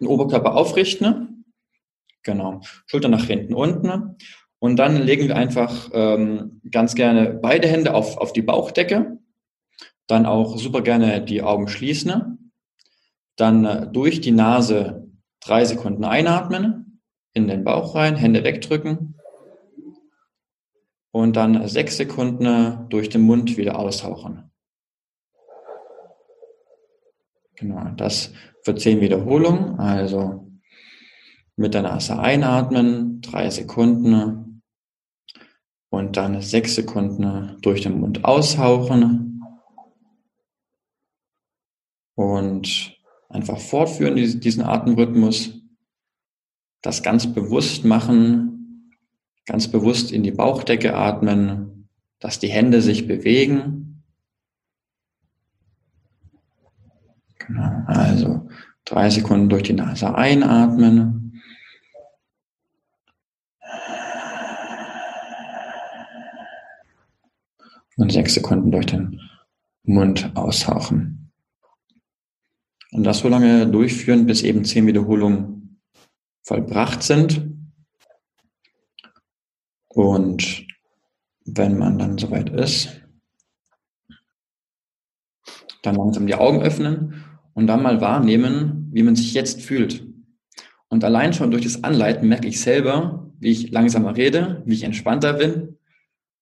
den 0.00 0.06
Oberkörper 0.06 0.54
aufrichten, 0.54 1.44
genau, 2.22 2.60
Schulter 2.86 3.08
nach 3.08 3.24
hinten 3.24 3.54
unten 3.54 4.16
und 4.64 4.76
dann 4.76 4.96
legen 4.96 5.28
wir 5.28 5.36
einfach 5.36 5.90
ähm, 5.92 6.62
ganz 6.70 6.94
gerne 6.94 7.34
beide 7.34 7.68
Hände 7.68 7.92
auf, 7.92 8.16
auf 8.16 8.32
die 8.32 8.40
Bauchdecke. 8.40 9.18
Dann 10.06 10.24
auch 10.24 10.56
super 10.56 10.80
gerne 10.80 11.22
die 11.22 11.42
Augen 11.42 11.68
schließen. 11.68 12.50
Dann 13.36 13.66
äh, 13.66 13.86
durch 13.92 14.22
die 14.22 14.30
Nase 14.30 15.06
drei 15.40 15.66
Sekunden 15.66 16.02
einatmen, 16.02 17.02
in 17.34 17.46
den 17.46 17.62
Bauch 17.62 17.94
rein, 17.94 18.16
Hände 18.16 18.42
wegdrücken. 18.42 19.20
Und 21.10 21.36
dann 21.36 21.68
sechs 21.68 21.98
Sekunden 21.98 22.88
durch 22.88 23.10
den 23.10 23.20
Mund 23.20 23.58
wieder 23.58 23.78
aushauchen. 23.78 24.50
Genau, 27.56 27.90
das 27.98 28.32
für 28.62 28.74
zehn 28.74 29.02
Wiederholungen. 29.02 29.78
Also 29.78 30.50
mit 31.54 31.74
der 31.74 31.82
Nase 31.82 32.18
einatmen, 32.18 33.20
drei 33.20 33.50
Sekunden, 33.50 34.44
und 35.94 36.16
dann 36.16 36.40
sechs 36.42 36.74
Sekunden 36.74 37.56
durch 37.62 37.82
den 37.82 38.00
Mund 38.00 38.24
aushauchen 38.24 39.42
und 42.14 42.96
einfach 43.28 43.58
fortführen, 43.58 44.16
diesen 44.16 44.64
Atemrhythmus. 44.64 45.60
Das 46.82 47.02
ganz 47.02 47.32
bewusst 47.32 47.84
machen, 47.84 48.90
ganz 49.46 49.68
bewusst 49.68 50.12
in 50.12 50.22
die 50.22 50.32
Bauchdecke 50.32 50.94
atmen, 50.94 51.88
dass 52.18 52.38
die 52.38 52.48
Hände 52.48 52.82
sich 52.82 53.06
bewegen. 53.06 54.02
Genau, 57.38 57.82
also 57.86 58.48
drei 58.84 59.10
Sekunden 59.10 59.48
durch 59.48 59.64
die 59.64 59.72
Nase 59.72 60.14
einatmen. 60.14 61.23
Und 67.96 68.12
sechs 68.12 68.34
Sekunden 68.34 68.70
durch 68.70 68.86
den 68.86 69.20
Mund 69.84 70.32
aushauchen. 70.34 71.32
Und 72.92 73.04
das 73.04 73.18
so 73.18 73.28
lange 73.28 73.66
durchführen, 73.66 74.26
bis 74.26 74.42
eben 74.42 74.64
zehn 74.64 74.86
Wiederholungen 74.86 75.80
vollbracht 76.42 77.02
sind. 77.02 77.50
Und 79.88 80.66
wenn 81.44 81.78
man 81.78 81.98
dann 81.98 82.18
soweit 82.18 82.50
ist, 82.50 83.00
dann 85.82 85.96
langsam 85.96 86.26
die 86.26 86.34
Augen 86.34 86.62
öffnen 86.62 87.24
und 87.52 87.66
dann 87.66 87.82
mal 87.82 88.00
wahrnehmen, 88.00 88.88
wie 88.92 89.02
man 89.02 89.16
sich 89.16 89.34
jetzt 89.34 89.60
fühlt. 89.60 90.06
Und 90.88 91.04
allein 91.04 91.32
schon 91.32 91.50
durch 91.50 91.64
das 91.64 91.84
Anleiten 91.84 92.28
merke 92.28 92.48
ich 92.48 92.60
selber, 92.60 93.32
wie 93.38 93.50
ich 93.50 93.70
langsamer 93.70 94.16
rede, 94.16 94.62
wie 94.64 94.74
ich 94.74 94.84
entspannter 94.84 95.34
bin 95.34 95.78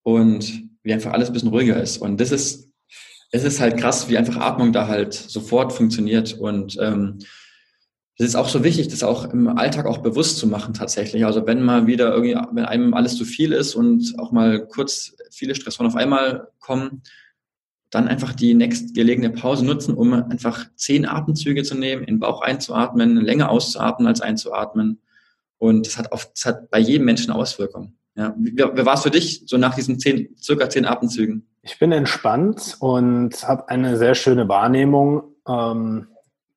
und 0.02 0.71
wie 0.82 0.92
einfach 0.92 1.12
alles 1.12 1.28
ein 1.28 1.32
bisschen 1.32 1.50
ruhiger 1.50 1.80
ist. 1.80 1.98
Und 1.98 2.20
das 2.20 2.32
ist, 2.32 2.68
es 3.30 3.44
ist 3.44 3.60
halt 3.60 3.78
krass, 3.78 4.08
wie 4.08 4.18
einfach 4.18 4.36
Atmung 4.36 4.72
da 4.72 4.88
halt 4.88 5.14
sofort 5.14 5.72
funktioniert. 5.72 6.34
Und 6.34 6.76
ähm, 6.80 7.18
ist 8.22 8.36
auch 8.36 8.48
so 8.48 8.62
wichtig, 8.64 8.88
das 8.88 9.02
auch 9.02 9.32
im 9.32 9.48
Alltag 9.48 9.86
auch 9.86 9.98
bewusst 9.98 10.38
zu 10.38 10.46
machen 10.46 10.74
tatsächlich. 10.74 11.24
Also 11.24 11.46
wenn 11.46 11.62
mal 11.62 11.86
wieder 11.86 12.12
irgendwie, 12.12 12.36
wenn 12.52 12.64
einem 12.64 12.94
alles 12.94 13.16
zu 13.16 13.24
viel 13.24 13.52
ist 13.52 13.74
und 13.74 14.14
auch 14.18 14.32
mal 14.32 14.66
kurz 14.66 15.14
viele 15.30 15.54
Stressoren 15.54 15.88
auf 15.88 15.96
einmal 15.96 16.48
kommen, 16.60 17.02
dann 17.90 18.08
einfach 18.08 18.32
die 18.32 18.54
nächstgelegene 18.54 19.30
Pause 19.30 19.66
nutzen, 19.66 19.94
um 19.94 20.14
einfach 20.14 20.66
zehn 20.76 21.04
Atemzüge 21.06 21.62
zu 21.62 21.74
nehmen, 21.74 22.02
in 22.02 22.14
den 22.14 22.20
Bauch 22.20 22.40
einzuatmen, 22.40 23.16
länger 23.16 23.50
auszuatmen 23.50 24.06
als 24.08 24.20
einzuatmen. 24.20 25.00
Und 25.58 25.86
das 25.86 25.98
hat, 25.98 26.12
oft, 26.12 26.30
das 26.34 26.46
hat 26.46 26.70
bei 26.70 26.78
jedem 26.78 27.04
Menschen 27.04 27.32
Auswirkungen. 27.32 27.98
Ja, 28.14 28.34
wie, 28.38 28.52
wie 28.52 28.86
war 28.86 28.94
es 28.94 29.02
für 29.02 29.10
dich, 29.10 29.44
so 29.46 29.56
nach 29.56 29.74
diesen 29.74 29.98
zehn, 29.98 30.36
circa 30.36 30.68
zehn 30.68 30.84
Atemzügen? 30.84 31.48
Ich 31.62 31.78
bin 31.78 31.92
entspannt 31.92 32.76
und 32.80 33.46
habe 33.46 33.68
eine 33.68 33.96
sehr 33.96 34.14
schöne 34.14 34.48
Wahrnehmung. 34.48 35.22
Ähm, 35.48 36.08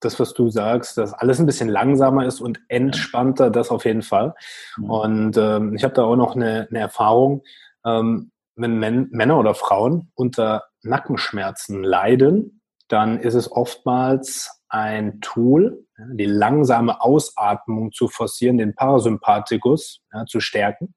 das, 0.02 0.20
was 0.20 0.34
du 0.34 0.50
sagst, 0.50 0.98
dass 0.98 1.14
alles 1.14 1.40
ein 1.40 1.46
bisschen 1.46 1.70
langsamer 1.70 2.26
ist 2.26 2.42
und 2.42 2.60
entspannter, 2.68 3.50
das 3.50 3.70
auf 3.70 3.86
jeden 3.86 4.04
Fall. 4.04 4.34
Mhm. 4.78 4.90
Und 4.90 5.38
ähm, 5.38 5.76
ich 5.76 5.84
habe 5.84 5.94
da 5.94 6.04
auch 6.04 6.16
noch 6.16 6.36
eine, 6.36 6.68
eine 6.70 6.80
Erfahrung, 6.80 7.44
ähm, 7.86 8.32
wenn 8.56 8.78
Men 8.80 9.10
Männer 9.12 9.38
oder 9.38 9.54
Frauen 9.54 10.12
unter 10.16 10.64
Nackenschmerzen 10.82 11.84
leiden, 11.84 12.62
dann 12.88 13.20
ist 13.20 13.34
es 13.34 13.52
oftmals 13.52 14.62
ein 14.70 15.20
Tool, 15.22 15.86
die 15.98 16.26
langsame 16.26 17.02
Ausatmung 17.02 17.92
zu 17.92 18.08
forcieren, 18.08 18.58
den 18.58 18.76
Parasympathikus 18.76 20.02
ja, 20.14 20.26
zu 20.26 20.40
stärken. 20.40 20.94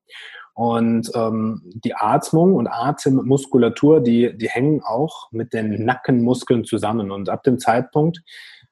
Und 0.58 1.12
ähm, 1.14 1.62
die 1.84 1.94
Atmung 1.94 2.56
und 2.56 2.66
Atemmuskulatur, 2.66 4.00
die, 4.00 4.36
die 4.36 4.48
hängen 4.48 4.82
auch 4.82 5.30
mit 5.30 5.52
den 5.52 5.84
Nackenmuskeln 5.84 6.64
zusammen. 6.64 7.12
Und 7.12 7.28
ab 7.28 7.44
dem 7.44 7.60
Zeitpunkt, 7.60 8.22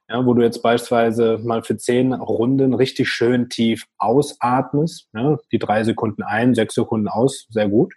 ja, 0.09 0.27
wo 0.27 0.35
du 0.35 0.43
jetzt 0.43 0.63
beispielsweise 0.63 1.39
mal 1.45 1.63
für 1.63 1.77
zehn 1.77 2.13
Runden 2.13 2.75
richtig 2.75 3.09
schön 3.09 3.51
tief 3.51 3.85
ausatmest, 3.99 5.07
ja, 5.15 5.39
die 5.53 5.61
drei 5.61 5.85
Sekunden 5.85 6.25
ein, 6.25 6.57
sechs 6.57 6.75
Sekunden 6.75 7.07
aus, 7.07 7.47
sehr 7.51 7.69
gut, 7.69 7.95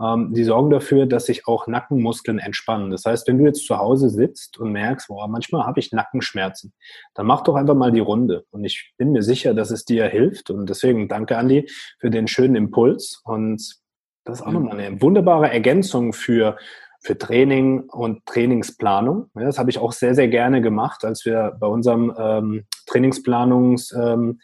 ähm, 0.00 0.34
die 0.34 0.44
sorgen 0.44 0.70
dafür, 0.70 1.06
dass 1.06 1.26
sich 1.26 1.46
auch 1.46 1.66
Nackenmuskeln 1.66 2.38
entspannen. 2.38 2.90
Das 2.90 3.04
heißt, 3.04 3.26
wenn 3.28 3.38
du 3.38 3.44
jetzt 3.44 3.66
zu 3.66 3.78
Hause 3.78 4.10
sitzt 4.10 4.58
und 4.58 4.72
merkst, 4.72 5.08
boah, 5.08 5.28
manchmal 5.28 5.66
habe 5.66 5.80
ich 5.80 5.92
Nackenschmerzen, 5.92 6.72
dann 7.14 7.26
mach 7.26 7.42
doch 7.42 7.54
einfach 7.54 7.74
mal 7.74 7.92
die 7.92 8.00
Runde. 8.00 8.44
Und 8.50 8.64
ich 8.64 8.92
bin 8.98 9.12
mir 9.12 9.22
sicher, 9.22 9.54
dass 9.54 9.70
es 9.70 9.84
dir 9.84 10.06
hilft. 10.06 10.50
Und 10.50 10.68
deswegen 10.68 11.08
danke, 11.08 11.38
Andi, 11.38 11.68
für 11.98 12.10
den 12.10 12.28
schönen 12.28 12.56
Impuls. 12.56 13.20
Und 13.24 13.76
das 14.24 14.40
ist 14.40 14.46
auch 14.46 14.52
nochmal 14.52 14.78
eine 14.78 15.00
wunderbare 15.00 15.50
Ergänzung 15.50 16.12
für 16.12 16.56
für 17.00 17.16
Training 17.16 17.88
und 17.90 18.26
Trainingsplanung. 18.26 19.30
Ja, 19.36 19.44
das 19.44 19.58
habe 19.58 19.70
ich 19.70 19.78
auch 19.78 19.92
sehr, 19.92 20.14
sehr 20.16 20.26
gerne 20.26 20.60
gemacht, 20.60 21.04
als 21.04 21.24
wir 21.24 21.56
bei 21.60 21.66
unserem 21.68 22.12
ähm, 22.18 22.64
Trainingsplanungs, 22.86 23.92
ähm, 23.92 24.40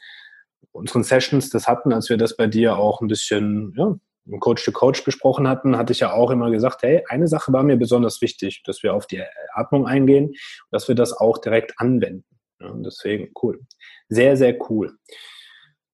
unseren 0.70 1.02
Sessions 1.02 1.50
das 1.50 1.66
hatten, 1.66 1.92
als 1.92 2.08
wir 2.08 2.16
das 2.16 2.36
bei 2.36 2.46
dir 2.46 2.76
auch 2.76 3.00
ein 3.00 3.08
bisschen 3.08 3.74
ja, 3.76 3.96
Coach 4.40 4.64
to 4.64 4.72
Coach 4.72 5.04
besprochen 5.04 5.48
hatten, 5.48 5.76
hatte 5.76 5.92
ich 5.92 6.00
ja 6.00 6.12
auch 6.12 6.30
immer 6.30 6.50
gesagt, 6.50 6.82
hey, 6.82 7.02
eine 7.08 7.28
Sache 7.28 7.52
war 7.52 7.62
mir 7.62 7.76
besonders 7.76 8.20
wichtig, 8.22 8.62
dass 8.64 8.82
wir 8.82 8.94
auf 8.94 9.06
die 9.06 9.22
Atmung 9.52 9.86
eingehen, 9.86 10.34
dass 10.70 10.88
wir 10.88 10.94
das 10.94 11.12
auch 11.12 11.38
direkt 11.38 11.74
anwenden. 11.78 12.24
Ja, 12.60 12.72
deswegen 12.76 13.30
cool. 13.42 13.60
Sehr, 14.08 14.36
sehr 14.36 14.56
cool. 14.70 14.96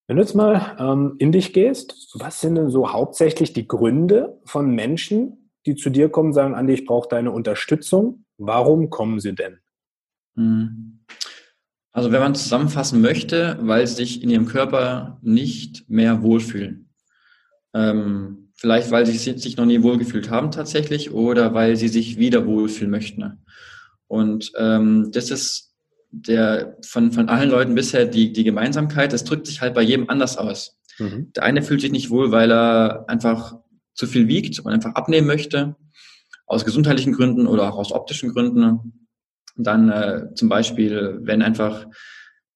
Wenn 0.07 0.17
du 0.17 0.23
jetzt 0.23 0.35
mal 0.35 0.77
ähm, 0.79 1.17
in 1.19 1.33
dich 1.33 1.53
gehst, 1.53 2.15
was 2.15 2.41
sind 2.41 2.55
denn 2.55 2.71
so 2.71 2.93
hauptsächlich 2.93 3.53
die 3.53 3.69
Gründe 3.69 4.41
von 4.45 4.75
Menschen, 4.75 5.51
die 5.67 5.77
zu 5.77 5.91
dir 5.91 6.09
kommen, 6.09 6.33
sagen, 6.33 6.55
Andi, 6.55 6.73
ich 6.73 6.87
brauche 6.87 7.09
deine 7.09 7.31
Unterstützung. 7.31 8.25
Warum 8.39 8.89
kommen 8.89 9.21
sie 9.21 9.35
denn? 9.35 9.59
Hm. 10.37 11.01
Also 11.93 12.13
wenn 12.13 12.21
man 12.21 12.35
zusammenfassen 12.35 13.01
möchte, 13.01 13.59
weil 13.61 13.87
sie 13.87 13.97
sich 13.97 14.23
in 14.23 14.31
ihrem 14.31 14.47
Körper 14.47 15.19
nicht 15.21 15.89
mehr 15.91 16.23
wohlfühlen. 16.23 16.88
Ähm, 17.79 18.51
vielleicht, 18.57 18.91
weil 18.91 19.07
sie 19.07 19.17
sich 19.17 19.57
noch 19.57 19.67
nie 19.67 19.83
wohlgefühlt 19.83 20.31
haben 20.31 20.51
tatsächlich 20.51 21.13
oder 21.13 21.55
weil 21.55 21.77
sie 21.77 21.89
sich 21.89 22.19
wieder 22.19 22.45
wohlfühlen 22.45 22.91
möchten. 22.91 23.45
Und 24.09 24.51
ähm, 24.57 25.11
das 25.13 25.31
ist 25.31 25.75
der 26.11 26.77
von, 26.85 27.13
von 27.13 27.29
allen 27.29 27.51
Leuten 27.51 27.75
bisher 27.75 28.07
die, 28.07 28.33
die 28.33 28.45
Gemeinsamkeit. 28.45 29.13
Das 29.13 29.25
drückt 29.25 29.47
sich 29.47 29.61
halt 29.61 29.75
bei 29.75 29.83
jedem 29.83 30.09
anders 30.09 30.39
aus. 30.39 30.79
Mhm. 30.99 31.33
Der 31.35 31.43
eine 31.45 31.63
fühlt 31.63 31.83
sich 31.83 31.93
nicht 31.93 32.11
wohl, 32.11 32.33
weil 32.33 32.51
er 32.51 33.05
einfach 33.09 33.55
zu 33.95 34.07
viel 34.07 34.27
wiegt 34.27 34.59
und 34.61 34.73
einfach 34.73 34.95
abnehmen 34.95 35.27
möchte. 35.27 35.77
aus 36.47 36.65
gesundheitlichen 36.65 37.13
Gründen 37.13 37.47
oder 37.47 37.71
auch 37.71 37.77
aus 37.77 37.93
optischen 37.93 38.33
Gründen. 38.33 39.07
Dann 39.57 39.91
äh, 39.91 40.35
zum 40.35 40.49
Beispiel, 40.49 41.19
wenn 41.23 41.43
einfach, 41.43 41.87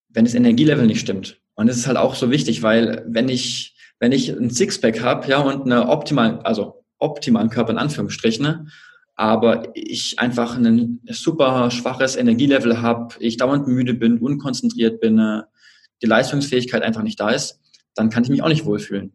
wenn 0.09 0.25
das 0.25 0.35
Energielevel 0.35 0.87
nicht 0.87 1.01
stimmt. 1.01 1.41
Und 1.55 1.67
das 1.69 1.77
ist 1.77 1.87
halt 1.87 1.99
auch 1.99 2.15
so 2.15 2.31
wichtig, 2.31 2.63
weil 2.63 3.05
wenn 3.07 3.29
ich, 3.29 3.72
wenn 4.03 4.11
ich 4.11 4.31
ein 4.31 4.51
Sixpack 4.51 5.01
habe, 5.01 5.29
ja, 5.29 5.39
und 5.39 5.63
eine 5.63 5.89
optimal, 5.89 6.41
also 6.41 6.85
optimalen 6.99 7.51
Körper 7.51 7.71
in 7.71 7.79
Anführungsstrichen, 7.79 8.43
ne, 8.45 8.67
aber 9.15 9.69
ich 9.75 10.19
einfach 10.19 10.57
ein 10.57 10.99
super 11.09 11.71
schwaches 11.71 12.17
Energielevel 12.17 12.83
habe, 12.83 13.15
ich 13.21 13.37
dauernd 13.37 13.69
müde 13.69 13.95
bin, 13.95 14.19
unkonzentriert 14.19 15.01
bin, 15.01 15.21
äh, 15.21 15.43
die 16.03 16.07
Leistungsfähigkeit 16.07 16.83
einfach 16.83 17.05
nicht 17.05 17.21
da 17.21 17.31
ist, 17.31 17.61
dann 17.95 18.11
kann 18.11 18.25
ich 18.25 18.31
mich 18.31 18.43
auch 18.43 18.49
nicht 18.49 18.65
wohlfühlen. 18.65 19.13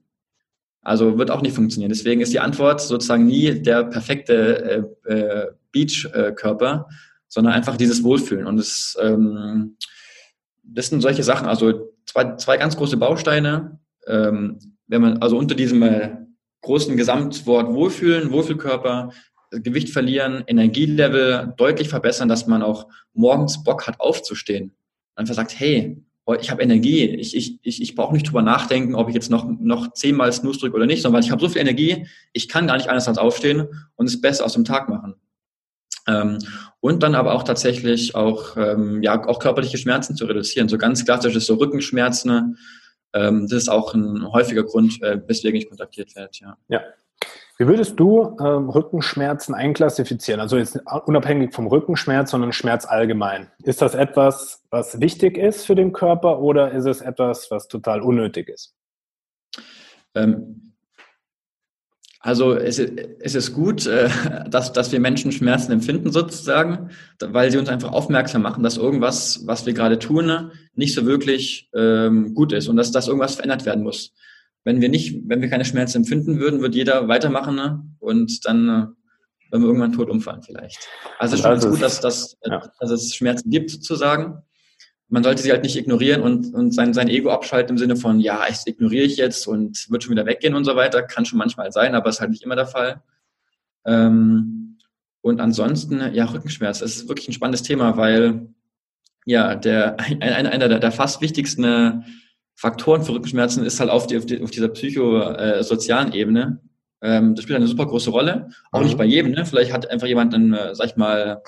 Also 0.83 1.17
wird 1.17 1.31
auch 1.31 1.41
nicht 1.41 1.55
funktionieren. 1.55 1.91
Deswegen 1.91 2.21
ist 2.21 2.31
die 2.31 2.39
Antwort 2.39 2.79
sozusagen 2.79 3.25
nie 3.25 3.61
der 3.61 3.83
perfekte 3.83 4.87
äh, 5.05 5.13
äh, 5.13 5.47
Beach-Körper, 5.73 6.87
sondern 7.27 7.53
einfach 7.53 7.75
dieses 7.75 8.05
Wohlfühlen. 8.05 8.47
Und 8.47 8.55
das, 8.55 8.95
ähm, 9.01 9.75
das 10.63 10.87
sind 10.87 11.01
solche 11.01 11.23
Sachen, 11.23 11.45
also 11.45 11.93
zwei, 12.05 12.37
zwei 12.37 12.55
ganz 12.55 12.77
große 12.77 12.95
Bausteine. 12.95 13.81
Ähm, 14.07 14.76
wenn 14.87 15.01
man 15.01 15.17
also 15.19 15.37
unter 15.37 15.55
diesem 15.55 15.83
äh, 15.83 16.17
großen 16.61 16.97
Gesamtwort 16.97 17.73
Wohlfühlen, 17.73 18.31
Wohlfühlkörper, 18.31 19.11
Gewicht 19.51 19.89
verlieren, 19.89 20.43
Energielevel 20.47 21.53
deutlich 21.55 21.87
verbessern, 21.87 22.27
dass 22.27 22.47
man 22.47 22.63
auch 22.63 22.87
morgens 23.13 23.63
Bock 23.63 23.87
hat 23.87 23.99
aufzustehen. 23.99 24.75
Einfach 25.15 25.35
sagt, 25.35 25.57
hey, 25.57 26.03
Oh, 26.29 26.35
ich 26.37 26.51
habe 26.51 26.61
Energie, 26.61 27.05
ich, 27.05 27.37
ich, 27.37 27.57
ich, 27.61 27.81
ich 27.81 27.95
brauche 27.95 28.13
nicht 28.13 28.27
drüber 28.27 28.41
nachdenken, 28.41 28.95
ob 28.95 29.07
ich 29.07 29.15
jetzt 29.15 29.31
noch, 29.31 29.47
noch 29.47 29.93
zehnmal 29.93 30.33
Snooze 30.33 30.59
drücke 30.59 30.75
oder 30.75 30.85
nicht, 30.85 31.01
sondern 31.01 31.21
weil 31.21 31.25
ich 31.25 31.31
habe 31.31 31.39
so 31.39 31.47
viel 31.47 31.61
Energie, 31.61 32.05
ich 32.33 32.49
kann 32.49 32.67
gar 32.67 32.75
nicht 32.75 32.89
anders 32.89 33.07
als 33.07 33.17
aufstehen 33.17 33.65
und 33.95 34.07
es 34.07 34.19
besser 34.19 34.43
aus 34.43 34.51
dem 34.51 34.65
Tag 34.65 34.89
machen. 34.89 35.15
Ähm, 36.05 36.39
und 36.81 37.01
dann 37.01 37.15
aber 37.15 37.33
auch 37.33 37.43
tatsächlich 37.43 38.13
auch, 38.13 38.57
ähm, 38.57 39.01
ja, 39.03 39.25
auch 39.25 39.39
körperliche 39.39 39.77
Schmerzen 39.77 40.17
zu 40.17 40.25
reduzieren. 40.25 40.67
So 40.67 40.77
ganz 40.77 41.05
klassisch 41.05 41.33
ist 41.33 41.45
so 41.45 41.55
Rückenschmerzen. 41.55 42.57
Ähm, 43.13 43.47
das 43.49 43.63
ist 43.63 43.69
auch 43.69 43.93
ein 43.93 44.31
häufiger 44.31 44.63
Grund, 44.63 45.01
äh, 45.01 45.21
weswegen 45.27 45.59
ich 45.59 45.67
kontaktiert 45.67 46.15
werde. 46.15 46.31
Ja. 46.41 46.57
ja, 46.67 46.81
wie 47.57 47.67
würdest 47.67 47.99
du 47.99 48.37
ähm, 48.39 48.69
Rückenschmerzen 48.69 49.55
einklassifizieren? 49.55 50.39
Also 50.39 50.57
jetzt 50.57 50.79
unabhängig 51.05 51.55
vom 51.55 51.65
Rückenschmerz, 51.65 52.31
sondern 52.31 52.53
Schmerz 52.53 52.85
allgemein. 52.85 53.49
Ist 53.63 53.81
das 53.81 53.95
etwas, 53.95 54.63
was 54.69 55.01
wichtig 55.01 55.37
ist 55.37 55.65
für 55.65 55.73
den 55.73 55.91
Körper 55.91 56.39
oder 56.39 56.71
ist 56.71 56.85
es 56.85 57.01
etwas, 57.01 57.49
was 57.49 57.67
total 57.67 58.01
unnötig 58.01 58.49
ist? 58.49 58.75
Ähm, 60.13 60.66
also 62.27 62.55
es, 62.55 62.77
es, 62.77 63.35
ist 63.35 63.53
gut, 63.53 63.87
äh, 63.87 64.09
dass, 64.49 64.73
dass 64.73 64.91
wir 64.91 64.99
Menschen 64.99 65.31
Schmerzen 65.31 65.71
empfinden 65.71 66.11
sozusagen, 66.11 66.89
weil 67.19 67.51
sie 67.51 67.57
uns 67.57 67.69
einfach 67.69 67.93
aufmerksam 67.93 68.41
machen, 68.41 68.63
dass 68.63 68.75
irgendwas, 68.75 69.43
was 69.45 69.65
wir 69.65 69.73
gerade 69.73 69.97
tun, 69.97 70.51
nicht 70.75 70.93
so 70.93 71.05
wirklich 71.05 71.69
ähm, 71.73 72.33
gut 72.33 72.51
ist 72.51 72.67
und 72.67 72.75
dass, 72.75 72.91
dass 72.91 73.07
irgendwas 73.07 73.35
verändert 73.35 73.65
werden 73.65 73.83
muss 73.83 74.13
wenn 74.63 74.81
wir 74.81 74.89
nicht, 74.89 75.21
wenn 75.27 75.41
wir 75.41 75.49
keine 75.49 75.63
Schmerzen 75.63 75.99
empfinden 75.99 76.39
würden, 76.39 76.61
wird 76.61 76.75
jeder 76.75 77.07
weitermachen 77.07 77.55
ne? 77.55 77.85
und 77.99 78.45
dann 78.45 78.67
äh, 78.67 78.87
wenn 79.49 79.61
wir 79.61 79.67
irgendwann 79.67 79.93
tot 79.93 80.09
umfallen 80.09 80.41
vielleicht. 80.41 80.89
Also 81.19 81.35
es 81.35 81.39
ist 81.39 81.43
schon 81.43 81.53
also 81.53 81.69
gut, 81.69 81.81
dass, 81.81 82.01
dass, 82.01 82.37
ja. 82.43 82.61
dass 82.77 82.91
es 82.91 83.15
Schmerzen 83.15 83.49
gibt 83.49 83.69
sozusagen. 83.71 84.43
Man 85.09 85.23
sollte 85.23 85.41
sie 85.41 85.51
halt 85.51 85.63
nicht 85.63 85.77
ignorieren 85.77 86.21
und, 86.21 86.53
und 86.53 86.71
sein, 86.71 86.93
sein 86.93 87.07
Ego 87.07 87.31
abschalten 87.31 87.75
im 87.75 87.77
Sinne 87.77 87.95
von, 87.95 88.19
ja, 88.19 88.45
ich 88.49 88.57
ignoriere 88.65 89.05
ich 89.05 89.17
jetzt 89.17 89.47
und 89.47 89.89
wird 89.89 90.03
schon 90.03 90.11
wieder 90.11 90.25
weggehen 90.25 90.53
und 90.53 90.65
so 90.65 90.75
weiter. 90.75 91.03
Kann 91.03 91.25
schon 91.25 91.39
manchmal 91.39 91.71
sein, 91.71 91.95
aber 91.95 92.09
ist 92.09 92.19
halt 92.19 92.31
nicht 92.31 92.43
immer 92.43 92.57
der 92.57 92.67
Fall. 92.67 93.01
Ähm, 93.85 94.77
und 95.21 95.39
ansonsten, 95.39 96.13
ja, 96.13 96.25
Rückenschmerz, 96.25 96.79
das 96.79 96.95
ist 96.95 97.07
wirklich 97.07 97.27
ein 97.29 97.33
spannendes 97.33 97.63
Thema, 97.63 97.97
weil 97.97 98.47
ja, 99.25 99.55
der, 99.55 99.97
ein, 99.99 100.21
einer 100.47 100.67
der, 100.67 100.79
der 100.79 100.91
fast 100.91 101.21
wichtigsten 101.21 102.05
Faktoren 102.55 103.03
für 103.03 103.13
Rückenschmerzen 103.13 103.63
ist 103.65 103.79
halt 103.79 103.89
auf, 103.89 104.07
die, 104.07 104.17
auf, 104.17 104.25
die, 104.25 104.41
auf 104.41 104.51
dieser 104.51 104.69
psychosozialen 104.69 106.13
Ebene. 106.13 106.59
Ähm, 107.01 107.35
das 107.35 107.43
spielt 107.43 107.57
eine 107.57 107.67
super 107.67 107.85
große 107.85 108.09
Rolle. 108.09 108.49
Auch 108.71 108.79
mhm. 108.79 108.85
nicht 108.85 108.97
bei 108.97 109.05
jedem. 109.05 109.31
Ne? 109.33 109.45
Vielleicht 109.45 109.71
hat 109.71 109.89
einfach 109.89 110.07
jemand 110.07 110.33
einen, 110.33 110.53
äh, 110.53 110.73
sag 110.73 110.87
ich 110.87 110.95
mal, 110.95 111.43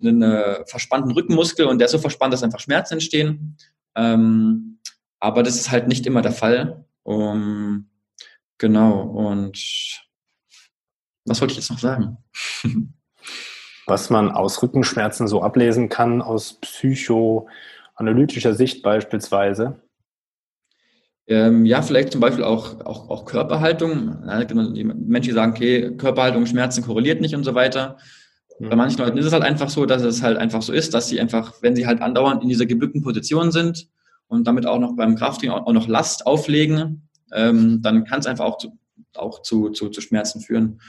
einen 0.00 0.22
äh, 0.22 0.64
verspannten 0.66 1.12
Rückenmuskel 1.12 1.66
und 1.66 1.78
der 1.78 1.86
ist 1.86 1.92
so 1.92 1.98
verspannt, 1.98 2.32
dass 2.32 2.42
einfach 2.42 2.60
Schmerzen 2.60 2.94
entstehen. 2.94 3.56
Ähm, 3.94 4.78
aber 5.20 5.42
das 5.42 5.56
ist 5.56 5.70
halt 5.70 5.88
nicht 5.88 6.06
immer 6.06 6.22
der 6.22 6.32
Fall. 6.32 6.84
Um, 7.02 7.88
genau. 8.58 9.00
Und 9.02 9.58
was 11.24 11.40
wollte 11.40 11.52
ich 11.52 11.58
jetzt 11.58 11.70
noch 11.70 11.78
sagen? 11.78 12.18
was 13.86 14.10
man 14.10 14.30
aus 14.30 14.62
Rückenschmerzen 14.62 15.28
so 15.28 15.42
ablesen 15.42 15.88
kann, 15.88 16.20
aus 16.20 16.54
psychoanalytischer 16.60 18.54
Sicht 18.54 18.82
beispielsweise? 18.82 19.80
Ähm, 21.28 21.64
ja, 21.66 21.82
vielleicht 21.82 22.12
zum 22.12 22.20
Beispiel 22.20 22.44
auch, 22.44 22.80
auch, 22.84 23.08
auch 23.08 23.24
Körperhaltung. 23.24 24.22
Ja, 24.26 24.44
die 24.44 24.84
Menschen 24.84 25.34
sagen, 25.34 25.52
okay, 25.52 25.96
Körperhaltung, 25.96 26.46
Schmerzen 26.46 26.84
korreliert 26.84 27.20
nicht 27.20 27.34
und 27.34 27.44
so 27.44 27.54
weiter. 27.54 27.98
Mhm. 28.58 28.68
Bei 28.68 28.76
manchen 28.76 28.98
Leuten 28.98 29.18
ist 29.18 29.26
es 29.26 29.32
halt 29.32 29.42
einfach 29.42 29.68
so, 29.68 29.86
dass 29.86 30.02
es 30.02 30.22
halt 30.22 30.38
einfach 30.38 30.62
so 30.62 30.72
ist, 30.72 30.94
dass 30.94 31.08
sie 31.08 31.20
einfach, 31.20 31.54
wenn 31.62 31.76
sie 31.76 31.86
halt 31.86 32.00
andauernd 32.00 32.42
in 32.42 32.48
dieser 32.48 32.66
gebückten 32.66 33.02
Position 33.02 33.52
sind 33.52 33.88
und 34.28 34.46
damit 34.46 34.66
auch 34.66 34.78
noch 34.78 34.96
beim 34.96 35.16
Krafttraining 35.16 35.54
auch, 35.56 35.66
auch 35.66 35.72
noch 35.72 35.88
Last 35.88 36.26
auflegen, 36.26 37.08
ähm, 37.32 37.80
dann 37.82 38.04
kann 38.04 38.20
es 38.20 38.26
einfach 38.26 38.44
auch 38.44 38.58
zu, 38.58 38.78
auch 39.14 39.42
zu, 39.42 39.70
zu, 39.70 39.88
zu 39.88 40.00
Schmerzen 40.00 40.40
führen. 40.40 40.80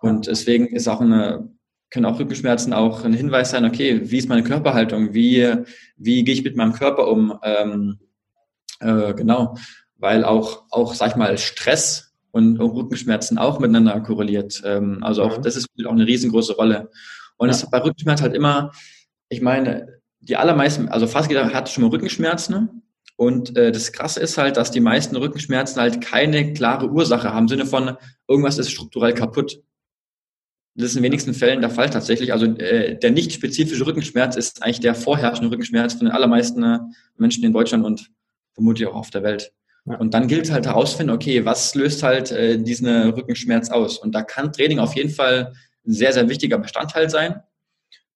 Und 0.00 0.26
deswegen 0.26 0.66
ist 0.66 0.88
auch 0.88 1.00
eine, 1.00 1.48
können 1.90 2.06
auch 2.06 2.18
Rückenschmerzen 2.18 2.72
auch 2.72 3.04
ein 3.04 3.12
Hinweis 3.12 3.50
sein, 3.50 3.64
okay, 3.64 4.00
wie 4.04 4.18
ist 4.18 4.28
meine 4.28 4.42
Körperhaltung? 4.42 5.14
Wie, 5.14 5.50
wie 5.96 6.24
gehe 6.24 6.34
ich 6.34 6.44
mit 6.44 6.56
meinem 6.56 6.72
Körper 6.72 7.08
um? 7.08 7.38
Ähm, 7.42 7.98
äh, 8.80 9.14
genau 9.14 9.54
weil 10.04 10.24
auch, 10.24 10.64
auch, 10.70 10.94
sag 10.94 11.10
ich 11.10 11.16
mal, 11.16 11.38
Stress 11.38 12.13
und 12.34 12.58
Rückenschmerzen 12.58 13.38
auch 13.38 13.60
miteinander 13.60 14.00
korreliert. 14.00 14.60
Ähm, 14.64 14.98
also 15.02 15.22
auch, 15.22 15.38
mhm. 15.38 15.42
das 15.42 15.54
ist 15.54 15.68
auch 15.86 15.92
eine 15.92 16.04
riesengroße 16.04 16.56
Rolle. 16.56 16.90
Und 17.36 17.48
es 17.48 17.60
ja. 17.60 17.66
ist 17.66 17.70
bei 17.70 17.78
Rückenschmerzen 17.78 18.24
halt 18.24 18.34
immer, 18.34 18.72
ich 19.28 19.40
meine, 19.40 20.00
die 20.18 20.36
allermeisten, 20.36 20.88
also 20.88 21.06
fast 21.06 21.28
jeder 21.28 21.52
hat 21.52 21.68
schon 21.68 21.84
mal 21.84 21.90
Rückenschmerzen. 21.90 22.54
Ne? 22.54 22.68
Und 23.14 23.56
äh, 23.56 23.70
das 23.70 23.92
Krasse 23.92 24.18
ist 24.18 24.36
halt, 24.36 24.56
dass 24.56 24.72
die 24.72 24.80
meisten 24.80 25.14
Rückenschmerzen 25.14 25.80
halt 25.80 26.00
keine 26.00 26.52
klare 26.54 26.90
Ursache 26.90 27.32
haben, 27.32 27.44
im 27.44 27.48
Sinne 27.48 27.66
von 27.66 27.96
irgendwas 28.26 28.58
ist 28.58 28.72
strukturell 28.72 29.14
kaputt. 29.14 29.62
Das 30.74 30.90
ist 30.90 30.96
in 30.96 31.04
wenigsten 31.04 31.34
Fällen 31.34 31.60
der 31.60 31.70
Fall 31.70 31.88
tatsächlich. 31.88 32.32
Also 32.32 32.46
äh, 32.46 32.98
der 32.98 33.12
nicht 33.12 33.32
spezifische 33.32 33.86
Rückenschmerz 33.86 34.34
ist 34.34 34.60
eigentlich 34.64 34.80
der 34.80 34.96
vorherrschende 34.96 35.52
Rückenschmerz 35.52 35.94
von 35.94 36.06
den 36.06 36.14
allermeisten 36.14 36.64
äh, 36.64 36.80
Menschen 37.16 37.44
in 37.44 37.52
Deutschland 37.52 37.84
und 37.84 38.10
vermutlich 38.54 38.88
auch 38.88 38.96
auf 38.96 39.10
der 39.10 39.22
Welt. 39.22 39.52
Und 39.86 40.14
dann 40.14 40.28
gilt 40.28 40.50
halt 40.50 40.66
herausfinden, 40.66 41.12
okay, 41.12 41.44
was 41.44 41.74
löst 41.74 42.02
halt 42.02 42.32
äh, 42.32 42.58
diesen 42.58 43.10
Rückenschmerz 43.10 43.70
aus? 43.70 43.98
Und 43.98 44.14
da 44.14 44.22
kann 44.22 44.52
Training 44.52 44.78
auf 44.78 44.96
jeden 44.96 45.10
Fall 45.10 45.52
ein 45.86 45.92
sehr, 45.92 46.12
sehr 46.12 46.28
wichtiger 46.28 46.58
Bestandteil 46.58 47.10
sein. 47.10 47.42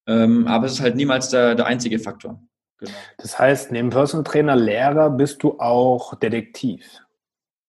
Ähm, 0.07 0.47
aber 0.47 0.67
es 0.67 0.73
ist 0.73 0.81
halt 0.81 0.97
niemals 0.97 1.29
der, 1.29 1.55
der 1.55 1.67
einzige 1.67 1.99
Faktor. 1.99 2.43
Genau. 2.79 2.93
Das 3.19 3.39
heißt, 3.39 3.73
neben 3.73 3.91
Personal 3.91 4.25
Trainer, 4.25 4.57
Lehrer 4.57 5.11
bist 5.11 5.43
du 5.43 5.59
auch 5.59 6.15
Detektiv. 6.15 6.87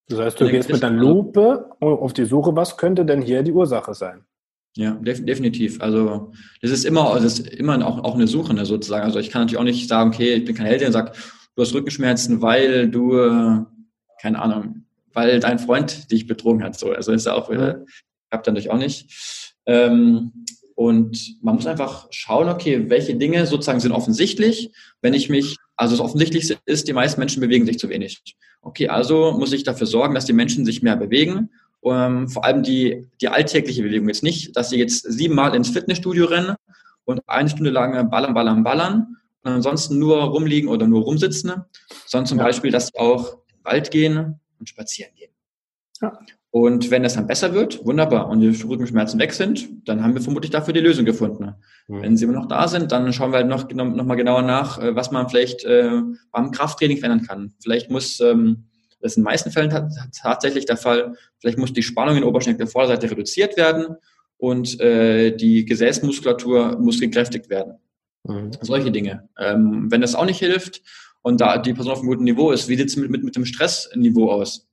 Das 0.08 0.20
heißt, 0.20 0.40
du 0.40 0.46
Detektiv 0.46 0.68
gehst 0.68 0.82
mit 0.82 0.84
einer 0.84 0.98
Lupe 0.98 1.70
auf 1.82 2.14
die 2.14 2.26
Suche, 2.26 2.56
was 2.56 2.78
könnte 2.78 3.06
denn 3.06 3.22
hier 3.22 3.44
die 3.44 3.52
Ursache 3.52 3.94
sein? 3.94 4.24
Ja, 4.78 4.92
def 4.92 5.26
definitiv. 5.26 5.82
Also 5.82 6.32
das 6.62 6.72
ist 6.72 6.86
immer, 6.86 7.16
das 7.16 7.40
ist 7.40 7.48
immer 7.50 7.86
auch, 7.86 8.04
auch 8.04 8.16
eine 8.16 8.28
Suche 8.28 8.54
ne, 8.54 8.66
sozusagen. 8.66 9.04
Also 9.04 9.20
ich 9.20 9.30
kann 9.30 9.42
natürlich 9.42 9.60
auch 9.60 9.64
nicht 9.64 9.90
sagen, 9.90 10.12
okay, 10.12 10.36
ich 10.36 10.46
bin 10.46 10.56
kein 10.56 10.68
Held, 10.68 10.82
der 10.82 10.92
sagt, 10.92 11.18
du 11.56 11.62
hast 11.62 11.74
Rückenschmerzen, 11.74 12.42
weil 12.42 12.88
du 12.88 13.18
äh, 13.18 13.66
keine 14.22 14.42
Ahnung, 14.42 14.86
weil 15.14 15.40
dein 15.40 15.60
Freund 15.60 16.12
dich 16.12 16.28
betrogen 16.28 16.64
hat. 16.64 16.78
So, 16.78 16.92
also 16.92 17.12
ist 17.12 17.26
ja 17.26 17.34
auch, 17.34 17.50
äh, 17.50 17.76
klappt 18.30 18.48
dann 18.48 18.54
natürlich 18.54 18.72
auch 18.72 18.78
nicht. 18.78 19.56
Ähm, 19.66 20.46
und 20.76 21.36
man 21.42 21.56
muss 21.56 21.68
einfach 21.68 22.08
schauen, 22.10 22.48
okay, 22.48 22.90
welche 22.90 23.16
Dinge 23.16 23.46
sozusagen 23.46 23.82
sind 23.82 23.92
offensichtlich, 23.92 24.72
wenn 25.02 25.14
ich 25.14 25.30
mich, 25.30 25.58
also 25.76 25.98
das 25.98 26.06
Offensichtlichste 26.06 26.58
ist, 26.66 26.88
die 26.88 26.94
meisten 26.94 27.20
Menschen 27.20 27.42
bewegen 27.42 27.66
sich 27.66 27.78
zu 27.78 27.90
wenig. 27.90 28.22
Okay, 28.62 28.88
also 28.88 29.34
muss 29.34 29.52
ich 29.52 29.64
dafür 29.64 29.88
sorgen, 29.88 30.16
dass 30.16 30.26
die 30.26 30.34
Menschen 30.34 30.66
sich 30.66 30.82
mehr 30.82 30.96
bewegen. 30.96 31.50
Ähm, 31.84 32.30
vor 32.30 32.46
allem 32.46 32.64
die, 32.64 33.08
die 33.22 33.30
alltägliche 33.30 33.84
Bewegung 33.84 34.08
jetzt 34.08 34.24
nicht, 34.24 34.56
dass 34.56 34.70
sie 34.70 34.78
jetzt 34.78 35.02
siebenmal 35.02 35.56
ins 35.56 35.70
Fitnessstudio 35.70 36.26
rennen 36.26 36.56
und 37.06 37.22
eine 37.28 37.50
Stunde 37.50 37.72
lang 37.72 38.10
ballern, 38.10 38.34
ballern, 38.34 38.64
ballern 38.64 39.18
und 39.44 39.52
ansonsten 39.52 39.98
nur 40.00 40.18
rumliegen 40.18 40.70
oder 40.70 40.88
nur 40.88 41.02
rumsitzen, 41.04 41.54
sondern 42.06 42.26
zum 42.26 42.38
ja. 42.38 42.46
Beispiel, 42.46 42.72
dass 42.72 42.88
sie 42.88 43.00
auch 43.00 43.38
Wald 43.70 43.92
gehen 43.92 44.40
und 44.60 44.70
spazieren 44.70 45.14
gehen. 45.16 45.32
Ja. 46.02 46.18
Und 46.52 46.90
wenn 46.90 47.04
das 47.04 47.14
dann 47.14 47.28
besser 47.28 47.54
wird, 47.54 47.86
wunderbar, 47.86 48.28
und 48.28 48.40
die 48.40 48.50
Rückenschmerzen 48.50 49.20
weg 49.20 49.34
sind, 49.34 49.88
dann 49.88 50.04
haben 50.04 50.16
wir 50.16 50.22
vermutlich 50.22 50.50
dafür 50.50 50.74
die 50.74 50.80
Lösung 50.80 51.06
gefunden. 51.06 51.54
Mhm. 51.88 52.02
Wenn 52.02 52.18
sie 52.18 52.26
immer 52.26 52.34
noch 52.34 52.48
da 52.48 52.68
sind, 52.68 52.92
dann 52.92 53.14
schauen 53.14 53.32
wir 53.32 53.38
halt 53.38 53.48
noch, 53.48 53.72
noch 53.72 54.06
mal 54.06 54.16
genauer 54.16 54.42
nach, 54.42 54.80
äh, 54.80 54.96
was 54.96 55.12
man 55.12 55.30
vielleicht 55.30 55.64
äh, 55.66 56.02
beim 56.32 56.52
Krafttraining 56.52 56.98
verändern 56.98 57.28
kann. 57.28 57.54
Vielleicht 57.62 57.92
muss, 57.92 58.20
ähm, 58.20 58.66
das 59.00 59.12
ist 59.12 59.18
in 59.18 59.22
den 59.22 59.26
meisten 59.26 59.52
Fällen 59.52 59.70
tatsächlich 60.12 60.66
der 60.66 60.78
Fall, 60.78 61.14
vielleicht 61.38 61.60
muss 61.60 61.72
die 61.72 61.84
Spannung 61.84 62.16
in 62.16 62.22
der 62.22 62.30
Oberschenkel 62.30 62.66
der 62.66 62.72
Vorderseite 62.72 63.12
reduziert 63.12 63.56
werden 63.56 63.98
und 64.38 64.80
äh, 64.80 65.36
die 65.36 65.66
Gesäßmuskulatur 65.66 66.80
muss 66.80 67.00
gekräftigt 67.00 67.50
werden. 67.50 67.76
Mhm. 68.24 68.52
Solche 68.62 68.92
Dinge. 68.92 69.30
Ähm, 69.38 69.92
wenn 69.92 70.02
das 70.02 70.16
auch 70.16 70.26
nicht 70.26 70.40
hilft 70.40 70.82
und 71.22 71.42
da 71.42 71.58
die 71.58 71.74
Person 71.74 71.94
auf 71.94 72.00
einem 72.00 72.08
guten 72.08 72.24
Niveau 72.24 72.52
ist, 72.52 72.68
wie 72.68 72.76
sieht 72.76 72.90
es 72.90 72.96
mit, 72.96 73.10
mit, 73.10 73.24
mit 73.24 73.36
dem 73.36 73.46
Stressniveau 73.46 74.32
aus? 74.32 74.68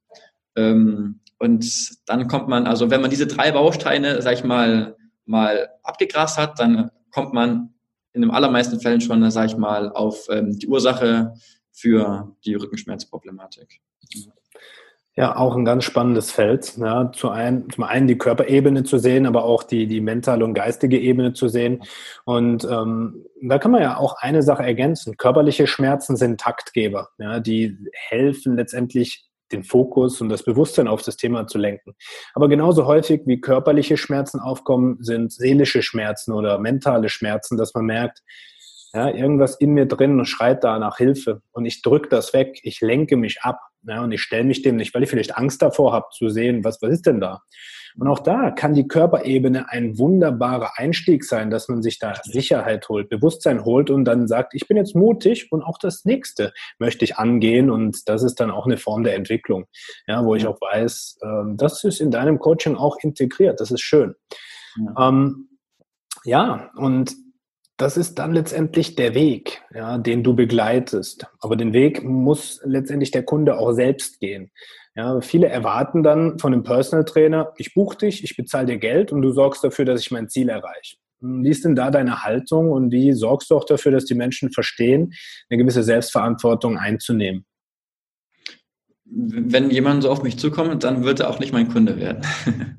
Ähm, 0.56 1.20
und 1.38 1.98
dann 2.06 2.28
kommt 2.28 2.48
man, 2.48 2.66
also 2.66 2.90
wenn 2.90 3.00
man 3.00 3.10
diese 3.10 3.26
drei 3.26 3.52
Bausteine, 3.52 4.22
sag 4.22 4.34
ich 4.34 4.44
mal, 4.44 4.96
mal 5.26 5.68
abgegrast 5.82 6.38
hat, 6.38 6.58
dann 6.58 6.90
kommt 7.10 7.34
man 7.34 7.74
in 8.12 8.22
den 8.22 8.30
allermeisten 8.30 8.80
Fällen 8.80 9.00
schon, 9.00 9.30
sag 9.30 9.46
ich 9.46 9.56
mal, 9.56 9.90
auf 9.90 10.28
ähm, 10.30 10.58
die 10.58 10.66
Ursache 10.66 11.34
für 11.72 12.34
die 12.44 12.54
Rückenschmerzproblematik. 12.54 13.80
Ja, 15.18 15.34
auch 15.34 15.56
ein 15.56 15.64
ganz 15.64 15.84
spannendes 15.84 16.30
Feld. 16.30 16.76
Ja, 16.76 17.10
zu 17.10 17.30
ein, 17.30 17.70
zum 17.70 17.84
einen 17.84 18.06
die 18.06 18.18
Körperebene 18.18 18.84
zu 18.84 18.98
sehen, 18.98 19.24
aber 19.24 19.44
auch 19.44 19.62
die, 19.62 19.86
die 19.86 20.02
mentale 20.02 20.44
und 20.44 20.52
geistige 20.52 21.00
Ebene 21.00 21.32
zu 21.32 21.48
sehen. 21.48 21.82
Und 22.26 22.64
ähm, 22.64 23.24
da 23.40 23.58
kann 23.58 23.70
man 23.70 23.80
ja 23.80 23.96
auch 23.96 24.16
eine 24.18 24.42
Sache 24.42 24.62
ergänzen. 24.62 25.16
Körperliche 25.16 25.66
Schmerzen 25.66 26.16
sind 26.16 26.38
Taktgeber. 26.38 27.08
Ja, 27.16 27.40
die 27.40 27.78
helfen 27.94 28.56
letztendlich 28.56 29.26
den 29.52 29.64
Fokus 29.64 30.20
und 30.20 30.28
das 30.28 30.42
Bewusstsein 30.42 30.86
auf 30.86 31.02
das 31.02 31.16
Thema 31.16 31.46
zu 31.46 31.56
lenken. 31.56 31.94
Aber 32.34 32.48
genauso 32.48 32.84
häufig 32.84 33.22
wie 33.24 33.40
körperliche 33.40 33.96
Schmerzen 33.96 34.40
aufkommen, 34.40 34.98
sind 35.00 35.32
seelische 35.32 35.82
Schmerzen 35.82 36.32
oder 36.32 36.58
mentale 36.58 37.08
Schmerzen, 37.08 37.56
dass 37.56 37.72
man 37.72 37.86
merkt, 37.86 38.22
ja, 38.96 39.10
irgendwas 39.10 39.56
in 39.56 39.74
mir 39.74 39.84
drin 39.84 40.24
schreit 40.24 40.64
da 40.64 40.78
nach 40.78 40.96
Hilfe 40.96 41.42
und 41.52 41.66
ich 41.66 41.82
drücke 41.82 42.08
das 42.08 42.32
weg, 42.32 42.60
ich 42.62 42.80
lenke 42.80 43.18
mich 43.18 43.42
ab 43.42 43.60
ja, 43.82 44.02
und 44.02 44.10
ich 44.10 44.22
stelle 44.22 44.44
mich 44.44 44.62
dem 44.62 44.76
nicht, 44.76 44.94
weil 44.94 45.02
ich 45.02 45.10
vielleicht 45.10 45.36
Angst 45.36 45.60
davor 45.60 45.92
habe 45.92 46.06
zu 46.12 46.30
sehen, 46.30 46.64
was, 46.64 46.80
was 46.80 46.90
ist 46.90 47.06
denn 47.06 47.20
da? 47.20 47.42
Und 47.98 48.08
auch 48.08 48.20
da 48.20 48.50
kann 48.50 48.72
die 48.72 48.88
Körperebene 48.88 49.70
ein 49.70 49.98
wunderbarer 49.98 50.78
Einstieg 50.78 51.24
sein, 51.24 51.50
dass 51.50 51.68
man 51.68 51.82
sich 51.82 51.98
da 51.98 52.14
Sicherheit 52.24 52.88
holt, 52.88 53.10
Bewusstsein 53.10 53.66
holt 53.66 53.90
und 53.90 54.06
dann 54.06 54.28
sagt, 54.28 54.54
ich 54.54 54.66
bin 54.66 54.78
jetzt 54.78 54.96
mutig 54.96 55.52
und 55.52 55.62
auch 55.62 55.76
das 55.78 56.06
nächste 56.06 56.54
möchte 56.78 57.04
ich 57.04 57.18
angehen 57.18 57.68
und 57.68 58.08
das 58.08 58.22
ist 58.22 58.40
dann 58.40 58.50
auch 58.50 58.64
eine 58.64 58.78
Form 58.78 59.04
der 59.04 59.14
Entwicklung, 59.14 59.66
ja, 60.06 60.24
wo 60.24 60.34
ich 60.34 60.46
auch 60.46 60.58
weiß, 60.58 61.18
ähm, 61.22 61.56
das 61.58 61.84
ist 61.84 62.00
in 62.00 62.10
deinem 62.10 62.38
Coaching 62.38 62.76
auch 62.76 62.96
integriert, 63.02 63.60
das 63.60 63.70
ist 63.70 63.82
schön. 63.82 64.14
Ja, 64.78 65.08
ähm, 65.08 65.48
ja 66.24 66.70
und 66.76 67.14
das 67.76 67.96
ist 67.96 68.14
dann 68.14 68.32
letztendlich 68.32 68.94
der 68.94 69.14
Weg, 69.14 69.62
ja, 69.74 69.98
den 69.98 70.22
du 70.22 70.34
begleitest. 70.34 71.26
Aber 71.40 71.56
den 71.56 71.72
Weg 71.72 72.02
muss 72.02 72.60
letztendlich 72.64 73.10
der 73.10 73.22
Kunde 73.22 73.58
auch 73.58 73.72
selbst 73.72 74.18
gehen. 74.20 74.50
Ja, 74.94 75.20
viele 75.20 75.48
erwarten 75.48 76.02
dann 76.02 76.38
von 76.38 76.54
einem 76.54 76.62
Personal 76.62 77.04
Trainer, 77.04 77.52
ich 77.58 77.74
buche 77.74 77.98
dich, 77.98 78.24
ich 78.24 78.34
bezahle 78.34 78.66
dir 78.66 78.78
Geld 78.78 79.12
und 79.12 79.20
du 79.20 79.30
sorgst 79.30 79.62
dafür, 79.62 79.84
dass 79.84 80.00
ich 80.00 80.10
mein 80.10 80.30
Ziel 80.30 80.48
erreiche. 80.48 80.96
Wie 81.20 81.50
ist 81.50 81.64
denn 81.64 81.76
da 81.76 81.90
deine 81.90 82.22
Haltung 82.22 82.70
und 82.70 82.92
wie 82.92 83.12
sorgst 83.12 83.50
du 83.50 83.56
auch 83.56 83.64
dafür, 83.64 83.92
dass 83.92 84.06
die 84.06 84.14
Menschen 84.14 84.52
verstehen, 84.52 85.12
eine 85.50 85.58
gewisse 85.58 85.82
Selbstverantwortung 85.82 86.78
einzunehmen? 86.78 87.44
Wenn 89.04 89.70
jemand 89.70 90.02
so 90.02 90.10
auf 90.10 90.22
mich 90.22 90.38
zukommt, 90.38 90.82
dann 90.82 91.04
wird 91.04 91.20
er 91.20 91.30
auch 91.30 91.38
nicht 91.38 91.52
mein 91.52 91.68
Kunde 91.68 91.98
werden. 91.98 92.22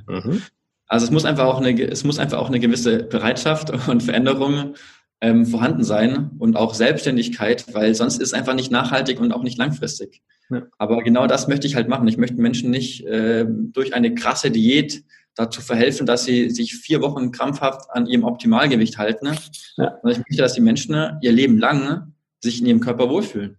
Mhm. 0.07 0.41
Also 0.87 1.05
es 1.05 1.11
muss 1.11 1.25
einfach 1.25 1.45
auch 1.45 1.61
eine, 1.61 1.79
es 1.81 2.03
muss 2.03 2.19
einfach 2.19 2.37
auch 2.37 2.47
eine 2.47 2.59
gewisse 2.59 3.03
Bereitschaft 3.03 3.87
und 3.87 4.03
Veränderung 4.03 4.75
ähm, 5.19 5.45
vorhanden 5.45 5.83
sein 5.83 6.31
und 6.37 6.55
auch 6.55 6.73
Selbstständigkeit, 6.73 7.73
weil 7.73 7.95
sonst 7.95 8.15
ist 8.17 8.29
es 8.29 8.33
einfach 8.33 8.53
nicht 8.53 8.71
nachhaltig 8.71 9.19
und 9.19 9.31
auch 9.31 9.43
nicht 9.43 9.57
langfristig. 9.57 10.21
Ja. 10.49 10.63
Aber 10.77 11.03
genau 11.03 11.27
das 11.27 11.47
möchte 11.47 11.67
ich 11.67 11.75
halt 11.75 11.89
machen. 11.89 12.07
Ich 12.07 12.17
möchte 12.17 12.39
Menschen 12.39 12.69
nicht 12.69 13.05
äh, 13.05 13.45
durch 13.47 13.93
eine 13.93 14.13
krasse 14.15 14.51
Diät 14.51 15.03
dazu 15.35 15.61
verhelfen, 15.61 16.05
dass 16.05 16.23
sie 16.23 16.49
sich 16.49 16.75
vier 16.75 17.01
Wochen 17.01 17.31
krampfhaft 17.31 17.89
an 17.91 18.07
ihrem 18.07 18.23
Optimalgewicht 18.23 18.97
halten. 18.97 19.29
Ja. 19.77 19.97
Und 20.01 20.11
ich 20.11 20.17
möchte, 20.17 20.37
dass 20.37 20.53
die 20.53 20.61
Menschen 20.61 20.95
ihr 21.21 21.31
Leben 21.31 21.57
lang 21.57 22.13
sich 22.39 22.61
in 22.61 22.67
ihrem 22.67 22.79
Körper 22.79 23.09
wohlfühlen. 23.09 23.57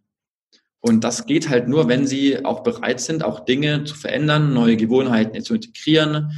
Und 0.80 1.02
das 1.02 1.26
geht 1.26 1.48
halt 1.48 1.68
nur, 1.68 1.88
wenn 1.88 2.06
sie 2.06 2.44
auch 2.44 2.62
bereit 2.62 3.00
sind, 3.00 3.24
auch 3.24 3.40
Dinge 3.40 3.84
zu 3.84 3.96
verändern, 3.96 4.54
neue 4.54 4.76
Gewohnheiten 4.76 5.40
zu 5.42 5.54
integrieren, 5.54 6.30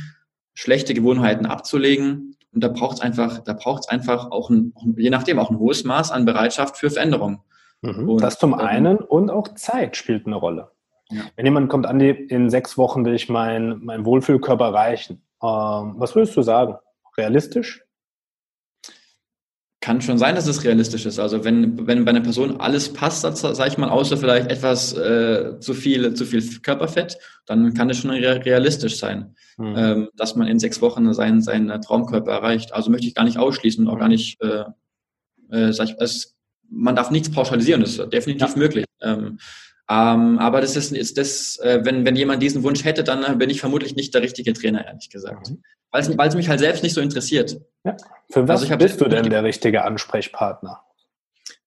schlechte 0.60 0.92
Gewohnheiten 0.92 1.46
abzulegen. 1.46 2.36
Und 2.52 2.62
da 2.62 2.68
braucht 2.68 2.96
es 2.96 3.00
einfach, 3.00 3.38
da 3.38 3.54
braucht 3.54 3.84
es 3.84 3.88
einfach 3.88 4.30
auch 4.30 4.50
ein, 4.50 4.74
je 4.96 5.08
nachdem 5.08 5.38
auch 5.38 5.50
ein 5.50 5.58
hohes 5.58 5.84
Maß 5.84 6.10
an 6.10 6.26
Bereitschaft 6.26 6.76
für 6.76 6.90
Veränderung. 6.90 7.42
Mhm. 7.82 8.18
das 8.18 8.38
zum 8.38 8.52
ähm, 8.52 8.58
einen 8.58 8.98
und 8.98 9.30
auch 9.30 9.48
Zeit 9.54 9.96
spielt 9.96 10.26
eine 10.26 10.36
Rolle. 10.36 10.70
Ja. 11.08 11.22
Wenn 11.34 11.46
jemand 11.46 11.70
kommt, 11.70 11.86
Andi, 11.86 12.10
in 12.10 12.50
sechs 12.50 12.76
Wochen 12.76 13.06
will 13.06 13.14
ich 13.14 13.30
meinen 13.30 13.82
mein 13.82 14.04
Wohlfühlkörper 14.04 14.66
erreichen. 14.66 15.22
Ähm, 15.42 15.94
was 15.96 16.14
würdest 16.14 16.36
du 16.36 16.42
sagen? 16.42 16.74
Realistisch? 17.16 17.82
Kann 19.82 20.02
schon 20.02 20.18
sein, 20.18 20.34
dass 20.34 20.46
es 20.46 20.62
realistisch 20.62 21.06
ist. 21.06 21.18
Also 21.18 21.42
wenn, 21.42 21.86
wenn 21.86 22.04
bei 22.04 22.10
einer 22.10 22.20
Person 22.20 22.60
alles 22.60 22.92
passt, 22.92 23.22
sage 23.22 23.68
ich 23.68 23.78
mal, 23.78 23.88
außer 23.88 24.18
vielleicht 24.18 24.50
etwas 24.50 24.92
äh, 24.92 25.58
zu 25.58 25.72
viel, 25.72 26.12
zu 26.12 26.26
viel 26.26 26.42
Körperfett, 26.60 27.16
dann 27.46 27.72
kann 27.72 27.88
es 27.88 27.98
schon 27.98 28.10
realistisch 28.10 28.98
sein, 28.98 29.34
mhm. 29.56 29.74
ähm, 29.76 30.08
dass 30.16 30.36
man 30.36 30.48
in 30.48 30.58
sechs 30.58 30.82
Wochen 30.82 31.12
seinen, 31.14 31.40
seinen 31.40 31.80
Traumkörper 31.80 32.30
erreicht. 32.30 32.74
Also 32.74 32.90
möchte 32.90 33.06
ich 33.06 33.14
gar 33.14 33.24
nicht 33.24 33.38
ausschließen 33.38 33.86
und 33.86 33.92
auch 33.92 33.98
gar 33.98 34.08
nicht, 34.08 34.38
äh, 34.42 34.64
äh, 35.50 35.72
sag 35.72 35.88
ich, 35.88 35.94
es, 35.98 36.36
man 36.68 36.94
darf 36.94 37.10
nichts 37.10 37.30
pauschalisieren, 37.30 37.80
das 37.80 37.98
ist 37.98 38.12
definitiv 38.12 38.50
ja. 38.50 38.58
möglich. 38.58 38.84
Ähm, 39.00 39.38
ähm, 39.90 40.38
aber 40.38 40.60
das 40.60 40.76
ist, 40.76 40.92
ist 40.92 41.18
das, 41.18 41.58
äh, 41.58 41.80
wenn, 41.82 42.06
wenn 42.06 42.16
jemand 42.16 42.42
diesen 42.42 42.62
Wunsch 42.62 42.84
hätte, 42.84 43.04
dann 43.04 43.24
äh, 43.24 43.36
bin 43.36 43.50
ich 43.50 43.60
vermutlich 43.60 43.96
nicht 43.96 44.14
der 44.14 44.22
richtige 44.22 44.52
Trainer, 44.52 44.86
ehrlich 44.86 45.10
gesagt. 45.10 45.50
Mhm 45.50 45.62
weil 45.90 46.28
es 46.28 46.34
mich 46.34 46.48
halt 46.48 46.60
selbst 46.60 46.82
nicht 46.82 46.94
so 46.94 47.00
interessiert. 47.00 47.60
Ja. 47.84 47.96
Für 48.30 48.46
was 48.46 48.62
also 48.62 48.76
bist 48.76 49.00
du 49.00 49.08
denn 49.08 49.28
der 49.28 49.44
richtige 49.44 49.84
Ansprechpartner? 49.84 50.82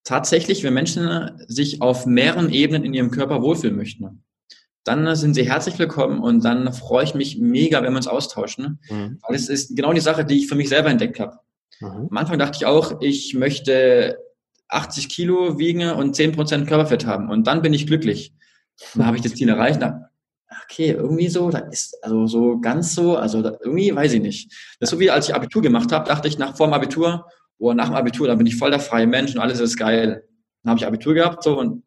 Tatsächlich, 0.03 0.63
wenn 0.63 0.73
Menschen 0.73 1.31
sich 1.47 1.81
auf 1.81 2.05
mehreren 2.05 2.49
Ebenen 2.49 2.83
in 2.83 2.93
ihrem 2.93 3.11
Körper 3.11 3.41
wohlfühlen 3.41 3.75
möchten, 3.75 4.23
dann 4.83 5.15
sind 5.15 5.33
sie 5.33 5.49
herzlich 5.49 5.79
willkommen 5.79 6.19
und 6.19 6.43
dann 6.43 6.73
freue 6.73 7.05
ich 7.05 7.15
mich 7.15 7.37
mega, 7.37 7.81
wenn 7.81 7.93
wir 7.93 7.97
uns 7.97 8.07
austauschen. 8.07 8.79
Mhm. 8.89 9.19
Weil 9.25 9.35
es 9.35 9.47
ist 9.47 9.77
genau 9.77 9.93
die 9.93 10.01
Sache, 10.01 10.25
die 10.25 10.39
ich 10.39 10.47
für 10.47 10.55
mich 10.55 10.67
selber 10.67 10.89
entdeckt 10.89 11.19
habe. 11.21 11.39
Mhm. 11.79 12.09
Am 12.11 12.17
Anfang 12.17 12.37
dachte 12.37 12.57
ich 12.57 12.65
auch, 12.65 12.99
ich 13.01 13.33
möchte 13.33 14.17
80 14.69 15.09
Kilo 15.09 15.57
wiegen 15.59 15.89
und 15.91 16.15
10% 16.15 16.65
Körperfett 16.65 17.05
haben 17.05 17.29
und 17.29 17.47
dann 17.47 17.61
bin 17.61 17.73
ich 17.73 17.87
glücklich. 17.87 18.33
Dann 18.95 19.05
habe 19.05 19.17
ich 19.17 19.23
das 19.23 19.35
Ziel 19.35 19.49
erreicht, 19.49 19.81
okay, 20.63 20.91
irgendwie 20.91 21.27
so, 21.29 21.49
da 21.49 21.59
ist, 21.59 21.97
also 22.03 22.25
so 22.27 22.59
ganz 22.59 22.95
so, 22.95 23.17
also 23.17 23.41
da, 23.41 23.57
irgendwie 23.63 23.95
weiß 23.95 24.13
ich 24.13 24.21
nicht. 24.21 24.51
Das 24.79 24.87
ist 24.87 24.91
so 24.91 24.99
wie 24.99 25.11
als 25.11 25.29
ich 25.29 25.35
Abitur 25.35 25.61
gemacht 25.61 25.91
habe, 25.91 26.07
dachte 26.07 26.27
ich 26.27 26.37
nach 26.37 26.57
vor 26.57 26.67
dem 26.67 26.73
Abitur, 26.73 27.25
oder 27.59 27.75
nach 27.75 27.87
dem 27.87 27.95
Abitur, 27.95 28.27
da 28.27 28.35
bin 28.35 28.47
ich 28.47 28.57
voll 28.57 28.71
der 28.71 28.79
freie 28.79 29.07
Mensch 29.07 29.33
und 29.33 29.39
alles 29.39 29.59
ist 29.59 29.77
geil. 29.77 30.23
Dann 30.63 30.71
habe 30.71 30.79
ich 30.79 30.87
Abitur 30.87 31.13
gehabt, 31.13 31.43
so 31.43 31.59
und 31.59 31.83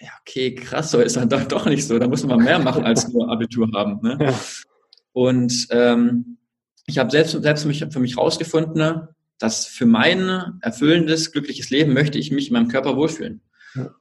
ja, 0.00 0.08
okay, 0.20 0.54
krass, 0.54 0.90
so 0.90 1.00
ist 1.00 1.16
dann 1.16 1.28
doch, 1.28 1.44
doch 1.44 1.66
nicht 1.66 1.86
so. 1.86 1.98
Da 1.98 2.08
muss 2.08 2.24
man 2.24 2.42
mehr 2.42 2.58
machen 2.58 2.84
als 2.84 3.08
nur 3.08 3.30
Abitur 3.30 3.68
haben. 3.74 4.00
Ne? 4.02 4.18
Ja. 4.20 4.34
Und 5.12 5.66
ähm, 5.70 6.38
ich 6.86 6.98
habe 6.98 7.10
selbst, 7.10 7.32
selbst 7.42 7.62
für 7.62 7.68
mich, 7.68 7.84
für 7.90 8.00
mich 8.00 8.16
rausgefunden, 8.16 9.08
dass 9.40 9.66
für 9.66 9.86
mein 9.86 10.58
erfüllendes, 10.60 11.32
glückliches 11.32 11.70
Leben 11.70 11.92
möchte 11.92 12.18
ich 12.18 12.30
mich 12.30 12.48
in 12.48 12.52
meinem 12.52 12.68
Körper 12.68 12.96
wohlfühlen. 12.96 13.40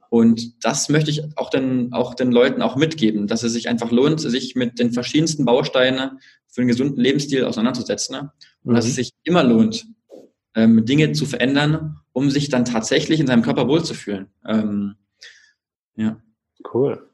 Und 0.10 0.66
das 0.66 0.90
möchte 0.90 1.12
ich 1.12 1.38
auch 1.38 1.50
den, 1.50 1.94
auch 1.94 2.16
den 2.16 2.32
Leuten 2.32 2.62
auch 2.62 2.76
mitgeben, 2.76 3.28
dass 3.28 3.44
es 3.44 3.54
sich 3.54 3.70
einfach 3.70 3.92
lohnt, 3.92 4.20
sich 4.20 4.56
mit 4.56 4.80
den 4.80 4.92
verschiedensten 4.92 5.46
Bausteinen 5.46 6.20
für 6.48 6.62
einen 6.62 6.68
gesunden 6.68 7.00
Lebensstil 7.00 7.46
auseinanderzusetzen. 7.46 8.16
Ne? 8.16 8.32
Und 8.64 8.72
mhm. 8.72 8.76
dass 8.76 8.86
es 8.86 8.96
sich 8.96 9.12
immer 9.24 9.44
lohnt, 9.44 9.86
ähm, 10.56 10.84
Dinge 10.86 11.12
zu 11.12 11.26
verändern, 11.28 12.00
um 12.12 12.32
sich 12.32 12.50
dann 12.50 12.66
tatsächlich 12.66 13.20
in 13.20 13.28
seinem 13.28 13.44
Körper 13.44 13.68
wohlzufühlen. 13.68 14.30
Ähm, 14.46 14.96
ja. 15.96 16.18
Cool. 16.74 17.08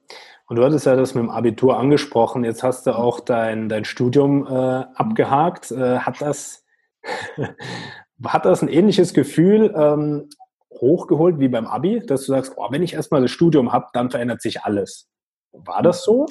Und 0.47 0.55
du 0.55 0.63
hattest 0.63 0.85
ja 0.85 0.95
das 0.95 1.15
mit 1.15 1.23
dem 1.23 1.29
Abitur 1.29 1.77
angesprochen. 1.77 2.45
Jetzt 2.45 2.63
hast 2.63 2.87
du 2.87 2.95
auch 2.95 3.19
dein, 3.19 3.67
dein 3.67 3.83
Studium 3.83 4.47
äh, 4.47 4.49
abgehakt. 4.49 5.71
Äh, 5.71 5.99
hat 5.99 6.21
das 6.21 6.63
hat 8.23 8.45
das 8.45 8.61
ein 8.61 8.67
ähnliches 8.67 9.13
Gefühl? 9.13 9.73
Ähm, 9.75 10.29
hochgeholt 10.81 11.39
wie 11.39 11.47
beim 11.47 11.67
Abi, 11.67 12.01
dass 12.05 12.25
du 12.25 12.33
sagst, 12.33 12.53
oh, 12.57 12.67
wenn 12.69 12.83
ich 12.83 12.93
erstmal 12.93 13.21
das 13.21 13.31
Studium 13.31 13.71
habe, 13.71 13.87
dann 13.93 14.09
verändert 14.09 14.41
sich 14.41 14.63
alles. 14.63 15.07
War 15.51 15.81
das 15.81 16.03
so? 16.03 16.25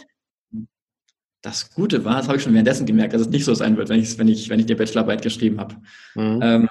Das 1.42 1.70
Gute 1.74 2.04
war, 2.04 2.16
das 2.16 2.28
habe 2.28 2.38
ich 2.38 2.42
schon 2.42 2.52
währenddessen 2.52 2.86
gemerkt, 2.86 3.12
dass 3.12 3.22
es 3.22 3.28
nicht 3.28 3.44
so 3.44 3.54
sein 3.54 3.76
wird, 3.76 3.88
wenn 3.88 4.00
ich, 4.00 4.18
wenn 4.18 4.28
ich, 4.28 4.48
wenn 4.48 4.60
ich 4.60 4.66
die 4.66 4.74
Bachelorarbeit 4.74 5.22
geschrieben 5.22 5.60
habe. 5.60 5.74
Mhm. 6.14 6.40
Ähm, 6.42 6.68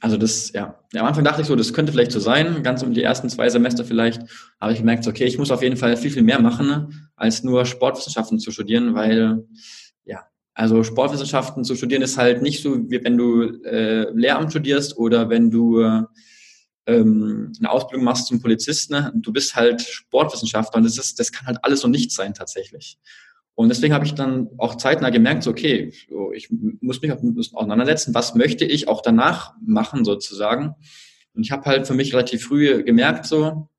also 0.00 0.16
das, 0.16 0.52
ja. 0.52 0.78
ja. 0.92 1.00
Am 1.00 1.06
Anfang 1.06 1.24
dachte 1.24 1.42
ich 1.42 1.46
so, 1.46 1.56
das 1.56 1.72
könnte 1.72 1.92
vielleicht 1.92 2.12
so 2.12 2.20
sein, 2.20 2.62
ganz 2.62 2.82
um 2.82 2.92
die 2.92 3.02
ersten 3.02 3.28
zwei 3.28 3.48
Semester 3.48 3.84
vielleicht. 3.84 4.22
Aber 4.58 4.72
ich 4.72 4.78
gemerkt, 4.78 5.06
okay, 5.06 5.24
ich 5.24 5.38
muss 5.38 5.50
auf 5.50 5.62
jeden 5.62 5.76
Fall 5.76 5.96
viel, 5.96 6.10
viel 6.10 6.22
mehr 6.22 6.40
machen, 6.40 7.10
als 7.16 7.42
nur 7.42 7.66
Sportwissenschaften 7.66 8.38
zu 8.38 8.50
studieren, 8.50 8.94
weil, 8.94 9.44
also 10.60 10.84
Sportwissenschaften 10.84 11.64
zu 11.64 11.74
studieren 11.74 12.02
ist 12.02 12.18
halt 12.18 12.42
nicht 12.42 12.62
so, 12.62 12.76
wie 12.90 13.02
wenn 13.02 13.16
du 13.16 13.44
äh, 13.64 14.10
Lehramt 14.12 14.50
studierst 14.50 14.98
oder 14.98 15.30
wenn 15.30 15.50
du 15.50 15.80
äh, 15.80 16.02
ähm, 16.84 17.50
eine 17.58 17.70
Ausbildung 17.70 18.04
machst 18.04 18.26
zum 18.26 18.42
Polizisten, 18.42 18.92
ne? 18.92 19.10
du 19.14 19.32
bist 19.32 19.56
halt 19.56 19.80
Sportwissenschaftler 19.80 20.76
und 20.76 20.84
das, 20.84 20.98
ist, 20.98 21.18
das 21.18 21.32
kann 21.32 21.46
halt 21.46 21.58
alles 21.62 21.82
und 21.82 21.92
nichts 21.92 22.14
sein 22.14 22.34
tatsächlich. 22.34 22.98
Und 23.54 23.70
deswegen 23.70 23.94
habe 23.94 24.04
ich 24.04 24.14
dann 24.14 24.50
auch 24.58 24.74
zeitnah 24.74 25.08
gemerkt, 25.08 25.44
so, 25.44 25.50
okay, 25.50 25.94
ich 26.34 26.48
muss 26.50 27.00
mich 27.00 27.10
auseinandersetzen, 27.54 28.14
was 28.14 28.34
möchte 28.34 28.66
ich 28.66 28.86
auch 28.86 29.00
danach 29.00 29.54
machen 29.64 30.04
sozusagen. 30.04 30.74
Und 31.32 31.42
ich 31.42 31.52
habe 31.52 31.64
halt 31.64 31.86
für 31.86 31.94
mich 31.94 32.12
relativ 32.12 32.44
früh 32.44 32.84
gemerkt 32.84 33.24
so 33.24 33.70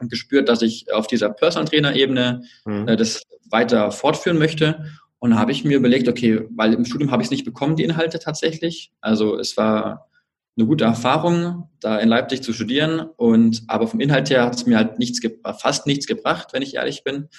und 0.00 0.10
gespürt, 0.10 0.48
dass 0.48 0.62
ich 0.62 0.92
auf 0.92 1.06
dieser 1.06 1.30
Personal 1.30 1.68
Trainer 1.68 1.94
Ebene 1.94 2.42
mhm. 2.64 2.88
äh, 2.88 2.96
das 2.96 3.22
weiter 3.50 3.92
fortführen 3.92 4.38
möchte. 4.38 4.84
Und 5.24 5.30
da 5.30 5.38
habe 5.38 5.52
ich 5.52 5.64
mir 5.64 5.78
überlegt, 5.78 6.06
okay, 6.06 6.42
weil 6.50 6.74
im 6.74 6.84
Studium 6.84 7.10
habe 7.10 7.22
ich 7.22 7.28
es 7.28 7.30
nicht 7.30 7.46
bekommen, 7.46 7.76
die 7.76 7.82
Inhalte 7.82 8.18
tatsächlich. 8.18 8.92
Also 9.00 9.38
es 9.38 9.56
war 9.56 10.10
eine 10.54 10.66
gute 10.66 10.84
Erfahrung, 10.84 11.70
da 11.80 11.96
in 11.96 12.10
Leipzig 12.10 12.42
zu 12.42 12.52
studieren. 12.52 13.00
Und 13.00 13.62
aber 13.66 13.86
vom 13.86 14.00
Inhalt 14.00 14.28
her 14.28 14.44
hat 14.44 14.54
es 14.54 14.66
mir 14.66 14.76
halt 14.76 14.98
nichts, 14.98 15.26
fast 15.58 15.86
nichts 15.86 16.06
gebracht, 16.06 16.48
wenn 16.52 16.60
ich 16.60 16.74
ehrlich 16.74 17.04
bin. 17.04 17.30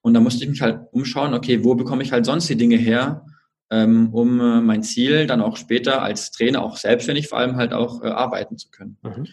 Und 0.00 0.14
da 0.14 0.20
musste 0.20 0.44
ich 0.44 0.50
mich 0.50 0.62
halt 0.62 0.82
umschauen, 0.92 1.34
okay, 1.34 1.64
wo 1.64 1.74
bekomme 1.74 2.04
ich 2.04 2.12
halt 2.12 2.24
sonst 2.24 2.48
die 2.48 2.56
Dinge 2.56 2.76
her, 2.76 3.26
um 4.12 4.40
äh, 4.40 4.60
mein 4.60 4.82
Ziel 4.82 5.26
dann 5.26 5.40
auch 5.40 5.56
später 5.56 6.02
als 6.02 6.30
Trainer, 6.30 6.62
auch 6.62 6.76
selbstständig 6.76 7.28
vor 7.28 7.38
allem 7.38 7.56
halt 7.56 7.72
auch 7.72 8.02
äh, 8.02 8.08
arbeiten 8.08 8.58
zu 8.58 8.70
können. 8.70 8.98
Mhm. 9.02 9.26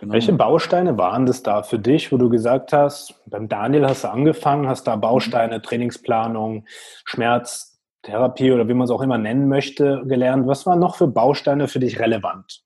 Genau. 0.00 0.14
Welche 0.14 0.32
Bausteine 0.32 0.96
waren 0.96 1.26
das 1.26 1.42
da 1.42 1.62
für 1.62 1.78
dich, 1.78 2.10
wo 2.10 2.16
du 2.16 2.30
gesagt 2.30 2.72
hast, 2.72 3.14
beim 3.26 3.48
Daniel 3.48 3.86
hast 3.86 4.04
du 4.04 4.08
angefangen, 4.08 4.68
hast 4.68 4.84
da 4.84 4.96
Bausteine, 4.96 5.60
Trainingsplanung, 5.60 6.66
Schmerztherapie 7.04 8.52
oder 8.52 8.68
wie 8.68 8.74
man 8.74 8.84
es 8.84 8.90
auch 8.90 9.02
immer 9.02 9.18
nennen 9.18 9.48
möchte, 9.48 10.02
gelernt. 10.06 10.46
Was 10.46 10.64
waren 10.66 10.78
noch 10.78 10.96
für 10.96 11.06
Bausteine 11.06 11.68
für 11.68 11.80
dich 11.80 11.98
relevant? 11.98 12.62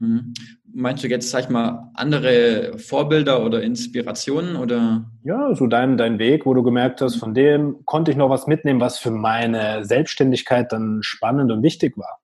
Mhm. 0.00 0.34
Meinst 0.72 1.02
du 1.02 1.08
jetzt, 1.08 1.30
sag 1.30 1.44
ich 1.44 1.48
mal, 1.48 1.90
andere 1.94 2.78
Vorbilder 2.78 3.44
oder 3.44 3.62
Inspirationen 3.62 4.56
oder? 4.56 5.10
Ja, 5.24 5.54
so 5.54 5.66
dein, 5.66 5.96
dein 5.96 6.18
Weg, 6.18 6.46
wo 6.46 6.54
du 6.54 6.62
gemerkt 6.62 7.00
hast, 7.00 7.16
von 7.16 7.34
dem 7.34 7.84
konnte 7.84 8.10
ich 8.10 8.16
noch 8.16 8.30
was 8.30 8.46
mitnehmen, 8.46 8.80
was 8.80 8.98
für 8.98 9.10
meine 9.10 9.84
Selbstständigkeit 9.84 10.72
dann 10.72 10.98
spannend 11.02 11.50
und 11.50 11.62
wichtig 11.62 11.96
war. 11.96 12.20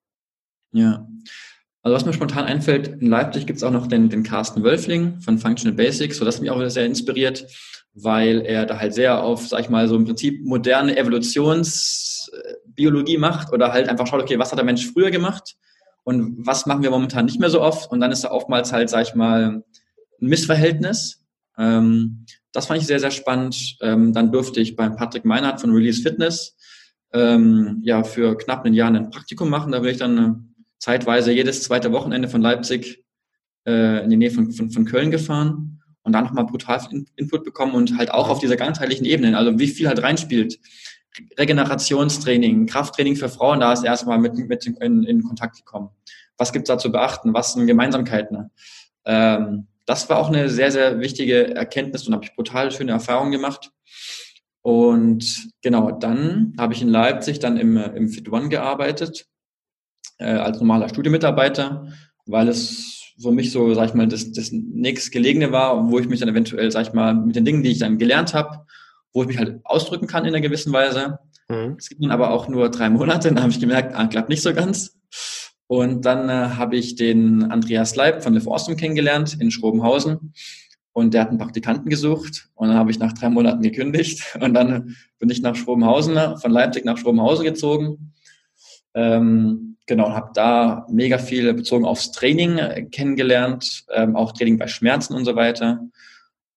Ja. 0.73 1.07
Also 1.83 1.97
was 1.97 2.07
mir 2.07 2.13
spontan 2.13 2.45
einfällt, 2.45 3.03
in 3.03 3.09
Leipzig 3.09 3.47
gibt 3.47 3.59
es 3.59 3.63
auch 3.63 3.71
noch 3.71 3.87
den, 3.87 4.09
den 4.09 4.23
Carsten 4.23 4.63
Wölfling 4.63 5.21
von 5.21 5.39
Functional 5.39 5.77
Basics, 5.77 6.17
so 6.17 6.25
das 6.25 6.41
mich 6.41 6.51
auch 6.51 6.67
sehr 6.69 6.87
inspiriert, 6.87 7.47
weil 7.93 8.41
er 8.41 8.67
da 8.67 8.79
halt 8.79 8.95
sehr 8.95 9.23
auf, 9.23 9.47
sag 9.47 9.61
ich 9.61 9.69
mal, 9.69 9.87
so 9.89 9.97
im 9.97 10.07
Prinzip 10.07 10.43
moderne 10.45 10.97
Evolutionsbiologie 10.97 13.19
macht 13.19 13.53
oder 13.53 13.73
halt 13.73 13.89
einfach 13.89 14.07
schaut, 14.07 14.23
okay, 14.23 14.39
was 14.39 14.51
hat 14.51 14.59
der 14.59 14.65
Mensch 14.65 14.91
früher 14.91 15.11
gemacht? 15.11 15.57
Und 16.05 16.47
was 16.47 16.67
machen 16.67 16.83
wir 16.83 16.91
momentan 16.91 17.25
nicht 17.25 17.41
mehr 17.41 17.51
so 17.51 17.61
oft. 17.61 17.91
Und 17.91 18.01
dann 18.01 18.13
ist 18.13 18.25
da 18.25 18.31
oftmals 18.31 18.73
halt, 18.73 18.91
sag 18.91 19.03
ich 19.07 19.15
mal, 19.15 19.63
ein 20.21 20.27
Missverhältnis. 20.29 21.25
Ähm, 21.59 22.27
das 22.53 22.67
fand 22.67 22.81
ich 22.81 22.87
sehr, 22.87 23.01
sehr 23.01 23.11
spannend. 23.11 23.77
Ähm, 23.81 24.13
dann 24.13 24.31
durfte 24.31 24.61
ich 24.61 24.77
beim 24.77 24.97
Patrick 24.97 25.25
Meinhardt 25.25 25.61
von 25.61 25.73
Release 25.73 26.03
Fitness 26.03 26.57
ähm, 27.13 27.81
ja 27.83 28.05
für 28.05 28.37
knapp 28.37 28.65
ein 28.65 28.75
Jahr 28.75 28.93
ein 28.93 29.11
Praktikum 29.11 29.49
machen. 29.49 29.73
Da 29.73 29.81
bin 29.81 29.91
ich 29.91 29.99
dann 29.99 30.19
äh, 30.19 30.61
zeitweise 30.79 31.33
jedes 31.33 31.63
zweite 31.63 31.91
Wochenende 31.93 32.29
von 32.29 32.43
Leipzig 32.43 33.03
äh, 33.67 34.05
in 34.05 34.11
die 34.11 34.17
Nähe 34.17 34.31
von, 34.31 34.53
von, 34.53 34.71
von 34.71 34.85
Köln 34.85 35.11
gefahren 35.11 35.81
und 36.03 36.13
da 36.13 36.21
nochmal 36.21 36.45
brutal 36.45 36.81
Input 37.17 37.45
bekommen 37.45 37.75
und 37.75 37.97
halt 37.97 38.11
auch 38.11 38.29
auf 38.29 38.41
dieser 38.41 38.57
ganzheitlichen 38.57 39.07
Ebene, 39.07 39.39
also 39.39 39.59
wie 39.59 39.69
viel 39.69 39.89
halt 39.89 40.03
reinspielt. 40.03 40.59
Regenerationstraining, 41.39 42.67
Krafttraining 42.67 43.17
für 43.17 43.29
Frauen, 43.29 43.61
da 43.61 43.73
ist 43.73 43.85
erstmal 43.85 44.19
mit, 44.19 44.35
mit 44.35 44.67
in, 44.67 45.05
in 45.05 45.23
Kontakt 45.23 45.57
gekommen. 45.57 45.91
Was 46.37 46.53
gibt's 46.53 46.69
da 46.69 46.79
zu 46.79 46.91
beachten? 46.91 47.35
Was 47.35 47.53
sind 47.53 47.67
Gemeinsamkeiten? 47.67 48.51
Ähm, 49.05 49.67
das 49.87 50.09
war 50.09 50.19
auch 50.19 50.29
eine 50.29 50.49
sehr, 50.49 50.73
sehr 50.73 51.01
wichtige 51.01 51.55
Erkenntnis 51.55 52.07
und 52.07 52.15
habe 52.15 52.25
ich 52.25 52.35
brutal 52.35 52.71
schöne 52.71 52.93
Erfahrungen 52.93 53.33
gemacht. 53.33 53.71
Und 54.63 55.51
genau, 55.63 55.91
dann 55.91 56.55
habe 56.59 56.73
ich 56.73 56.81
in 56.81 56.89
Leipzig 56.89 57.39
dann 57.39 57.59
im, 57.59 57.77
im 57.77 58.09
Fit 58.09 58.33
One 58.33 58.49
gearbeitet, 58.49 59.27
äh, 60.19 60.25
als 60.25 60.59
normaler 60.59 60.89
Studiemitarbeiter, 60.89 61.93
weil 62.25 62.49
es 62.49 63.13
für 63.21 63.31
mich 63.31 63.53
so, 63.53 63.75
sag 63.75 63.91
ich 63.91 63.95
mal, 63.95 64.09
das, 64.09 64.33
das 64.33 64.51
nächstgelegene 64.53 65.53
war, 65.53 65.91
wo 65.91 65.99
ich 65.99 66.09
mich 66.09 66.21
dann 66.21 66.31
eventuell, 66.31 66.71
sag 66.71 66.87
ich 66.87 66.93
mal, 66.95 67.15
mit 67.15 67.37
den 67.37 67.45
Dingen, 67.45 67.63
die 67.63 67.73
ich 67.73 67.79
dann 67.79 67.99
gelernt 67.99 68.35
habe, 68.35 68.67
wo 69.15 69.23
ich 69.23 69.29
mich 69.29 69.39
halt 69.39 69.61
ausdrücken 69.65 70.07
kann 70.07 70.25
in 70.25 70.35
einer 70.35 70.43
gewissen 70.43 70.73
Weise. 70.73 71.19
Mhm. 71.49 71.77
Es 71.79 71.89
gibt 71.89 72.03
dann 72.03 72.11
aber 72.11 72.31
auch 72.31 72.49
nur 72.49 72.69
drei 72.69 72.91
Monate, 72.91 73.29
dann 73.33 73.41
habe 73.41 73.53
ich 73.53 73.61
gemerkt, 73.61 73.95
ah, 73.95 74.07
klappt 74.07 74.29
nicht 74.29 74.43
so 74.43 74.53
ganz. 74.53 74.99
Und 75.67 76.05
dann 76.05 76.29
äh, 76.29 76.57
habe 76.57 76.77
ich 76.77 76.97
den 76.97 77.51
Andreas 77.51 77.97
Leib 77.97 78.23
von 78.23 78.35
Live 78.35 78.47
Awesome 78.47 78.77
kennengelernt 78.77 79.41
in 79.41 79.51
Schrobenhausen. 79.51 80.35
Und 80.93 81.15
der 81.15 81.23
hat 81.23 81.31
einen 81.31 81.39
Praktikanten 81.39 81.89
gesucht. 81.89 82.51
Und 82.55 82.69
dann 82.69 82.77
habe 82.77 82.91
ich 82.91 82.99
nach 82.99 83.13
drei 83.13 83.31
Monaten 83.31 83.63
gekündigt. 83.63 84.37
Und 84.41 84.55
dann 84.55 84.95
bin 85.19 85.31
ich 85.31 85.41
nach 85.41 85.57
Schrobenhausen, 85.57 86.39
von 86.39 86.51
Leipzig 86.51 86.85
nach 86.85 86.99
Schrobenhausen 86.99 87.45
gezogen. 87.45 88.13
Ähm, 88.95 89.77
genau, 89.87 90.07
und 90.07 90.15
habe 90.15 90.31
da 90.35 90.87
mega 90.89 91.19
viel 91.19 91.53
bezogen 91.53 91.85
aufs 91.85 92.13
Training 92.13 92.59
äh, 92.59 92.85
kennengelernt, 92.85 93.85
ähm, 93.93 94.15
auch 94.15 94.31
Training 94.33 94.57
bei 94.57 94.69
Schmerzen 94.69 95.15
und 95.15 95.25
so 95.25 95.35
weiter. 95.35 95.81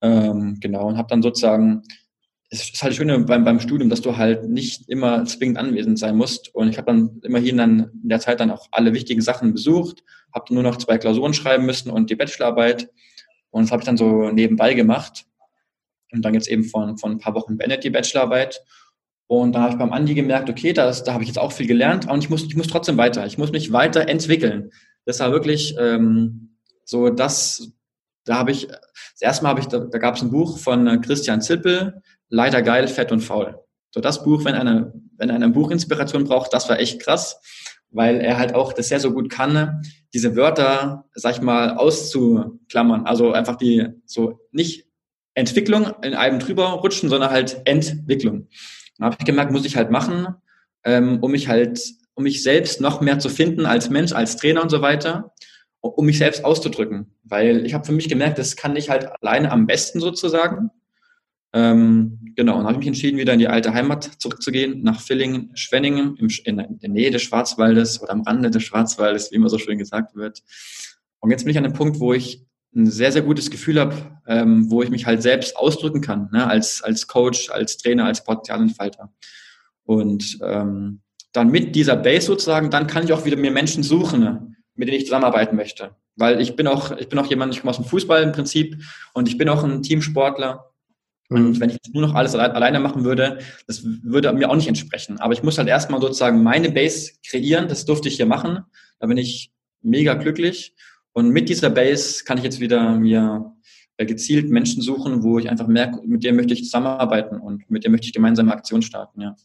Ähm, 0.01 0.59
genau, 0.59 0.87
und 0.87 0.97
habe 0.97 1.07
dann 1.09 1.23
sozusagen 1.23 1.81
es 2.49 2.69
ist 2.69 2.81
halt 2.81 2.95
schön 2.95 3.25
beim, 3.25 3.43
beim 3.43 3.59
Studium, 3.59 3.89
dass 3.89 4.01
du 4.01 4.15
halt 4.15 4.47
nicht 4.47 4.87
immer 4.87 5.25
zwingend 5.25 5.57
anwesend 5.57 5.99
sein 5.99 6.15
musst. 6.15 6.53
Und 6.55 6.69
ich 6.69 6.77
habe 6.77 6.87
dann 6.87 7.19
immerhin 7.23 7.57
dann 7.57 7.91
in 8.01 8.09
der 8.09 8.19
Zeit 8.19 8.39
dann 8.39 8.51
auch 8.51 8.67
alle 8.71 8.93
wichtigen 8.93 9.21
Sachen 9.21 9.53
besucht, 9.53 10.03
habe 10.33 10.53
nur 10.53 10.63
noch 10.63 10.77
zwei 10.77 10.97
Klausuren 10.97 11.33
schreiben 11.33 11.65
müssen 11.65 11.89
und 11.89 12.09
die 12.09 12.15
Bachelorarbeit. 12.15 12.89
Und 13.49 13.63
das 13.63 13.71
habe 13.71 13.81
ich 13.81 13.85
dann 13.85 13.97
so 13.97 14.29
nebenbei 14.31 14.73
gemacht. 14.73 15.25
Und 16.11 16.23
dann 16.23 16.33
jetzt 16.33 16.47
eben 16.47 16.63
von, 16.63 16.97
von 16.97 17.13
ein 17.13 17.19
paar 17.19 17.35
Wochen 17.35 17.57
beendet 17.57 17.83
die 17.83 17.89
Bachelorarbeit. 17.89 18.63
Und 19.27 19.53
da 19.53 19.61
habe 19.63 19.73
ich 19.73 19.77
beim 19.77 19.91
Andi 19.91 20.13
gemerkt, 20.13 20.49
okay, 20.49 20.71
das, 20.71 21.03
da 21.03 21.13
habe 21.13 21.23
ich 21.23 21.27
jetzt 21.27 21.39
auch 21.39 21.51
viel 21.51 21.67
gelernt 21.67 22.09
und 22.09 22.23
ich 22.23 22.29
muss, 22.29 22.43
ich 22.43 22.55
muss 22.55 22.67
trotzdem 22.67 22.95
weiter. 22.95 23.25
Ich 23.25 23.37
muss 23.37 23.51
mich 23.51 23.73
weiter 23.73 24.07
entwickeln. 24.07 24.71
Das 25.03 25.19
war 25.19 25.33
wirklich 25.33 25.75
ähm, 25.77 26.55
so 26.85 27.09
das, 27.09 27.73
da 28.23 28.37
habe 28.37 28.51
ich, 28.51 28.67
das 28.67 29.21
erste 29.21 29.43
Mal 29.43 29.49
habe 29.49 29.59
ich, 29.59 29.67
da, 29.67 29.79
da 29.79 29.97
gab 29.97 30.15
es 30.15 30.21
ein 30.21 30.31
Buch 30.31 30.57
von 30.57 30.87
äh, 30.87 30.97
Christian 30.99 31.41
Zippel, 31.41 32.01
Leider 32.29 32.61
geil, 32.61 32.87
fett 32.87 33.11
und 33.11 33.21
faul. 33.21 33.59
So 33.91 34.01
das 34.01 34.23
Buch, 34.23 34.45
wenn 34.45 34.55
einer, 34.55 34.93
wenn 35.17 35.31
einer 35.31 35.49
Buchinspiration 35.49 36.25
braucht, 36.25 36.53
das 36.53 36.69
war 36.69 36.79
echt 36.79 37.01
krass, 37.01 37.39
weil 37.89 38.19
er 38.19 38.37
halt 38.37 38.53
auch 38.53 38.73
das 38.73 38.89
sehr 38.89 38.99
so 38.99 39.11
gut 39.11 39.29
kann, 39.29 39.81
diese 40.13 40.35
Wörter, 40.35 41.05
sag 41.13 41.35
ich 41.35 41.41
mal, 41.41 41.75
auszuklammern. 41.77 43.05
Also 43.05 43.31
einfach 43.31 43.55
die, 43.55 43.87
so 44.05 44.39
nicht 44.51 44.87
Entwicklung 45.33 45.91
in 46.01 46.15
einem 46.15 46.39
drüber 46.39 46.65
rutschen, 46.65 47.09
sondern 47.09 47.29
halt 47.29 47.61
Entwicklung. 47.65 48.47
Da 48.97 49.05
habe 49.05 49.17
ich 49.19 49.25
gemerkt, 49.25 49.51
muss 49.51 49.65
ich 49.65 49.77
halt 49.77 49.91
machen, 49.91 50.27
ähm, 50.83 51.19
um 51.21 51.31
mich 51.31 51.47
halt, 51.47 51.79
um 52.15 52.23
mich 52.23 52.43
selbst 52.43 52.81
noch 52.81 53.01
mehr 53.01 53.19
zu 53.19 53.29
finden 53.29 53.65
als 53.65 53.89
Mensch, 53.89 54.11
als 54.11 54.37
Trainer 54.37 54.63
und 54.63 54.69
so 54.69 54.81
weiter, 54.81 55.33
um 55.81 56.05
mich 56.05 56.17
selbst 56.17 56.43
auszudrücken. 56.43 57.15
Weil 57.23 57.65
ich 57.65 57.73
habe 57.73 57.85
für 57.85 57.91
mich 57.91 58.09
gemerkt, 58.09 58.39
das 58.39 58.55
kann 58.55 58.75
ich 58.75 58.89
halt 58.89 59.07
alleine 59.21 59.51
am 59.51 59.67
besten 59.67 59.99
sozusagen. 59.99 60.71
Ähm, 61.57 62.19
genau, 62.35 62.59
und 62.59 62.65
habe 62.65 62.73
ich 62.73 62.77
mich 62.77 62.87
entschieden, 62.87 63.17
wieder 63.17 63.33
in 63.33 63.39
die 63.39 63.47
alte 63.47 63.73
Heimat 63.73 64.03
zurückzugehen, 64.19 64.83
nach 64.83 65.01
Villingen, 65.01 65.49
Schwenningen, 65.55 66.15
im, 66.17 66.27
in 66.43 66.79
der 66.79 66.89
Nähe 66.89 67.09
des 67.09 67.23
Schwarzwaldes 67.23 67.99
oder 67.99 68.11
am 68.11 68.21
Rande 68.21 68.51
des 68.51 68.61
Schwarzwaldes, 68.61 69.31
wie 69.31 69.37
immer 69.37 69.49
so 69.49 69.57
schön 69.57 69.79
gesagt 69.79 70.15
wird. 70.15 70.43
Und 71.19 71.31
jetzt 71.31 71.45
bin 71.45 71.51
ich 71.51 71.57
an 71.57 71.65
einem 71.65 71.73
Punkt, 71.73 71.99
wo 71.99 72.13
ich 72.13 72.45
ein 72.75 72.85
sehr, 72.85 73.11
sehr 73.11 73.23
gutes 73.23 73.49
Gefühl 73.49 73.79
habe, 73.79 73.95
ähm, 74.27 74.69
wo 74.69 74.83
ich 74.83 74.91
mich 74.91 75.07
halt 75.07 75.23
selbst 75.23 75.57
ausdrücken 75.57 76.01
kann, 76.01 76.29
ne? 76.31 76.45
als, 76.45 76.83
als 76.83 77.07
Coach, 77.07 77.49
als 77.49 77.77
Trainer, 77.77 78.05
als 78.05 78.23
Potenzialentfalter. 78.23 79.11
Und 79.83 80.37
ähm, 80.43 81.01
dann 81.33 81.49
mit 81.49 81.75
dieser 81.75 81.95
Base 81.95 82.27
sozusagen, 82.27 82.69
dann 82.69 82.85
kann 82.85 83.03
ich 83.03 83.13
auch 83.13 83.25
wieder 83.25 83.37
mir 83.37 83.49
Menschen 83.49 83.81
suchen, 83.81 84.19
ne? 84.19 84.53
mit 84.75 84.89
denen 84.89 84.97
ich 84.97 85.05
zusammenarbeiten 85.05 85.55
möchte. 85.55 85.95
Weil 86.17 86.39
ich 86.39 86.55
bin 86.55 86.67
auch, 86.67 86.95
ich 86.95 87.09
bin 87.09 87.17
auch 87.17 87.25
jemand, 87.25 87.51
ich 87.55 87.61
komme 87.61 87.71
aus 87.71 87.77
dem 87.77 87.85
Fußball 87.85 88.21
im 88.21 88.31
Prinzip 88.31 88.77
und 89.13 89.27
ich 89.27 89.39
bin 89.39 89.49
auch 89.49 89.63
ein 89.63 89.81
Teamsportler 89.81 90.66
und 91.29 91.43
mhm. 91.43 91.59
wenn 91.59 91.69
ich 91.69 91.77
nur 91.91 92.03
noch 92.03 92.15
alles 92.15 92.35
alleine 92.35 92.79
machen 92.79 93.03
würde, 93.03 93.39
das 93.67 93.83
würde 93.83 94.31
mir 94.33 94.49
auch 94.49 94.55
nicht 94.55 94.67
entsprechen. 94.67 95.19
Aber 95.19 95.33
ich 95.33 95.43
muss 95.43 95.57
halt 95.57 95.67
erstmal 95.67 95.99
sozusagen 95.99 96.41
meine 96.41 96.71
Base 96.71 97.13
kreieren. 97.27 97.67
Das 97.67 97.85
durfte 97.85 98.07
ich 98.07 98.15
hier 98.15 98.25
machen. 98.25 98.59
Da 98.99 99.07
bin 99.07 99.17
ich 99.17 99.51
mega 99.81 100.13
glücklich. 100.13 100.73
Und 101.11 101.29
mit 101.29 101.49
dieser 101.49 101.69
Base 101.69 102.23
kann 102.23 102.37
ich 102.37 102.43
jetzt 102.43 102.59
wieder 102.59 102.95
mir 102.95 103.51
äh, 103.97 104.05
gezielt 104.05 104.49
Menschen 104.49 104.81
suchen, 104.81 105.23
wo 105.23 105.39
ich 105.39 105.49
einfach 105.49 105.67
merke, 105.67 106.01
mit 106.05 106.23
denen 106.23 106.37
möchte 106.37 106.53
ich 106.53 106.63
zusammenarbeiten 106.63 107.39
und 107.39 107.69
mit 107.69 107.83
denen 107.83 107.93
möchte 107.93 108.07
ich 108.07 108.13
gemeinsame 108.13 108.53
Aktionen 108.53 108.83
starten, 108.83 109.21
ja. 109.21 109.35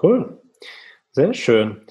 Cool. 0.00 0.40
Sehr 1.12 1.34
schön. 1.34 1.82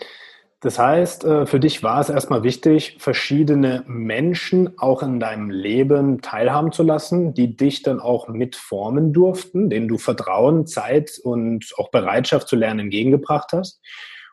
Das 0.61 0.77
heißt, 0.77 1.25
äh, 1.25 1.45
für 1.47 1.59
dich 1.59 1.81
war 1.81 1.99
es 1.99 2.09
erstmal 2.09 2.43
wichtig, 2.43 2.97
verschiedene 2.99 3.83
Menschen 3.87 4.77
auch 4.77 5.01
in 5.01 5.19
deinem 5.19 5.49
Leben 5.49 6.21
teilhaben 6.21 6.71
zu 6.71 6.83
lassen, 6.83 7.33
die 7.33 7.57
dich 7.57 7.81
dann 7.81 7.99
auch 7.99 8.27
mitformen 8.27 9.11
durften, 9.11 9.71
denen 9.71 9.87
du 9.87 9.97
Vertrauen, 9.97 10.67
Zeit 10.67 11.19
und 11.23 11.73
auch 11.77 11.89
Bereitschaft 11.89 12.47
zu 12.47 12.55
lernen 12.55 12.81
entgegengebracht 12.81 13.53
hast. 13.53 13.81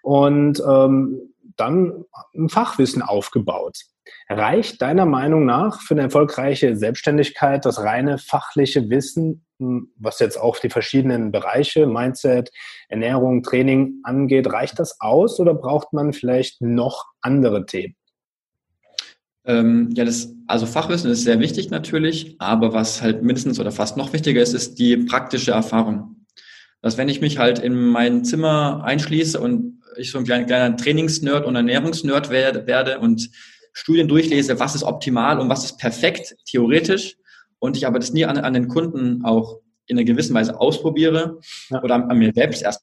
Und 0.02 0.62
ähm, 0.68 1.32
dann 1.58 2.04
ein 2.34 2.48
Fachwissen 2.48 3.02
aufgebaut. 3.02 3.78
Reicht 4.28 4.80
deiner 4.80 5.06
Meinung 5.06 5.44
nach 5.44 5.82
für 5.82 5.94
eine 5.94 6.02
erfolgreiche 6.02 6.76
Selbstständigkeit 6.76 7.64
das 7.64 7.80
reine 7.80 8.18
fachliche 8.18 8.88
Wissen, 8.88 9.44
hm, 9.58 9.92
was 9.96 10.18
jetzt 10.18 10.40
auch 10.40 10.58
die 10.58 10.70
verschiedenen 10.70 11.32
Bereiche, 11.32 11.86
Mindset, 11.86 12.50
Ernährung, 12.88 13.42
Training 13.42 14.00
angeht, 14.04 14.50
reicht 14.52 14.78
das 14.78 15.00
aus 15.00 15.40
oder 15.40 15.54
braucht 15.54 15.92
man 15.92 16.12
vielleicht 16.12 16.62
noch 16.62 17.06
andere 17.20 17.66
Themen? 17.66 17.96
Ähm, 19.48 19.90
ja, 19.94 20.04
das, 20.04 20.34
also 20.46 20.66
Fachwissen 20.66 21.10
ist 21.10 21.24
sehr 21.24 21.40
wichtig 21.40 21.70
natürlich, 21.70 22.36
aber 22.38 22.74
was 22.74 23.00
halt 23.00 23.22
mindestens 23.22 23.58
oder 23.58 23.72
fast 23.72 23.96
noch 23.96 24.12
wichtiger 24.12 24.42
ist, 24.42 24.52
ist 24.52 24.78
die 24.78 24.96
praktische 24.98 25.52
Erfahrung. 25.52 26.26
Dass 26.82 26.98
wenn 26.98 27.08
ich 27.08 27.20
mich 27.20 27.38
halt 27.38 27.58
in 27.58 27.74
mein 27.74 28.24
Zimmer 28.24 28.84
einschließe 28.84 29.40
und 29.40 29.77
ich 29.96 30.10
so 30.10 30.18
ein 30.18 30.24
kleiner, 30.24 30.44
kleiner 30.44 30.76
Trainingsnerd 30.76 31.46
und 31.46 31.56
Ernährungsnerd 31.56 32.30
werde, 32.30 32.66
werde 32.66 32.98
und 32.98 33.30
Studien 33.72 34.08
durchlese, 34.08 34.58
was 34.58 34.74
ist 34.74 34.82
optimal 34.82 35.38
und 35.38 35.48
was 35.48 35.64
ist 35.64 35.78
perfekt, 35.78 36.34
theoretisch, 36.46 37.16
und 37.58 37.76
ich 37.76 37.86
aber 37.86 37.98
das 37.98 38.12
nie 38.12 38.24
an, 38.24 38.38
an 38.38 38.54
den 38.54 38.68
Kunden 38.68 39.24
auch 39.24 39.60
in 39.86 39.96
einer 39.96 40.04
gewissen 40.04 40.34
Weise 40.34 40.58
ausprobiere 40.60 41.40
ja. 41.70 41.82
oder 41.82 41.94
an, 41.94 42.10
an, 42.10 42.18
mir 42.18 42.32
selbst 42.32 42.62
erst 42.62 42.82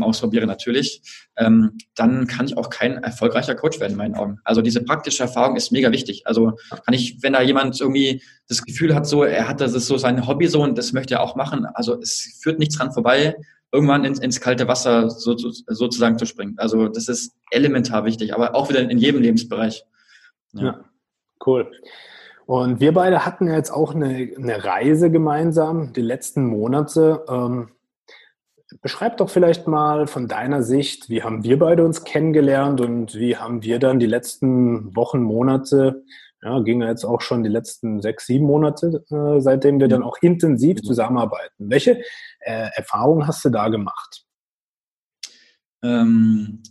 ausprobiere 0.00 0.46
natürlich, 0.46 1.02
ähm, 1.36 1.76
dann 1.96 2.28
kann 2.28 2.46
ich 2.46 2.56
auch 2.56 2.70
kein 2.70 3.02
erfolgreicher 3.02 3.56
Coach 3.56 3.80
werden 3.80 3.92
in 3.92 3.98
meinen 3.98 4.14
Augen. 4.14 4.38
Also 4.44 4.62
diese 4.62 4.84
praktische 4.84 5.24
Erfahrung 5.24 5.56
ist 5.56 5.72
mega 5.72 5.90
wichtig. 5.90 6.24
Also 6.24 6.52
kann 6.70 6.94
ich, 6.94 7.20
wenn 7.22 7.32
da 7.32 7.42
jemand 7.42 7.80
irgendwie 7.80 8.22
das 8.46 8.62
Gefühl 8.62 8.94
hat, 8.94 9.08
so 9.08 9.24
er 9.24 9.48
hat 9.48 9.60
das 9.60 9.74
ist 9.74 9.88
so 9.88 9.98
sein 9.98 10.28
Hobby 10.28 10.46
so 10.46 10.62
und 10.62 10.78
das 10.78 10.92
möchte 10.92 11.14
er 11.14 11.22
auch 11.22 11.34
machen, 11.34 11.66
also 11.66 11.98
es 12.00 12.38
führt 12.40 12.60
nichts 12.60 12.76
dran 12.76 12.92
vorbei, 12.92 13.34
irgendwann 13.72 14.04
ins, 14.04 14.18
ins 14.18 14.40
kalte 14.40 14.68
Wasser 14.68 15.10
so, 15.10 15.36
sozusagen 15.36 16.18
zu 16.18 16.26
springen. 16.26 16.54
Also 16.58 16.88
das 16.88 17.08
ist 17.08 17.34
elementar 17.50 18.04
wichtig, 18.04 18.34
aber 18.34 18.54
auch 18.54 18.68
wieder 18.68 18.80
in 18.80 18.98
jedem 18.98 19.20
Lebensbereich. 19.20 19.84
Ja, 20.52 20.62
ja 20.62 20.84
cool. 21.46 21.70
Und 22.46 22.80
wir 22.80 22.94
beide 22.94 23.26
hatten 23.26 23.46
jetzt 23.46 23.70
auch 23.70 23.94
eine, 23.94 24.30
eine 24.36 24.64
Reise 24.64 25.10
gemeinsam, 25.10 25.92
die 25.92 26.00
letzten 26.00 26.46
Monate. 26.46 27.24
Ähm, 27.28 27.68
Beschreib 28.82 29.16
doch 29.16 29.30
vielleicht 29.30 29.66
mal 29.66 30.06
von 30.06 30.28
deiner 30.28 30.62
Sicht, 30.62 31.08
wie 31.08 31.22
haben 31.22 31.42
wir 31.42 31.58
beide 31.58 31.84
uns 31.86 32.04
kennengelernt 32.04 32.82
und 32.82 33.14
wie 33.14 33.36
haben 33.36 33.62
wir 33.62 33.78
dann 33.78 33.98
die 33.98 34.06
letzten 34.06 34.94
Wochen, 34.94 35.22
Monate, 35.22 36.02
ja, 36.42 36.60
ging 36.60 36.82
ja 36.82 36.88
jetzt 36.88 37.04
auch 37.04 37.22
schon 37.22 37.42
die 37.42 37.48
letzten 37.48 38.02
sechs, 38.02 38.26
sieben 38.26 38.44
Monate, 38.44 39.04
äh, 39.10 39.40
seitdem 39.40 39.80
wir 39.80 39.88
dann 39.88 40.02
auch 40.02 40.18
intensiv 40.20 40.82
zusammenarbeiten. 40.82 41.70
Welche 41.70 42.02
äh, 42.40 42.70
Erfahrungen 42.74 43.26
hast 43.26 43.44
du 43.44 43.50
da 43.50 43.68
gemacht? 43.68 44.24
Ähm, 45.82 46.62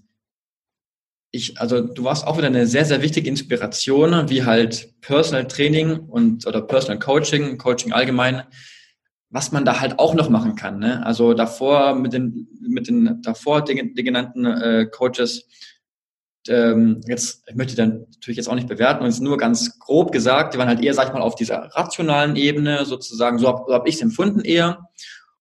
ich, 1.32 1.59
also 1.59 1.82
du 1.82 2.03
warst 2.03 2.26
auch 2.26 2.38
wieder 2.38 2.47
eine 2.47 2.68
sehr, 2.68 2.86
sehr 2.86 3.01
wichtige 3.01 3.30
Inspiration, 3.30 4.30
wie 4.30 4.45
halt 4.45 4.99
Personal 5.01 5.47
Training 5.47 5.99
und 5.99 6.47
oder 6.47 6.61
Personal 6.61 6.99
Coaching, 6.99 7.57
Coaching 7.57 7.93
allgemein, 7.93 8.43
was 9.30 9.51
man 9.51 9.65
da 9.65 9.80
halt 9.80 9.99
auch 9.99 10.13
noch 10.15 10.30
machen 10.30 10.55
kann. 10.55 10.80
Ne? 10.80 11.05
Also 11.05 11.34
davor 11.34 11.95
mit 11.95 12.13
den, 12.13 12.47
mit 12.61 12.88
den 12.88 13.22
davor 13.22 13.63
den, 13.63 13.93
den 13.93 14.05
genannten 14.05 14.45
äh, 14.45 14.86
Coaches, 14.86 15.47
ähm, 16.47 17.01
jetzt, 17.07 17.43
ich 17.47 17.55
möchte 17.55 17.76
dann 17.76 18.07
natürlich 18.13 18.38
jetzt 18.38 18.47
auch 18.47 18.55
nicht 18.55 18.70
bewerten, 18.70 19.03
und 19.03 19.09
es 19.09 19.20
nur 19.20 19.38
ganz 19.38 19.80
grob 19.80 20.13
gesagt, 20.13 20.53
die 20.53 20.57
waren 20.57 20.70
halt 20.70 20.82
eher, 20.82 20.93
sag 20.93 21.07
ich 21.07 21.13
mal, 21.13 21.22
auf 21.22 21.36
dieser 21.36 21.57
rationalen 21.76 22.38
Ebene, 22.38 22.86
sozusagen, 22.86 23.38
so 23.38 23.47
habe 23.49 23.63
so 23.68 23.74
hab 23.74 23.86
ich 23.86 23.95
es 23.95 24.01
empfunden 24.01 24.41
eher. 24.41 24.89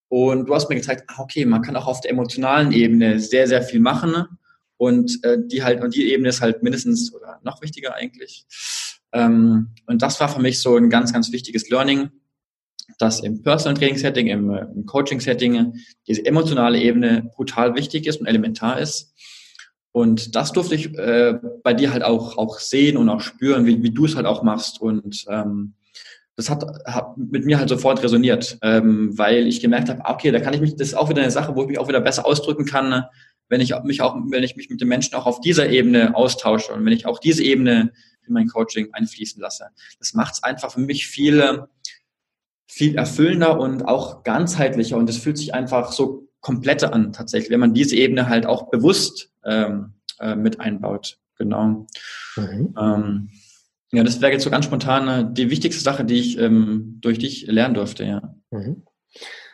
Und 0.08 0.48
du 0.48 0.54
hast 0.54 0.68
mir 0.68 0.76
gezeigt, 0.76 1.04
ah, 1.08 1.20
okay, 1.20 1.44
man 1.44 1.62
kann 1.62 1.76
auch 1.76 1.86
auf 1.86 2.00
der 2.00 2.12
emotionalen 2.12 2.72
Ebene 2.72 3.18
sehr, 3.18 3.48
sehr 3.48 3.62
viel 3.62 3.80
machen. 3.80 4.10
Ne? 4.12 4.28
Und 4.76 5.24
äh, 5.24 5.38
die 5.44 5.64
halt, 5.64 5.82
und 5.82 5.94
die 5.94 6.12
Ebene 6.12 6.28
ist 6.28 6.40
halt 6.40 6.62
mindestens 6.62 7.12
oder 7.12 7.40
noch 7.42 7.62
wichtiger 7.62 7.94
eigentlich. 7.94 8.46
Ähm, 9.12 9.70
und 9.86 10.02
das 10.02 10.20
war 10.20 10.28
für 10.28 10.40
mich 10.40 10.60
so 10.60 10.76
ein 10.76 10.90
ganz, 10.90 11.12
ganz 11.12 11.32
wichtiges 11.32 11.70
Learning 11.70 12.10
dass 12.98 13.20
im 13.20 13.42
Personal 13.42 13.76
Training 13.76 13.98
Setting, 13.98 14.26
im, 14.28 14.50
äh, 14.50 14.66
im 14.74 14.86
Coaching 14.86 15.20
Setting 15.20 15.74
diese 16.06 16.24
emotionale 16.24 16.78
Ebene 16.80 17.30
brutal 17.34 17.74
wichtig 17.74 18.06
ist 18.06 18.20
und 18.20 18.26
elementar 18.26 18.78
ist. 18.78 19.12
Und 19.92 20.36
das 20.36 20.52
durfte 20.52 20.74
ich 20.74 20.94
äh, 20.98 21.38
bei 21.62 21.72
dir 21.72 21.92
halt 21.92 22.04
auch, 22.04 22.36
auch 22.36 22.58
sehen 22.58 22.96
und 22.96 23.08
auch 23.08 23.20
spüren, 23.20 23.64
wie, 23.64 23.82
wie 23.82 23.90
du 23.90 24.04
es 24.04 24.14
halt 24.14 24.26
auch 24.26 24.42
machst. 24.42 24.80
Und 24.80 25.24
ähm, 25.28 25.74
das 26.36 26.50
hat, 26.50 26.64
hat 26.84 27.16
mit 27.16 27.46
mir 27.46 27.58
halt 27.58 27.68
sofort 27.68 28.02
resoniert, 28.02 28.58
ähm, 28.62 29.16
weil 29.16 29.46
ich 29.46 29.60
gemerkt 29.60 29.88
habe, 29.88 30.02
okay, 30.04 30.30
da 30.30 30.40
kann 30.40 30.52
ich 30.52 30.60
mich, 30.60 30.76
das 30.76 30.88
ist 30.88 30.94
auch 30.94 31.08
wieder 31.08 31.22
eine 31.22 31.30
Sache, 31.30 31.56
wo 31.56 31.62
ich 31.62 31.68
mich 31.68 31.78
auch 31.78 31.88
wieder 31.88 32.00
besser 32.00 32.26
ausdrücken 32.26 32.66
kann, 32.66 33.04
wenn 33.48 33.60
ich 33.60 33.74
mich 33.84 34.02
auch, 34.02 34.16
wenn 34.28 34.42
ich 34.42 34.56
mich 34.56 34.68
mit 34.68 34.80
den 34.80 34.88
Menschen 34.88 35.14
auch 35.14 35.26
auf 35.26 35.40
dieser 35.40 35.68
Ebene 35.70 36.14
austausche 36.14 36.72
und 36.72 36.84
wenn 36.84 36.92
ich 36.92 37.06
auch 37.06 37.18
diese 37.18 37.42
Ebene 37.42 37.92
in 38.26 38.34
mein 38.34 38.48
Coaching 38.48 38.88
einfließen 38.92 39.40
lasse. 39.40 39.68
Das 39.98 40.14
macht 40.14 40.34
es 40.34 40.42
einfach 40.42 40.72
für 40.72 40.80
mich 40.80 41.06
viel, 41.06 41.64
viel 42.66 42.96
erfüllender 42.96 43.58
und 43.58 43.84
auch 43.84 44.22
ganzheitlicher 44.22 44.96
und 44.96 45.08
es 45.08 45.16
fühlt 45.16 45.38
sich 45.38 45.54
einfach 45.54 45.92
so 45.92 46.28
kompletter 46.40 46.92
an 46.92 47.12
tatsächlich, 47.12 47.50
wenn 47.50 47.60
man 47.60 47.74
diese 47.74 47.96
Ebene 47.96 48.28
halt 48.28 48.46
auch 48.46 48.68
bewusst 48.68 49.30
ähm, 49.44 49.94
äh, 50.18 50.34
mit 50.34 50.60
einbaut. 50.60 51.18
Genau. 51.38 51.86
Mhm. 52.36 52.74
Ähm, 52.78 53.30
ja, 53.96 54.04
das 54.04 54.20
wäre 54.20 54.32
jetzt 54.32 54.44
so 54.44 54.50
ganz 54.50 54.66
spontan 54.66 55.08
äh, 55.08 55.24
die 55.32 55.50
wichtigste 55.50 55.82
Sache, 55.82 56.04
die 56.04 56.18
ich 56.18 56.38
ähm, 56.38 56.98
durch 57.00 57.18
dich 57.18 57.46
lernen 57.46 57.74
durfte, 57.74 58.04
ja. 58.04 58.34
Mhm. 58.50 58.84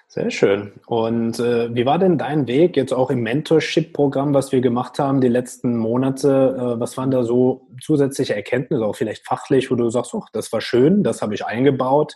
Sehr 0.09 0.31
schön. 0.31 0.73
Und 0.87 1.39
äh, 1.39 1.75
wie 1.75 1.87
war 1.87 1.99
denn 1.99 2.19
dein 2.19 2.47
Weg 2.47 2.77
jetzt 2.77 2.93
auch 2.93 3.11
im 3.11 3.21
Mentorship-Programm, 3.21 4.35
was 4.35 4.53
wir 4.53 4.61
gemacht 4.61 4.99
haben 4.99 5.21
die 5.23 5.29
letzten 5.29 5.79
Monate? 5.79 6.55
Äh, 6.59 6.81
was 6.81 6.99
waren 6.99 7.11
da 7.11 7.23
so 7.23 7.69
zusätzliche 7.81 8.35
Erkenntnisse, 8.35 8.85
auch 8.85 8.97
vielleicht 8.97 9.25
fachlich, 9.25 9.71
wo 9.71 9.77
du 9.77 9.89
sagst, 9.89 10.13
oh, 10.13 10.25
das 10.33 10.53
war 10.53 10.61
schön, 10.61 11.03
das 11.03 11.23
habe 11.23 11.35
ich 11.35 11.47
eingebaut? 11.47 12.15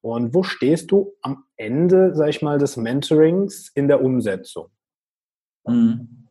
Und 0.00 0.34
wo 0.34 0.42
stehst 0.42 0.90
du 0.90 1.12
am 1.20 1.44
Ende, 1.56 2.14
sag 2.14 2.30
ich 2.30 2.42
mal, 2.42 2.58
des 2.58 2.76
Mentorings 2.76 3.70
in 3.74 3.86
der 3.86 4.02
Umsetzung? 4.02 4.68
Mhm. 5.66 6.28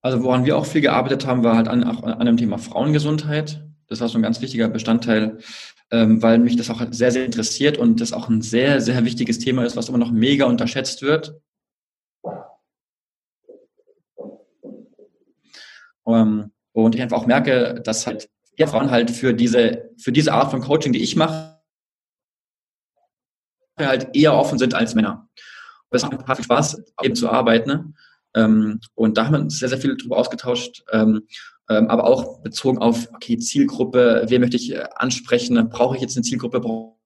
Also 0.00 0.22
woran 0.22 0.46
wir 0.46 0.56
auch 0.56 0.66
viel 0.66 0.80
gearbeitet 0.80 1.26
haben, 1.26 1.44
war 1.44 1.56
halt 1.56 1.68
an, 1.68 1.82
an 1.82 2.26
dem 2.26 2.36
Thema 2.36 2.58
Frauengesundheit. 2.58 3.64
Das 3.92 4.00
war 4.00 4.08
so 4.08 4.18
ein 4.18 4.22
ganz 4.22 4.40
wichtiger 4.40 4.68
Bestandteil, 4.68 5.36
ähm, 5.90 6.22
weil 6.22 6.38
mich 6.38 6.56
das 6.56 6.70
auch 6.70 6.82
sehr, 6.92 7.12
sehr 7.12 7.26
interessiert 7.26 7.76
und 7.76 8.00
das 8.00 8.14
auch 8.14 8.30
ein 8.30 8.40
sehr, 8.40 8.80
sehr 8.80 9.04
wichtiges 9.04 9.38
Thema 9.38 9.66
ist, 9.66 9.76
was 9.76 9.90
immer 9.90 9.98
noch 9.98 10.10
mega 10.10 10.46
unterschätzt 10.46 11.02
wird. 11.02 11.38
Ähm, 16.06 16.52
und 16.72 16.94
ich 16.94 17.02
einfach 17.02 17.18
auch 17.18 17.26
merke, 17.26 17.82
dass 17.84 18.06
halt 18.06 18.30
ja, 18.56 18.66
Frauen 18.66 18.90
halt 18.90 19.10
für 19.10 19.34
diese, 19.34 19.90
für 19.98 20.10
diese 20.10 20.32
Art 20.32 20.50
von 20.50 20.62
Coaching, 20.62 20.94
die 20.94 21.02
ich 21.02 21.14
mache, 21.14 21.60
halt 23.78 24.16
eher 24.16 24.34
offen 24.34 24.58
sind 24.58 24.72
als 24.72 24.94
Männer. 24.94 25.28
Es 25.90 26.02
macht 26.02 26.36
viel 26.36 26.44
Spaß, 26.44 26.82
eben 27.02 27.14
zu 27.14 27.28
arbeiten. 27.28 27.68
Ne? 27.68 27.94
Ähm, 28.34 28.80
und 28.94 29.18
da 29.18 29.26
haben 29.26 29.34
wir 29.34 29.40
uns 29.40 29.58
sehr, 29.58 29.68
sehr 29.68 29.76
viel 29.76 29.98
darüber 29.98 30.16
ausgetauscht. 30.16 30.82
Ähm, 31.68 31.88
aber 31.88 32.04
auch 32.04 32.40
bezogen 32.42 32.78
auf, 32.78 33.08
okay, 33.14 33.38
Zielgruppe, 33.38 34.24
wen 34.28 34.40
möchte 34.40 34.56
ich 34.56 34.72
äh, 34.72 34.84
ansprechen? 34.96 35.68
Brauche 35.68 35.96
ich 35.96 36.02
jetzt 36.02 36.16
eine 36.16 36.24
Zielgruppe? 36.24 36.60
Brauche 36.60 36.96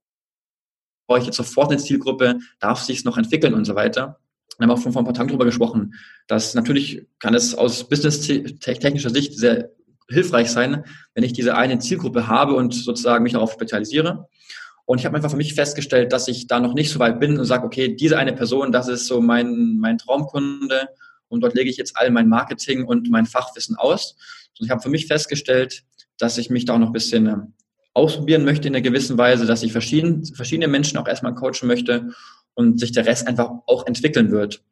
ich 1.19 1.27
jetzt 1.27 1.37
sofort 1.37 1.71
eine 1.71 1.81
Zielgruppe? 1.81 2.39
Darf 2.59 2.81
sich 2.81 2.99
es 2.99 3.05
noch 3.05 3.19
entwickeln 3.19 3.55
und 3.55 3.65
so 3.65 3.75
weiter? 3.75 4.19
Wir 4.59 4.67
haben 4.67 4.71
auch 4.71 4.79
vor 4.79 4.97
ein 4.97 5.05
paar 5.05 5.15
Tagen 5.15 5.29
darüber 5.29 5.45
gesprochen, 5.45 5.95
dass 6.29 6.55
natürlich 6.55 7.07
kann 7.19 7.35
es 7.35 7.55
aus 7.55 7.89
business-technischer 7.89 9.11
Sicht 9.11 9.35
sehr 9.35 9.71
hilfreich 10.09 10.51
sein, 10.51 10.85
wenn 11.15 11.25
ich 11.25 11.33
diese 11.33 11.57
eine 11.57 11.79
Zielgruppe 11.79 12.29
habe 12.29 12.55
und 12.55 12.75
sozusagen 12.75 13.25
mich 13.25 13.35
darauf 13.35 13.53
spezialisiere. 13.53 14.29
Und 14.87 14.99
ich 14.99 15.05
habe 15.05 15.17
einfach 15.17 15.31
für 15.31 15.37
mich 15.37 15.55
festgestellt, 15.55 16.13
dass 16.13 16.29
ich 16.29 16.47
da 16.47 16.61
noch 16.61 16.73
nicht 16.73 16.91
so 16.91 17.01
weit 17.01 17.19
bin 17.19 17.39
und 17.39 17.45
sage, 17.45 17.67
okay, 17.67 17.95
diese 17.95 18.17
eine 18.19 18.33
Person, 18.33 18.71
das 18.71 18.89
ist 18.89 19.07
so 19.07 19.21
mein, 19.21 19.77
mein 19.79 19.99
Traumkunde 19.99 20.89
und 21.29 21.41
dort 21.41 21.55
lege 21.55 21.69
ich 21.69 21.77
jetzt 21.77 21.97
all 21.97 22.11
mein 22.11 22.29
Marketing 22.29 22.85
und 22.85 23.11
mein 23.11 23.27
Fachwissen 23.27 23.77
aus. 23.77 24.17
Und 24.59 24.67
ich 24.67 24.71
habe 24.71 24.83
für 24.83 24.89
mich 24.89 25.07
festgestellt, 25.07 25.85
dass 26.19 26.39
ich 26.39 26.51
mich 26.51 26.65
da 26.65 26.75
auch 26.75 26.79
noch 26.79 26.89
ein 26.89 26.93
bisschen 26.93 27.27
ähm, 27.27 27.55
ausprobieren 27.95 28.45
möchte 28.45 28.69
in 28.69 28.75
einer 28.75 28.83
gewissen 28.83 29.17
Weise, 29.17 29.47
dass 29.47 29.63
ich 29.63 29.73
verschiedene, 29.73 30.23
verschiedene 30.35 30.69
Menschen 30.69 30.99
auch 30.99 31.09
erstmal 31.09 31.35
coachen 31.35 31.67
möchte 31.67 32.11
und 32.55 32.79
sich 32.79 32.93
der 32.93 33.07
Rest 33.07 33.27
einfach 33.27 33.51
auch 33.67 33.87
entwickeln 33.87 34.31
wird. 34.31 34.63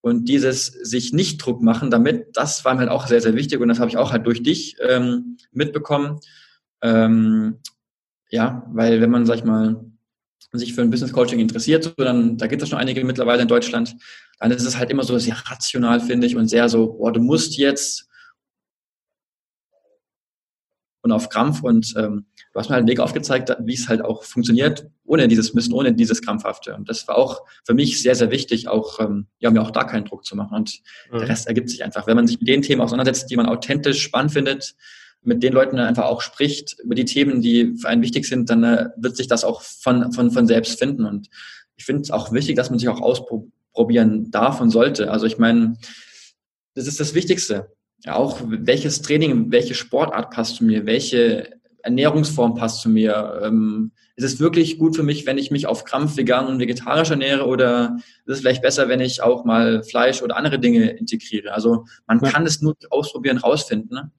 Und 0.00 0.28
dieses 0.28 0.66
sich 0.66 1.14
nicht 1.14 1.38
Druck 1.38 1.62
machen 1.62 1.90
damit, 1.90 2.36
das 2.36 2.64
war 2.64 2.74
mir 2.74 2.80
halt 2.80 2.90
auch 2.90 3.06
sehr, 3.06 3.22
sehr 3.22 3.34
wichtig 3.34 3.60
und 3.60 3.68
das 3.68 3.78
habe 3.78 3.90
ich 3.90 3.96
auch 3.96 4.12
halt 4.12 4.26
durch 4.26 4.42
dich 4.42 4.76
ähm, 4.86 5.38
mitbekommen. 5.50 6.20
Ähm, 6.82 7.60
ja, 8.28 8.66
weil 8.70 9.00
wenn 9.00 9.10
man, 9.10 9.24
sag 9.24 9.36
ich 9.36 9.44
mal, 9.44 9.82
sich 10.52 10.74
für 10.74 10.82
ein 10.82 10.90
Business 10.90 11.12
Coaching 11.12 11.40
interessiert, 11.40 11.84
so, 11.84 11.90
dann, 11.96 12.36
da 12.36 12.46
gibt 12.46 12.62
es 12.62 12.68
schon 12.68 12.78
einige 12.78 13.02
mittlerweile 13.04 13.42
in 13.42 13.48
Deutschland, 13.48 13.96
dann 14.38 14.50
ist 14.50 14.66
es 14.66 14.76
halt 14.76 14.90
immer 14.90 15.04
so 15.04 15.18
sehr 15.18 15.36
rational, 15.46 16.00
finde 16.00 16.26
ich, 16.26 16.36
und 16.36 16.48
sehr 16.48 16.68
so, 16.68 16.92
boah, 16.92 17.12
du 17.12 17.20
musst 17.20 17.56
jetzt 17.56 18.08
und 21.04 21.12
auf 21.12 21.28
Krampf. 21.28 21.62
Und 21.62 21.94
ähm, 21.96 22.24
du 22.52 22.58
hast 22.58 22.70
mir 22.70 22.74
halt 22.74 22.80
einen 22.80 22.88
Weg 22.88 22.98
aufgezeigt, 22.98 23.54
wie 23.60 23.74
es 23.74 23.88
halt 23.88 24.02
auch 24.02 24.24
funktioniert, 24.24 24.86
ohne 25.04 25.28
dieses 25.28 25.52
Müssen, 25.52 25.74
ohne 25.74 25.92
dieses 25.92 26.22
Krampfhafte. 26.22 26.74
Und 26.74 26.88
das 26.88 27.06
war 27.06 27.16
auch 27.16 27.42
für 27.62 27.74
mich 27.74 28.02
sehr, 28.02 28.14
sehr 28.14 28.30
wichtig, 28.30 28.68
auch 28.68 28.98
ähm, 29.00 29.26
ja, 29.38 29.50
mir 29.50 29.60
auch 29.60 29.70
da 29.70 29.84
keinen 29.84 30.06
Druck 30.06 30.24
zu 30.24 30.34
machen. 30.34 30.56
Und 30.56 30.80
mhm. 31.12 31.18
der 31.18 31.28
Rest 31.28 31.46
ergibt 31.46 31.68
sich 31.68 31.84
einfach. 31.84 32.06
Wenn 32.06 32.16
man 32.16 32.26
sich 32.26 32.40
mit 32.40 32.48
den 32.48 32.62
Themen 32.62 32.80
auseinandersetzt, 32.80 33.30
die 33.30 33.36
man 33.36 33.46
authentisch 33.46 34.02
spannend 34.02 34.32
findet, 34.32 34.74
mit 35.22 35.42
den 35.42 35.52
Leuten 35.52 35.78
einfach 35.78 36.04
auch 36.04 36.22
spricht 36.22 36.78
über 36.82 36.94
die 36.94 37.04
Themen, 37.04 37.42
die 37.42 37.74
für 37.76 37.88
einen 37.88 38.02
wichtig 38.02 38.26
sind, 38.26 38.48
dann 38.48 38.64
äh, 38.64 38.88
wird 38.96 39.16
sich 39.16 39.26
das 39.26 39.44
auch 39.44 39.60
von, 39.60 40.10
von, 40.12 40.30
von 40.30 40.46
selbst 40.46 40.78
finden. 40.78 41.04
Und 41.04 41.28
ich 41.76 41.84
finde 41.84 42.00
es 42.00 42.10
auch 42.10 42.32
wichtig, 42.32 42.56
dass 42.56 42.70
man 42.70 42.78
sich 42.78 42.88
auch 42.88 43.02
ausprobieren 43.02 44.30
darf 44.30 44.62
und 44.62 44.70
sollte. 44.70 45.10
Also 45.10 45.26
ich 45.26 45.36
meine, 45.36 45.76
das 46.74 46.86
ist 46.86 46.98
das 46.98 47.14
Wichtigste. 47.14 47.70
Ja, 48.04 48.16
auch 48.16 48.40
welches 48.44 49.00
Training, 49.00 49.50
welche 49.50 49.74
Sportart 49.74 50.30
passt 50.30 50.56
zu 50.56 50.64
mir, 50.64 50.84
welche 50.84 51.58
Ernährungsform 51.82 52.54
passt 52.54 52.80
zu 52.80 52.88
mir. 52.88 53.40
Ähm, 53.42 53.92
ist 54.16 54.24
es 54.24 54.40
wirklich 54.40 54.78
gut 54.78 54.94
für 54.94 55.02
mich, 55.02 55.26
wenn 55.26 55.38
ich 55.38 55.50
mich 55.50 55.66
auf 55.66 55.84
Krampf 55.84 56.16
vegan 56.16 56.46
und 56.46 56.60
vegetarisch 56.60 57.10
ernähre 57.10 57.46
oder 57.46 57.96
ist 58.26 58.34
es 58.34 58.40
vielleicht 58.40 58.62
besser, 58.62 58.88
wenn 58.88 59.00
ich 59.00 59.22
auch 59.22 59.44
mal 59.44 59.82
Fleisch 59.82 60.22
oder 60.22 60.36
andere 60.36 60.58
Dinge 60.58 60.90
integriere? 60.90 61.52
Also 61.52 61.84
man 62.06 62.20
ja. 62.22 62.30
kann 62.30 62.46
es 62.46 62.60
nur 62.60 62.76
ausprobieren, 62.90 63.38
rausfinden. 63.38 63.90
Ne? 63.90 64.12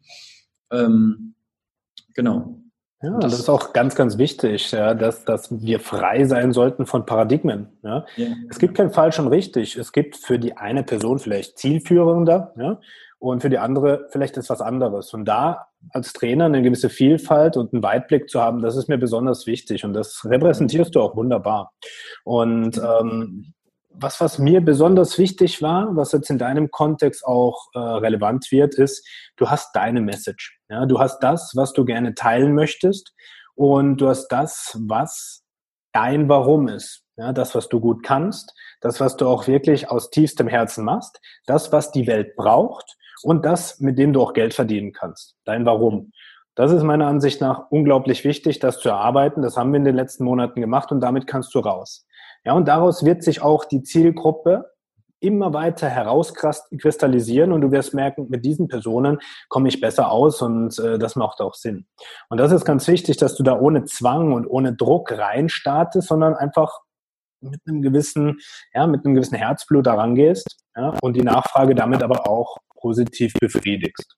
Ähm, 0.72 1.36
genau. 2.14 2.60
Ja, 3.02 3.20
das, 3.20 3.32
das, 3.32 3.40
ist 3.42 3.50
auch 3.50 3.72
ganz, 3.72 3.96
ganz 3.96 4.18
wichtig, 4.18 4.72
ja, 4.72 4.94
dass, 4.94 5.26
dass 5.26 5.50
wir 5.62 5.80
frei 5.80 6.26
sein 6.26 6.54
sollten 6.54 6.86
von 6.86 7.06
Paradigmen. 7.06 7.68
Ja. 7.84 8.06
ja. 8.16 8.28
Es 8.50 8.58
gibt 8.58 8.76
kein 8.76 8.92
falsch 8.92 9.20
und 9.20 9.28
richtig. 9.28 9.76
Es 9.76 9.92
gibt 9.92 10.18
für 10.18 10.40
die 10.40 10.58
eine 10.58 10.84
Person 10.84 11.20
vielleicht 11.20 11.58
zielführender 11.58 12.54
ja, 12.58 12.80
und 13.32 13.42
für 13.42 13.50
die 13.50 13.58
andere 13.58 14.08
vielleicht 14.12 14.38
etwas 14.38 14.62
anderes. 14.62 15.14
Und 15.14 15.26
da 15.26 15.68
als 15.90 16.14
Trainer 16.14 16.46
eine 16.46 16.62
gewisse 16.62 16.90
Vielfalt 16.90 17.58
und 17.58 17.74
einen 17.74 17.82
Weitblick 17.82 18.30
zu 18.30 18.40
haben, 18.40 18.62
das 18.62 18.76
ist 18.76 18.88
mir 18.88 18.98
besonders 18.98 19.48
wichtig 19.48 19.84
und 19.84 19.94
das 19.94 20.24
repräsentierst 20.26 20.94
du 20.94 21.02
auch 21.02 21.16
wunderbar. 21.16 21.72
Und 22.24 22.78
ähm, 22.78 23.54
was, 23.90 24.22
was 24.22 24.38
mir 24.38 24.62
besonders 24.62 25.18
wichtig 25.18 25.62
war, 25.62 25.96
was 25.96 26.12
jetzt 26.12 26.30
in 26.30 26.38
deinem 26.38 26.70
Kontext 26.70 27.26
auch 27.26 27.68
äh, 27.74 27.80
relevant 27.80 28.52
wird, 28.52 28.76
ist, 28.76 29.08
du 29.38 29.50
hast 29.50 29.76
deine 29.76 30.02
Message. 30.02 30.60
Ja? 30.70 30.86
Du 30.86 31.00
hast 31.00 31.20
das, 31.22 31.54
was 31.56 31.74
du 31.74 31.86
gerne 31.86 32.14
teilen 32.14 32.54
möchtest 32.54 33.14
und 33.56 33.98
du 33.98 34.08
hast 34.08 34.28
das, 34.28 34.78
was 34.88 35.44
dein 35.94 36.30
Warum 36.30 36.68
ist. 36.68 37.04
Ja? 37.18 37.32
Das, 37.32 37.56
was 37.56 37.70
du 37.70 37.80
gut 37.80 38.04
kannst, 38.04 38.54
das, 38.82 39.00
was 39.00 39.18
du 39.18 39.28
auch 39.28 39.48
wirklich 39.48 39.90
aus 39.90 40.12
tiefstem 40.12 40.48
Herzen 40.48 40.84
machst, 40.86 41.20
das, 41.48 41.72
was 41.72 41.92
die 41.92 42.06
Welt 42.06 42.36
braucht 42.36 42.98
und 43.24 43.46
das, 43.46 43.80
mit 43.80 43.98
dem 43.98 44.14
du 44.14 44.22
auch 44.22 44.34
Geld 44.34 44.54
verdienen 44.54 44.94
kannst. 44.94 45.36
Dein 45.46 45.66
Warum. 45.66 46.12
Das 46.56 46.72
ist 46.72 46.84
meiner 46.84 47.08
Ansicht 47.08 47.42
nach 47.42 47.70
unglaublich 47.70 48.24
wichtig, 48.24 48.60
das 48.60 48.80
zu 48.80 48.90
erarbeiten. 48.90 49.42
Das 49.42 49.58
haben 49.58 49.74
wir 49.74 49.78
in 49.78 49.86
den 49.86 49.96
letzten 49.96 50.24
Monaten 50.24 50.62
gemacht 50.62 50.92
und 50.92 51.02
damit 51.02 51.28
kannst 51.28 51.54
du 51.54 51.60
raus. 51.60 52.06
Ja, 52.46 52.54
und 52.54 52.68
daraus 52.68 53.04
wird 53.04 53.24
sich 53.24 53.42
auch 53.42 53.66
die 53.66 53.84
Zielgruppe 53.84 54.72
immer 55.20 55.54
weiter 55.54 55.90
herauskristallisieren 55.90 57.52
und 57.52 57.62
du 57.62 57.72
wirst 57.72 57.94
merken, 57.94 58.28
mit 58.30 58.46
diesen 58.46 58.68
Personen 58.68 59.20
komme 59.50 59.70
ich 59.70 59.82
besser 59.82 60.12
aus 60.12 60.42
und 60.42 60.78
äh, 60.80 61.00
das 61.00 61.16
macht 61.16 61.42
auch 61.42 61.56
Sinn. 61.56 61.88
Und 62.30 62.40
das 62.40 62.52
ist 62.52 62.64
ganz 62.64 62.88
wichtig, 62.88 63.18
dass 63.18 63.36
du 63.36 63.44
da 63.44 63.60
ohne 63.60 63.86
Zwang 63.86 64.34
und 64.34 64.46
ohne 64.46 64.76
Druck 64.76 65.12
rein 65.12 65.50
startest, 65.50 66.10
sondern 66.10 66.36
einfach 66.36 66.80
mit 67.42 67.60
einem 67.68 67.82
gewissen, 67.82 68.38
ja, 68.74 68.88
mit 68.88 69.06
einem 69.06 69.16
gewissen 69.16 69.36
Herzblut 69.36 69.88
daran 69.88 70.16
gehst 70.16 70.65
ja, 70.76 70.94
und 71.02 71.16
die 71.16 71.24
Nachfrage 71.24 71.76
damit 71.76 72.04
aber 72.04 72.28
auch 72.28 72.58
positiv 72.76 73.34
befriedigst. 73.40 74.16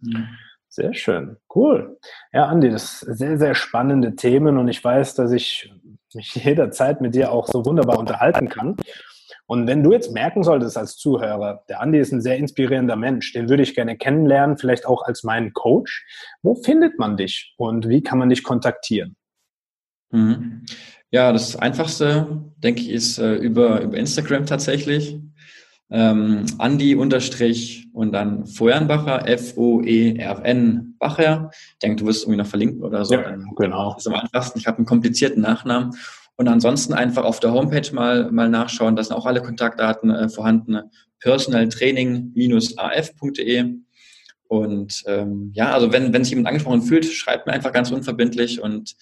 Mhm. 0.00 0.28
Sehr 0.68 0.92
schön, 0.92 1.36
cool. 1.54 1.98
Ja, 2.32 2.46
Andi, 2.46 2.68
das 2.68 3.00
sind 3.00 3.16
sehr, 3.16 3.38
sehr 3.38 3.54
spannende 3.54 4.16
Themen 4.16 4.58
und 4.58 4.66
ich 4.66 4.82
weiß, 4.82 5.14
dass 5.14 5.30
ich 5.30 5.72
mich 6.14 6.34
jederzeit 6.34 7.00
mit 7.00 7.14
dir 7.14 7.30
auch 7.30 7.46
so 7.46 7.64
wunderbar 7.64 7.98
unterhalten 7.98 8.48
kann. 8.48 8.76
Und 9.46 9.66
wenn 9.66 9.82
du 9.82 9.92
jetzt 9.92 10.12
merken 10.12 10.42
solltest 10.42 10.76
als 10.76 10.96
Zuhörer, 10.96 11.64
der 11.68 11.80
Andi 11.80 11.98
ist 11.98 12.12
ein 12.12 12.22
sehr 12.22 12.38
inspirierender 12.38 12.96
Mensch, 12.96 13.32
den 13.34 13.48
würde 13.48 13.62
ich 13.62 13.74
gerne 13.74 13.96
kennenlernen, 13.96 14.56
vielleicht 14.56 14.86
auch 14.86 15.02
als 15.02 15.22
meinen 15.22 15.52
Coach. 15.52 16.04
Wo 16.42 16.54
findet 16.54 16.98
man 16.98 17.16
dich 17.16 17.54
und 17.56 17.88
wie 17.88 18.02
kann 18.02 18.18
man 18.18 18.30
dich 18.30 18.42
kontaktieren? 18.42 19.16
Mhm. 20.10 20.64
Ja, 21.10 21.30
das 21.32 21.54
Einfachste, 21.54 22.42
denke 22.56 22.80
ich, 22.80 22.90
ist 22.90 23.18
äh, 23.18 23.34
über, 23.34 23.80
über 23.82 23.96
Instagram 23.96 24.46
tatsächlich 24.46 25.20
ähm, 25.94 26.44
Andi 26.58 26.96
unterstrich 26.96 27.86
und 27.92 28.10
dann 28.10 28.46
Feuernbacher, 28.46 29.28
F-O-E-R-N 29.28 30.96
Bacher. 30.98 31.50
Ich 31.52 31.78
denke, 31.78 32.02
du 32.02 32.06
wirst 32.06 32.24
irgendwie 32.24 32.38
noch 32.38 32.48
verlinken 32.48 32.82
oder 32.82 33.04
so. 33.04 33.14
Ja, 33.14 33.36
genau. 33.54 33.92
Das 33.92 34.04
ist 34.04 34.12
am 34.12 34.18
einfachsten. 34.18 34.58
Ich 34.58 34.66
habe 34.66 34.78
einen 34.78 34.86
komplizierten 34.86 35.40
Nachnamen. 35.40 35.92
Und 36.34 36.48
ansonsten 36.48 36.94
einfach 36.94 37.22
auf 37.22 37.38
der 37.38 37.52
Homepage 37.52 37.94
mal, 37.94 38.32
mal 38.32 38.48
nachschauen. 38.48 38.96
Da 38.96 39.04
sind 39.04 39.14
auch 39.14 39.24
alle 39.24 39.40
Kontaktdaten 39.40 40.10
äh, 40.10 40.28
vorhanden. 40.28 40.80
personaltraining-af.de. 41.20 43.74
Und 44.48 45.04
ähm, 45.06 45.52
ja, 45.54 45.72
also 45.72 45.92
wenn, 45.92 46.12
wenn 46.12 46.24
sich 46.24 46.30
jemand 46.30 46.48
angesprochen 46.48 46.82
fühlt, 46.82 47.04
schreibt 47.04 47.46
mir 47.46 47.52
einfach 47.52 47.72
ganz 47.72 47.92
unverbindlich 47.92 48.60
und 48.60 48.96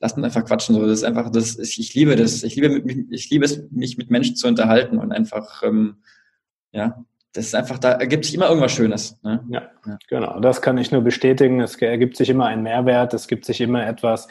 lasst 0.00 0.16
uns 0.16 0.24
einfach 0.24 0.46
quatschen. 0.46 0.74
So, 0.74 0.86
das 0.86 1.00
ist 1.00 1.04
einfach, 1.04 1.30
das, 1.30 1.58
ich 1.58 1.92
liebe 1.92 2.16
das. 2.16 2.42
Ich 2.42 2.56
liebe, 2.56 2.82
ich 3.10 3.28
liebe 3.28 3.44
es, 3.44 3.64
mich 3.70 3.98
mit 3.98 4.10
Menschen 4.10 4.34
zu 4.34 4.48
unterhalten 4.48 4.96
und 4.96 5.12
einfach 5.12 5.62
ähm, 5.62 5.98
ja, 6.72 7.04
das 7.32 7.46
ist 7.46 7.54
einfach, 7.54 7.78
da 7.78 7.92
ergibt 7.92 8.24
sich 8.24 8.34
immer 8.34 8.48
irgendwas 8.48 8.72
Schönes. 8.72 9.18
Ne? 9.22 9.44
Ja, 9.50 9.62
ja, 9.86 9.98
genau. 10.08 10.40
Das 10.40 10.62
kann 10.62 10.78
ich 10.78 10.90
nur 10.90 11.02
bestätigen. 11.02 11.60
Es 11.60 11.76
ergibt 11.76 12.16
sich 12.16 12.30
immer 12.30 12.46
ein 12.46 12.62
Mehrwert, 12.62 13.14
es 13.14 13.28
gibt 13.28 13.44
sich 13.44 13.60
immer 13.60 13.86
etwas, 13.86 14.28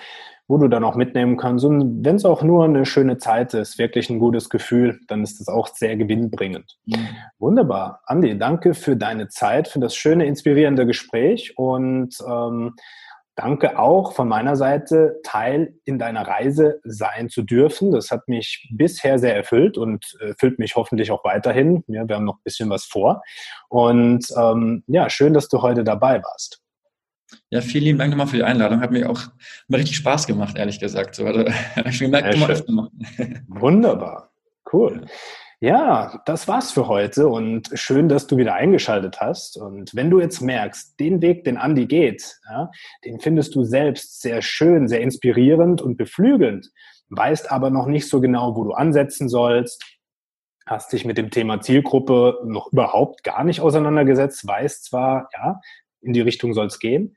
wo 0.48 0.58
du 0.58 0.68
dann 0.68 0.84
auch 0.84 0.96
mitnehmen 0.96 1.38
kannst. 1.38 1.64
Und 1.64 2.04
wenn 2.04 2.16
es 2.16 2.26
auch 2.26 2.42
nur 2.42 2.66
eine 2.66 2.86
schöne 2.86 3.18
Zeit 3.18 3.54
ist, 3.54 3.78
wirklich 3.78 4.10
ein 4.10 4.20
gutes 4.20 4.50
Gefühl, 4.50 5.00
dann 5.08 5.24
ist 5.24 5.40
das 5.40 5.48
auch 5.48 5.68
sehr 5.68 5.96
gewinnbringend. 5.96 6.78
Mhm. 6.86 7.08
Wunderbar. 7.38 8.02
Andi, 8.06 8.38
danke 8.38 8.74
für 8.74 8.96
deine 8.96 9.28
Zeit, 9.28 9.68
für 9.68 9.80
das 9.80 9.96
schöne, 9.96 10.26
inspirierende 10.26 10.86
Gespräch 10.86 11.58
und 11.58 12.16
ähm, 12.28 12.74
Danke 13.38 13.78
auch 13.78 14.14
von 14.14 14.28
meiner 14.28 14.56
Seite, 14.56 15.20
Teil 15.24 15.76
in 15.86 16.00
deiner 16.00 16.28
Reise 16.28 16.82
sein 16.84 17.30
zu 17.30 17.44
dürfen. 17.44 17.92
Das 17.92 18.10
hat 18.10 18.28
mich 18.28 18.68
bisher 18.72 19.20
sehr 19.20 19.36
erfüllt 19.36 19.78
und 19.78 20.18
erfüllt 20.20 20.58
äh, 20.58 20.62
mich 20.62 20.76
hoffentlich 20.76 21.12
auch 21.12 21.24
weiterhin. 21.24 21.84
Ja, 21.86 22.08
wir 22.10 22.16
haben 22.16 22.26
noch 22.26 22.38
ein 22.38 22.44
bisschen 22.44 22.72
was 22.72 22.86
vor. 22.86 23.22
Und 23.70 24.26
ähm, 24.36 24.84
ja, 24.88 25.08
schön, 25.12 25.36
dass 25.36 25.50
du 25.50 25.62
heute 25.62 25.84
dabei 25.84 26.24
warst. 26.24 26.64
Ja, 27.52 27.62
vielen 27.62 27.84
lieben 27.84 28.00
Dank 28.00 28.10
nochmal 28.10 28.26
für 28.26 28.38
die 28.38 28.44
Einladung. 28.44 28.82
Hat 28.82 28.90
mir 28.90 29.08
auch 29.08 29.22
mal 29.68 29.78
richtig 29.78 29.98
Spaß 29.98 30.26
gemacht, 30.26 30.58
ehrlich 30.58 30.80
gesagt. 30.80 31.14
So, 31.14 31.24
also, 31.24 31.46
ich 31.86 32.00
gemerkt, 32.00 32.34
ja, 32.34 32.48
öfter 32.48 32.72
machen. 32.72 33.08
Wunderbar. 33.50 34.32
Cool. 34.74 35.02
Ja. 35.04 35.08
Ja, 35.60 36.22
das 36.28 36.48
war's 36.48 36.72
für 36.72 36.88
heute 36.88 37.30
und 37.30 37.72
schön, 37.74 38.10
dass 38.10 38.28
du 38.28 38.38
wieder 38.38 38.54
eingeschaltet 38.54 39.20
hast. 39.20 39.58
Und 39.58 39.96
wenn 39.96 40.12
du 40.12 40.20
jetzt 40.20 40.40
merkst, 40.40 41.00
den 41.00 41.20
Weg, 41.24 41.46
den 41.46 41.58
Andi 41.58 41.88
geht, 41.88 42.38
ja, 42.48 42.70
den 43.04 43.20
findest 43.20 43.56
du 43.56 43.64
selbst 43.64 44.22
sehr 44.22 44.44
schön, 44.44 44.88
sehr 44.88 45.02
inspirierend 45.02 45.82
und 45.82 45.98
beflügelnd, 45.98 46.70
weißt 47.10 47.52
aber 47.52 47.72
noch 47.72 47.88
nicht 47.88 48.08
so 48.08 48.22
genau, 48.22 48.56
wo 48.56 48.66
du 48.66 48.74
ansetzen 48.74 49.30
sollst, 49.30 49.84
hast 50.68 50.94
dich 50.94 51.06
mit 51.06 51.18
dem 51.18 51.32
Thema 51.32 51.60
Zielgruppe 51.60 52.40
noch 52.46 52.72
überhaupt 52.72 53.24
gar 53.24 53.44
nicht 53.44 53.60
auseinandergesetzt, 53.60 54.48
weißt 54.48 54.86
zwar, 54.86 55.28
ja, 55.34 55.60
in 56.02 56.14
die 56.14 56.22
Richtung 56.22 56.54
soll's 56.54 56.78
gehen, 56.78 57.16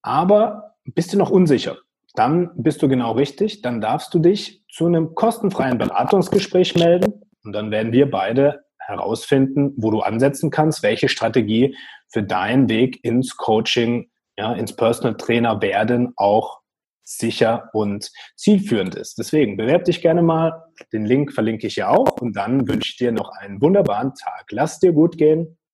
aber 0.00 0.76
bist 0.86 1.12
du 1.12 1.18
noch 1.18 1.30
unsicher. 1.30 1.76
Dann 2.14 2.52
bist 2.56 2.80
du 2.80 2.88
genau 2.88 3.12
richtig, 3.12 3.60
dann 3.60 3.82
darfst 3.82 4.14
du 4.14 4.18
dich 4.18 4.64
zu 4.70 4.86
einem 4.86 5.14
kostenfreien 5.14 5.76
Beratungsgespräch 5.76 6.74
melden 6.74 7.20
und 7.44 7.52
dann 7.52 7.70
werden 7.70 7.92
wir 7.92 8.10
beide 8.10 8.64
herausfinden, 8.78 9.74
wo 9.76 9.90
du 9.90 10.00
ansetzen 10.00 10.50
kannst, 10.50 10.82
welche 10.82 11.08
Strategie 11.08 11.76
für 12.08 12.22
deinen 12.22 12.68
Weg 12.68 13.04
ins 13.04 13.36
Coaching, 13.36 14.10
ja, 14.36 14.52
ins 14.52 14.74
Personal 14.74 15.16
Trainer 15.16 15.60
werden 15.62 16.12
auch 16.16 16.60
sicher 17.02 17.70
und 17.72 18.10
zielführend 18.36 18.94
ist. 18.94 19.18
Deswegen 19.18 19.56
bewerb 19.56 19.84
dich 19.84 20.00
gerne 20.00 20.22
mal. 20.22 20.64
Den 20.92 21.04
Link 21.04 21.32
verlinke 21.32 21.66
ich 21.66 21.76
ja 21.76 21.88
auch 21.88 22.20
und 22.20 22.36
dann 22.36 22.68
wünsche 22.68 22.90
ich 22.90 22.96
dir 22.96 23.12
noch 23.12 23.30
einen 23.30 23.60
wunderbaren 23.60 24.14
Tag. 24.14 24.46
Lass 24.50 24.78
dir 24.78 24.92
gut 24.92 25.18
gehen. 25.18 25.58